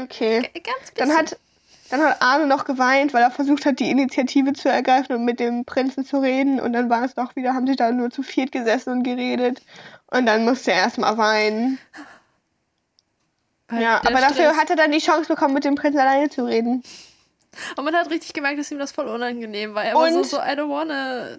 [0.00, 0.48] Okay.
[0.54, 1.08] G- Ganz bisschen.
[1.08, 1.36] Dann hat,
[1.90, 5.40] dann hat Arne noch geweint, weil er versucht hat, die Initiative zu ergreifen und mit
[5.40, 6.60] dem Prinzen zu reden.
[6.60, 9.62] Und dann war es doch wieder, haben sie da nur zu viert gesessen und geredet.
[10.12, 11.80] Und dann musste er erstmal weinen.
[13.80, 16.28] Ja, der aber dafür Stress- hat er dann die Chance bekommen, mit dem Prinzen alleine
[16.30, 16.82] zu reden.
[17.76, 19.84] Und man hat richtig gemerkt, dass ihm das voll unangenehm war.
[19.84, 21.36] Er war so, Und- so, I don't wanna.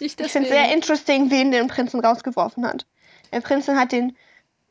[0.00, 0.46] Ich deswegen.
[0.46, 2.84] finde es sehr interesting, wen den Prinzen rausgeworfen hat.
[3.32, 4.16] Der Prinzen hat den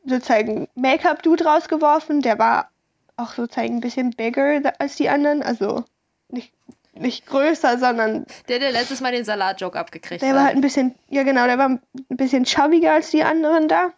[0.06, 2.22] sozusagen Make-up-Dude rausgeworfen.
[2.22, 2.70] Der war
[3.16, 5.42] auch sozusagen ein bisschen bigger als die anderen.
[5.42, 5.86] Also
[6.30, 6.52] nicht,
[6.94, 10.48] nicht größer, sondern der, der letztes Mal den Salat-Joke abgekriegt der war hat.
[10.48, 13.94] halt ein bisschen, ja genau, der war ein bisschen chubbiger als die anderen da.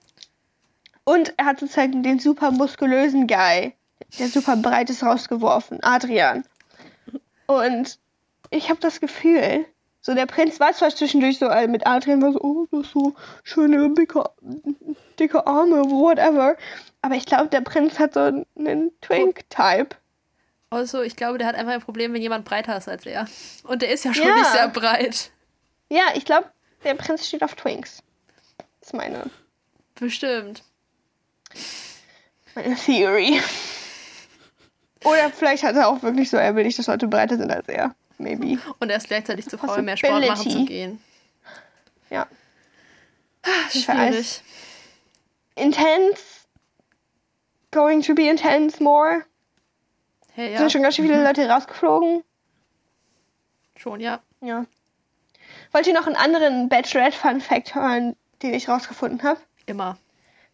[1.06, 3.74] Und er hat sozusagen den super muskulösen Guy,
[4.20, 6.44] der super breit ist, rausgeworfen, Adrian.
[7.48, 8.00] Und
[8.50, 9.66] ich habe das Gefühl,
[10.02, 12.92] so der Prinz war zwar zwischendurch so äh, mit Adrian, war so, oh, du hast
[12.92, 14.24] so schöne, dicke,
[15.20, 16.58] dicke Arme, whatever.
[17.02, 19.96] Aber ich glaube, der Prinz hat so einen Twink-Type.
[20.72, 23.28] Also, ich glaube, der hat einfach ein Problem, wenn jemand breiter ist als er.
[23.64, 24.36] Und der ist ja schon Ja.
[24.36, 25.32] nicht sehr breit.
[25.90, 26.50] Ja, ich glaube,
[26.84, 28.02] der Prinz steht auf Twinks.
[28.80, 29.30] Das ist meine,
[29.96, 30.64] Bestimmt.
[32.56, 33.42] Meine Theory.
[35.04, 37.68] Oder vielleicht hat er auch wirklich so, er will nicht, dass Leute breiter sind als
[37.68, 37.96] er.
[38.18, 38.60] Maybe.
[38.80, 41.00] Und er ist gleichzeitig zu faul, mehr Sport machen zu gehen.
[42.10, 42.28] Ja.
[43.70, 44.42] Schwierig.
[45.56, 46.22] Intense.
[47.72, 49.26] Going to be intense more.
[50.34, 52.24] Hey, ja, Sind schon ganz schön viele Leute rausgeflogen.
[53.78, 54.22] schon, ja.
[54.42, 54.66] Ja.
[55.72, 59.40] Wollt ihr noch einen anderen Bachelorette-Fun-Fact hören, den ich rausgefunden habe?
[59.66, 59.98] Immer.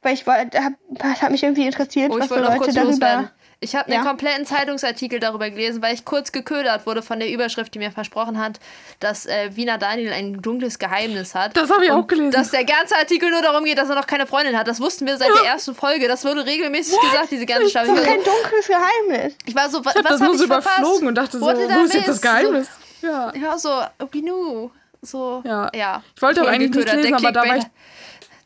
[0.03, 2.73] Weil ich wollte, hab, das hat mich irgendwie interessiert, Oh, ich was so Leute kurz
[2.73, 2.91] darüber.
[2.91, 3.29] loswerden.
[3.63, 4.09] Ich habe einen Ja.
[4.09, 8.39] kompletten Zeitungsartikel darüber gelesen, weil ich kurz geködert wurde von der Überschrift, die mir versprochen
[8.39, 8.59] hat,
[8.99, 11.55] dass äh, Wiener Daniel ein dunkles Geheimnis hat.
[11.55, 12.31] Das habe ich auch gelesen.
[12.31, 14.67] Dass der ganze Artikel nur darum geht, dass er noch keine Freundin hat.
[14.67, 16.07] Das wussten wir seit der ersten Folge.
[16.07, 17.89] Das wurde regelmäßig gesagt, diese ganze Staffel.
[17.93, 19.35] Das ist kein so, dunkles Geheimnis.
[19.45, 21.45] ich war so wa- Ich habe was das hab nur so überflogen und dachte so,
[21.45, 22.21] What wo ist jetzt das?
[22.21, 22.67] Geheimnis?
[23.03, 23.31] Ja.
[23.35, 23.69] Ja, so,
[24.11, 24.71] knew.
[25.03, 25.69] So, Ja.
[25.75, 26.01] ja.
[26.15, 27.03] Ich wollte aber Voll eigentlich nicht geködert.
[27.05, 27.63] lesen, aber da war ich,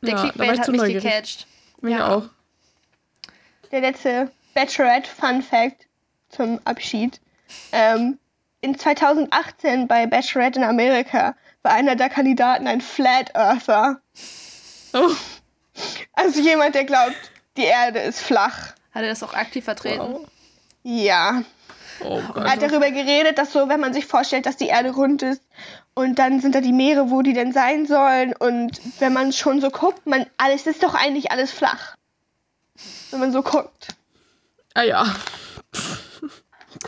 [0.05, 1.03] Der ja, Clickbait hat mich neugierig.
[1.03, 1.47] gecatcht.
[1.81, 2.15] Mich Ja.
[2.15, 2.23] auch.
[3.71, 5.87] Der letzte Bachelorette-Fun-Fact
[6.29, 7.19] zum Abschied.
[7.71, 8.17] Ähm,
[8.61, 13.99] in 2018 bei Bachelorette in Amerika war einer der Kandidaten ein Flat Earther.
[14.93, 15.09] Oh,
[16.13, 17.15] Also jemand, der glaubt,
[17.57, 18.73] die Erde ist flach.
[18.93, 19.99] Hat er das auch aktiv vertreten?
[19.99, 20.27] wow.
[20.83, 21.43] Ja.
[22.03, 25.21] oh Er hat darüber geredet, dass so, wenn man sich vorstellt, dass die Erde rund
[25.23, 25.41] ist
[25.95, 29.61] und dann sind da die Meere, wo die denn sein sollen und wenn man schon
[29.61, 31.95] so guckt, man alles ist doch eigentlich alles flach.
[33.11, 33.87] Wenn man so guckt.
[34.73, 35.15] Ah ja.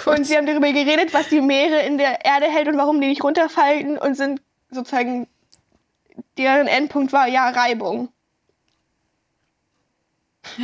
[0.06, 3.08] Und sie haben darüber geredet, was die Meere in der Erde hält und warum die
[3.08, 5.28] nicht runterfallen und sind sozusagen
[6.38, 8.10] deren Endpunkt war ja Reibung.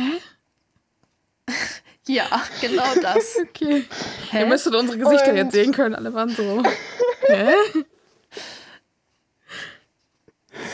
[2.06, 2.26] Ja,
[2.60, 3.36] genau das.
[3.48, 3.84] Okay.
[4.30, 4.40] Hä?
[4.40, 5.94] Ihr müsstet unsere Gesichter Und- jetzt sehen können.
[5.94, 6.62] Alle waren so.
[7.28, 7.54] Hä?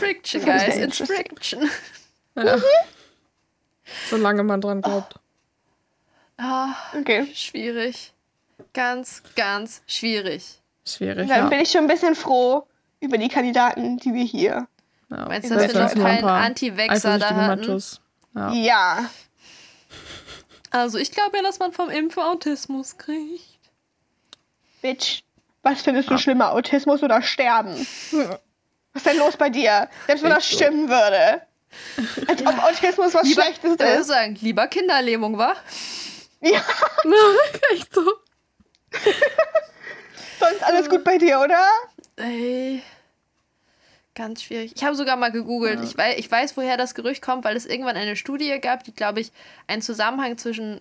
[0.01, 1.70] Friction, guys, it's friction.
[2.36, 2.57] Ja.
[4.09, 5.14] Solange man dran glaubt.
[6.36, 7.26] Ah, Okay.
[7.34, 8.12] schwierig.
[8.72, 10.61] Ganz, ganz schwierig.
[10.86, 11.48] Schwierig, Dann ja.
[11.48, 12.66] bin ich schon ein bisschen froh
[13.01, 14.66] über die Kandidaten, die wir hier.
[15.11, 15.26] ja.
[15.26, 17.82] Meinst du, dass wir noch keinen Anti-Vaxxer da hatten?
[18.34, 18.53] Ja.
[18.53, 19.11] Ja.
[20.70, 23.59] Also ich glaube ja, dass man vom Impfen Autismus kriegt.
[24.82, 25.22] Bitch,
[25.62, 27.86] was findest du schlimmer, Autismus oder Sterben?
[28.93, 29.88] Was ist denn los bei dir?
[30.07, 30.57] Selbst wenn das so.
[30.57, 31.43] stimmen würde.
[32.26, 34.09] Als ob Autismus was Schlechtes Ich würde ist.
[34.09, 35.55] sagen, lieber Kinderlähmung, wa?
[36.41, 36.61] Ja,
[37.72, 38.03] Echt so.
[40.41, 41.64] sonst alles gut bei dir, oder?
[42.16, 42.82] Ey.
[44.14, 44.72] Ganz schwierig.
[44.74, 45.80] Ich habe sogar mal gegoogelt.
[45.84, 48.93] Ich, weiß, ich weiß, woher das Gerücht kommt, weil es irgendwann eine Studie gab, die,
[48.93, 49.30] glaube ich,
[49.68, 50.80] einen Zusammenhang zwischen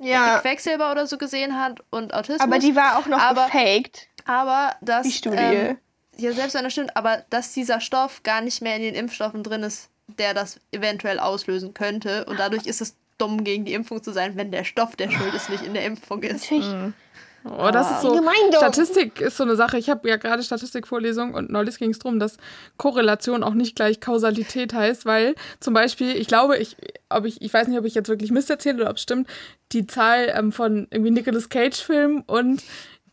[0.00, 0.38] Ja.
[0.38, 2.40] Quecksilber oder so gesehen hat und Autismus.
[2.40, 5.36] Aber die war auch noch Aber- gefaked, Aber dass, die Studie.
[5.36, 5.78] Ähm,
[6.20, 9.42] ja, selbst wenn das stimmt, aber dass dieser Stoff gar nicht mehr in den Impfstoffen
[9.42, 12.24] drin ist, der das eventuell auslösen könnte.
[12.26, 15.34] Und dadurch ist es dumm, gegen die Impfung zu sein, wenn der Stoff, der schuld
[15.34, 16.50] ist, nicht in der Impfung ist.
[16.50, 16.92] Natürlich.
[17.44, 18.22] Oh, das ist so.
[18.54, 19.78] Statistik ist so eine Sache.
[19.78, 22.36] Ich habe ja gerade Statistikvorlesung und neulich ging es darum, dass
[22.76, 26.76] Korrelation auch nicht gleich Kausalität heißt, weil zum Beispiel, ich glaube, ich,
[27.08, 29.26] ob ich, ich weiß nicht, ob ich jetzt wirklich Mist erzähle oder ob es stimmt,
[29.72, 32.62] die Zahl ähm, von irgendwie Nicolas Cage-Filmen und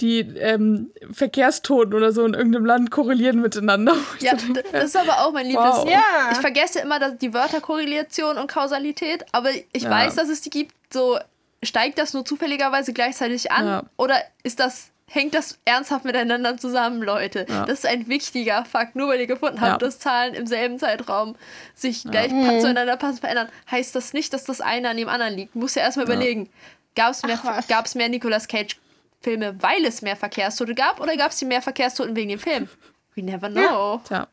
[0.01, 3.95] die ähm, Verkehrstoten oder so in irgendeinem Land korrelieren miteinander.
[4.19, 4.33] Ja,
[4.71, 5.77] das ist aber auch mein Lieblings.
[5.77, 5.89] Wow.
[5.89, 6.29] Ja.
[6.31, 9.89] Ich vergesse immer dass die Wörter Korrelation und Kausalität, aber ich Ja.
[9.89, 10.73] weiß, dass es die gibt.
[10.93, 11.17] So
[11.63, 13.83] steigt das nur zufälligerweise gleichzeitig an Ja.
[13.97, 17.45] oder ist das hängt das ernsthaft miteinander zusammen, Leute?
[17.47, 17.65] Ja.
[17.65, 18.95] Das ist ein wichtiger Fakt.
[18.97, 19.87] Nur weil ihr gefunden habt, Ja.
[19.87, 21.35] dass Zahlen im selben Zeitraum
[21.75, 25.33] sich gleich pa- zueinander passend verändern, heißt das nicht, dass das eine an dem anderen
[25.35, 25.55] liegt.
[25.55, 26.49] Muss ja erstmal überlegen.
[26.97, 27.67] Gab es mehr, Ach was.
[27.69, 28.75] gab's mehr Nicolas Cage
[29.21, 32.69] Filme, weil es mehr Verkehrstote gab oder gab es die mehr Verkehrstoten wegen dem Film?
[33.15, 33.99] We never know.
[34.07, 34.27] Tja,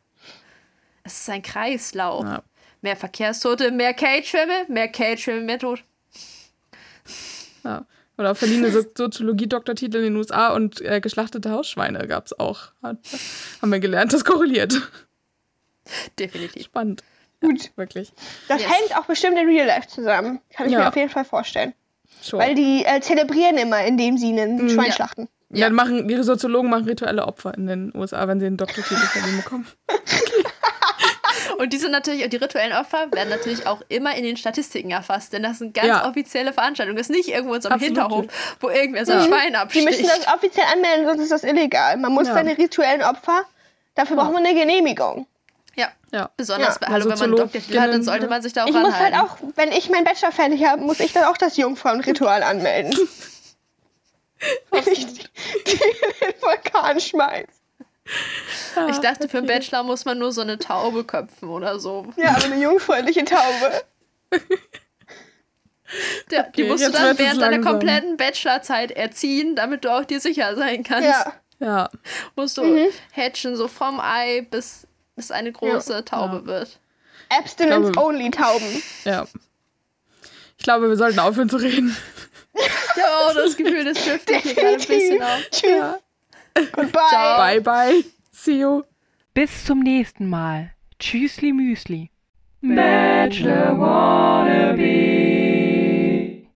[1.03, 2.23] Es ist ein Kreislauf.
[2.23, 2.43] ja.
[2.81, 5.83] Mehr Verkehrstote, mehr Cage-Filme, mehr Cage-Filme, mehr Tod.
[7.63, 7.85] Ja.
[8.17, 12.71] Oder auch verliehene so Soziologie-Doktortitel in den USA und äh, geschlachtete Hausschweine gab es auch.
[12.83, 12.97] Hat,
[13.61, 14.79] haben wir gelernt, das korreliert.
[16.19, 16.63] Definitiv.
[16.65, 17.03] Spannend.
[17.41, 17.71] Gut.
[17.75, 18.13] Wirklich.
[18.47, 18.71] Das Yes.
[18.71, 20.39] hängt auch bestimmt in Real Life zusammen.
[20.53, 20.79] Kann ich Ja.
[20.79, 21.73] mir auf jeden Fall vorstellen.
[22.23, 22.39] Schon.
[22.39, 24.91] Weil die äh, zelebrieren immer, indem sie einen Schwein ja.
[24.93, 25.27] schlachten.
[25.49, 25.69] ja.
[25.69, 29.67] machen, ihre Soziologen machen rituelle Opfer in den USA, wenn sie einen Doktortitel verliehen bekommen.
[31.57, 34.91] Und die sind natürlich, und die rituellen Opfer werden natürlich auch immer in den Statistiken
[34.91, 36.09] erfasst, denn das sind ganz Ja.
[36.09, 36.97] offizielle Veranstaltungen.
[36.97, 37.97] Das ist nicht irgendwo in so einem Absolut.
[37.97, 38.25] Hinterhof,
[38.59, 39.25] wo irgendwer so ein Ja.
[39.25, 39.85] Schwein Die absticht.
[39.85, 41.95] müssen das offiziell anmelden, sonst ist das illegal.
[41.97, 42.33] Man muss Ja.
[42.33, 43.43] seine rituellen Opfer,
[43.95, 45.27] dafür braucht man eine Genehmigung.
[45.75, 46.29] Ja, Ja.
[46.37, 46.87] besonders Ja.
[46.87, 48.93] bei, hallo, wenn man einen Doktortitel hat, dann sollte man sich da auch Ich muss
[48.93, 49.19] halt ranhalten.
[49.49, 52.97] auch, wenn ich meinen Bachelor fertig habe, muss ich dann auch das Jungfrauenritual anmelden.
[54.71, 55.23] wenn ich die,
[55.67, 57.47] die in den Vulkan schmeiß.
[58.89, 62.05] Ich dachte, für einen Bachelor muss man nur so eine Taube köpfen oder so.
[62.17, 63.83] Ja, aber eine jungfräuliche Taube.
[66.31, 70.55] Die Okay, musst du dann während deiner kompletten Bachelorzeit erziehen, damit du auch dir sicher
[70.55, 71.07] sein kannst.
[71.09, 71.33] Ja.
[71.59, 71.89] Ja.
[72.35, 72.87] Musst du Mhm.
[73.15, 76.45] hatchen, so vom Ei bis, bis eine große Taube Ja.
[76.45, 76.79] wird.
[77.29, 78.83] Abstinence-only-Tauben.
[79.03, 79.25] Ja.
[80.57, 81.95] Ich glaube, wir sollten aufhören zu reden.
[82.53, 85.49] Ich habe auch das Gefühl, das dürfte hier gerade ein bisschen auf.
[85.51, 86.71] Tschüss.
[86.71, 87.01] Goodbye.
[87.09, 87.37] Ciao.
[87.37, 88.03] Bye, bye.
[88.31, 88.83] See you.
[89.33, 90.71] Bis zum nächsten Mal.
[90.99, 92.09] Tschüssli Müsli.
[92.61, 95.34] Bachelor Wannabe.